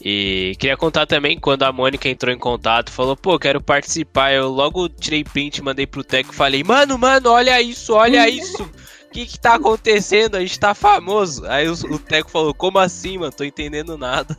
[0.02, 4.32] E queria contar também quando a Mônica entrou em contato, falou, pô, quero participar.
[4.32, 8.62] Eu logo tirei print, mandei pro Teco e falei, mano, mano, olha isso, olha isso.
[8.62, 10.36] O que que tá acontecendo?
[10.36, 11.46] A gente tá famoso.
[11.46, 13.32] Aí o, o Teco falou, como assim, mano?
[13.32, 14.36] Tô entendendo nada.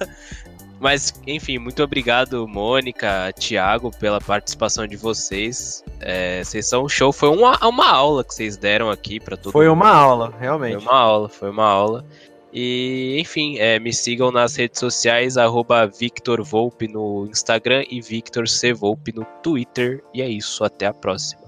[0.80, 5.84] Mas, enfim, muito obrigado, Mônica, Thiago, pela participação de vocês.
[6.00, 7.12] É, vocês são um show.
[7.12, 9.78] Foi uma, uma aula que vocês deram aqui para todo Foi mundo.
[9.78, 10.74] uma aula, realmente.
[10.74, 12.06] Foi uma aula, foi uma aula.
[12.54, 18.48] E, enfim, é, me sigam nas redes sociais, arroba Victor Volpe no Instagram e Victor
[18.48, 18.74] C.
[18.74, 20.04] Volpe no Twitter.
[20.14, 21.42] E é isso, até a próxima.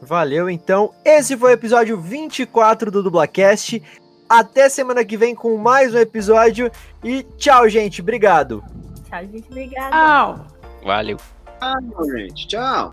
[0.00, 0.92] Valeu, então.
[1.04, 3.82] Esse foi o episódio 24 do Dublacast.
[4.28, 6.70] Até semana que vem com mais um episódio.
[7.02, 8.00] E tchau, gente.
[8.00, 8.62] Obrigado.
[9.08, 9.46] Tchau, gente.
[9.48, 9.90] Obrigada.
[9.90, 10.46] Tchau!
[10.84, 11.16] Valeu.
[11.60, 12.48] Tchau, gente.
[12.48, 12.92] Tchau.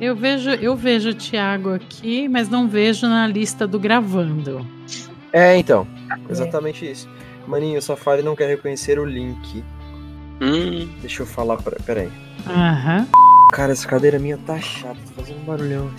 [0.00, 4.66] Eu vejo, eu vejo o Thiago aqui, mas não vejo na lista do gravando.
[5.32, 5.86] É, então.
[6.28, 7.08] Exatamente isso.
[7.46, 9.62] Maninho, o Safari não quer reconhecer o link.
[10.40, 11.76] Hum, Deixa eu falar pra.
[11.84, 12.12] Pera aí.
[12.46, 13.06] Aham.
[13.52, 15.90] Cara, essa cadeira minha tá chata, tá fazendo um barulhão.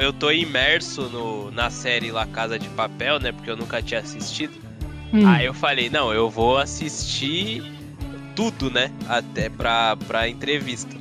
[0.00, 3.32] eu tô imerso no, na série La Casa de Papel, né?
[3.32, 4.52] Porque eu nunca tinha assistido.
[5.12, 5.26] Hum.
[5.26, 7.62] Aí eu falei, não, eu vou assistir
[8.34, 8.90] tudo, né?
[9.08, 10.94] Até pra, pra entrevista.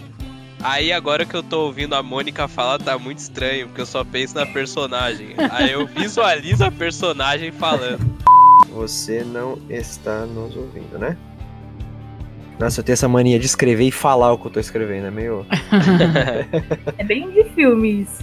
[0.63, 4.03] Aí agora que eu tô ouvindo a Mônica falar, tá muito estranho, porque eu só
[4.03, 5.35] penso na personagem.
[5.51, 7.99] Aí eu visualizo a personagem falando.
[8.76, 11.18] Você não está nos ouvindo, né?
[12.60, 15.11] Nossa, eu tenho essa mania de escrever e falar o que eu tô escrevendo, é
[15.11, 15.45] meio.
[16.97, 18.19] É bem de filmes.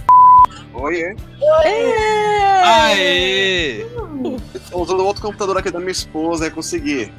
[0.75, 1.15] Oi,
[2.63, 3.85] Aê!
[4.69, 7.11] Tô usando o outro computador aqui da minha esposa, é conseguir.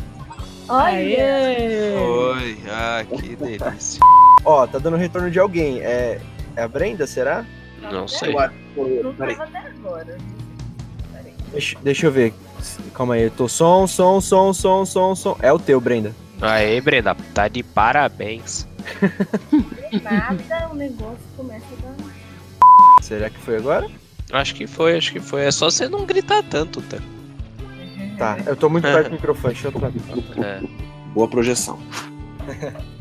[0.68, 1.96] Aê!
[1.98, 4.00] Oi, ah, que delícia.
[4.46, 5.80] Ó, tá dando retorno de alguém.
[5.80, 6.20] É,
[6.54, 7.44] é a Brenda, será?
[7.82, 8.32] Não sei.
[8.32, 9.34] Não Peraí.
[9.34, 10.18] tava até agora.
[11.50, 12.32] Deixa, deixa eu ver.
[12.94, 15.36] Calma aí, eu tô som, som, som, som, som, som.
[15.40, 16.14] É o teu, Brenda.
[16.40, 18.66] Aê, Brenda, tá de parabéns.
[20.02, 23.02] Nada, o negócio começa a dar.
[23.02, 23.88] Será que foi agora?
[24.32, 25.42] Acho que foi, acho que foi.
[25.42, 26.98] É só você não gritar tanto, tá?
[28.18, 29.90] Tá, eu tô muito perto do microfone, deixa eu pra...
[30.46, 30.60] É.
[31.14, 31.78] Boa projeção.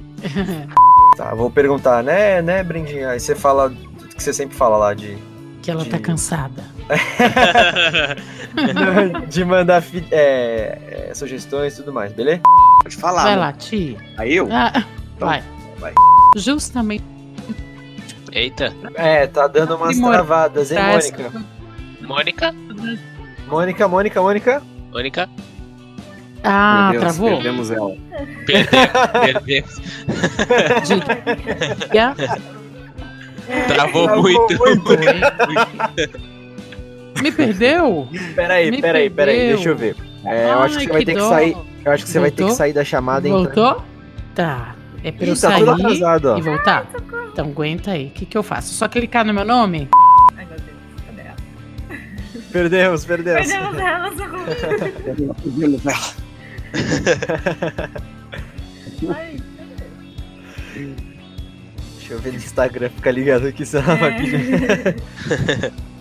[1.18, 3.10] Tá, vou perguntar, né, né, Brendinha?
[3.10, 5.18] Aí você fala tudo que você sempre fala lá de.
[5.64, 6.64] Que ela tá De- cansada.
[9.30, 12.42] de mandar fi- é, é, sugestões e tudo mais, beleza?
[12.84, 13.24] Pode falar.
[13.24, 13.40] Vai né?
[13.40, 13.98] lá, Ti.
[14.18, 14.48] Aí eu?
[14.52, 14.84] Ah,
[15.16, 15.44] Então, vai.
[15.80, 15.94] vai.
[16.36, 17.04] Justamente
[18.32, 20.18] Eita, É, tá dando umas Demora.
[20.18, 21.32] travadas, hein, pra Mônica?
[22.02, 22.54] Mônica?
[23.48, 24.62] Mônica, Mônica, Mônica.
[24.92, 25.30] Mônica?
[26.44, 27.30] Ah, Meu Deus, travou?
[27.36, 27.96] Perdemos ela.
[28.46, 28.82] Perdemos,
[29.22, 29.82] perdemos.
[33.48, 33.64] Diga.
[33.68, 34.58] Travou Travou muito.
[34.58, 34.90] muito.
[37.22, 38.08] Me perdeu?
[38.36, 39.56] Peraí, Me peraí, peraí, perdeu.
[39.56, 39.96] deixa eu ver.
[40.26, 41.58] É, eu acho que você vai ter que sair.
[41.86, 42.58] Eu acho que você vai ter que Voltou?
[42.58, 43.44] sair da chamada e entrar.
[43.44, 43.84] Voltou?
[44.34, 44.76] Tá.
[45.04, 46.38] É pra eu tá sair tudo atrasado, ó.
[46.38, 46.90] e voltar?
[47.32, 48.08] Então aguenta aí.
[48.08, 48.74] O que, que eu faço?
[48.74, 49.90] Só clicar no meu nome?
[50.38, 50.78] Ai, meu Deus.
[51.06, 51.36] Cadê ela?
[52.52, 53.48] Perdemos, perdemos.
[53.48, 54.46] Perdemos ela, socorro.
[55.44, 56.14] Perdemos ela.
[59.14, 59.38] Ai,
[62.14, 64.64] eu ver no Instagram, fica ligado aqui, senão ela vai pedir.
[64.64, 65.72] é.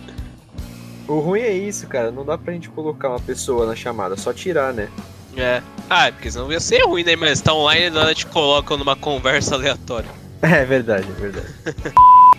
[1.05, 2.11] O ruim é isso, cara.
[2.11, 4.87] Não dá pra gente colocar uma pessoa na chamada, só tirar, né?
[5.35, 5.61] É.
[5.89, 7.15] Ah, porque senão ia ser ruim, né?
[7.17, 10.09] Mas tá online e nada te colocam numa conversa aleatória.
[10.41, 11.47] É verdade, é verdade.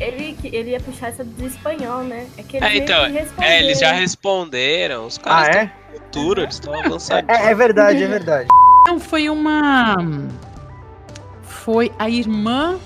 [0.01, 2.27] Ele, ele ia puxar essa do espanhol, né?
[2.39, 3.51] É que ele É, meio então, que respondeu.
[3.51, 5.07] é, eles já responderam.
[5.07, 5.65] Os caras Ah, estão é?
[5.93, 7.29] no futuro, eles estão avançados.
[7.29, 8.49] É, é verdade, é verdade.
[8.89, 9.97] Não, foi uma.
[11.43, 12.79] Foi a irmã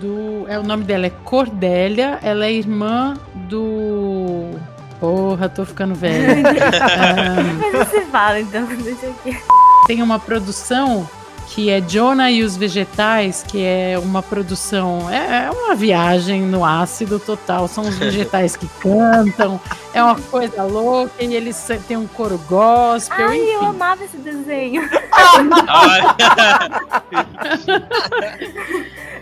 [0.00, 0.46] do.
[0.48, 2.18] É, o nome dela é Cordélia.
[2.22, 3.14] Ela é irmã
[3.48, 4.50] do.
[4.98, 6.42] Porra, tô ficando velha.
[6.82, 9.38] Ah, Mas você fala, então, deixa aqui.
[9.86, 11.08] tem uma produção
[11.48, 15.10] que é Jonah e os Vegetais, que é uma produção.
[15.10, 17.66] É, é uma viagem no ácido total.
[17.66, 19.60] São os vegetais que cantam.
[19.92, 21.12] É uma coisa louca.
[21.18, 23.26] E eles têm um coro gospel.
[23.28, 23.66] Ai, eu enfim.
[23.66, 24.82] amava esse desenho.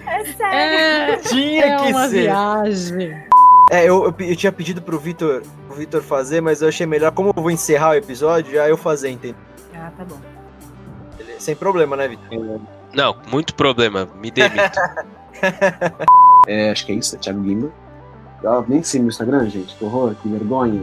[0.09, 1.13] Olha, É sério.
[1.13, 2.23] É, Tinha é que uma ser.
[2.23, 3.23] viagem.
[3.71, 7.13] É, eu, eu, eu tinha pedido pro Vitor, pro Vitor fazer, mas eu achei melhor,
[7.13, 9.37] como eu vou encerrar o episódio, já eu fazer, entendeu?
[9.75, 10.17] Ah, tá bom.
[11.39, 12.61] Sem problema, né, Vitor?
[12.95, 14.09] Não, muito problema.
[14.21, 14.79] Me demito.
[16.49, 17.71] É, acho que é isso, é Thiago Lima.
[18.43, 19.77] Eu nem sei meu Instagram, gente.
[19.77, 20.83] Que horror, que vergonha.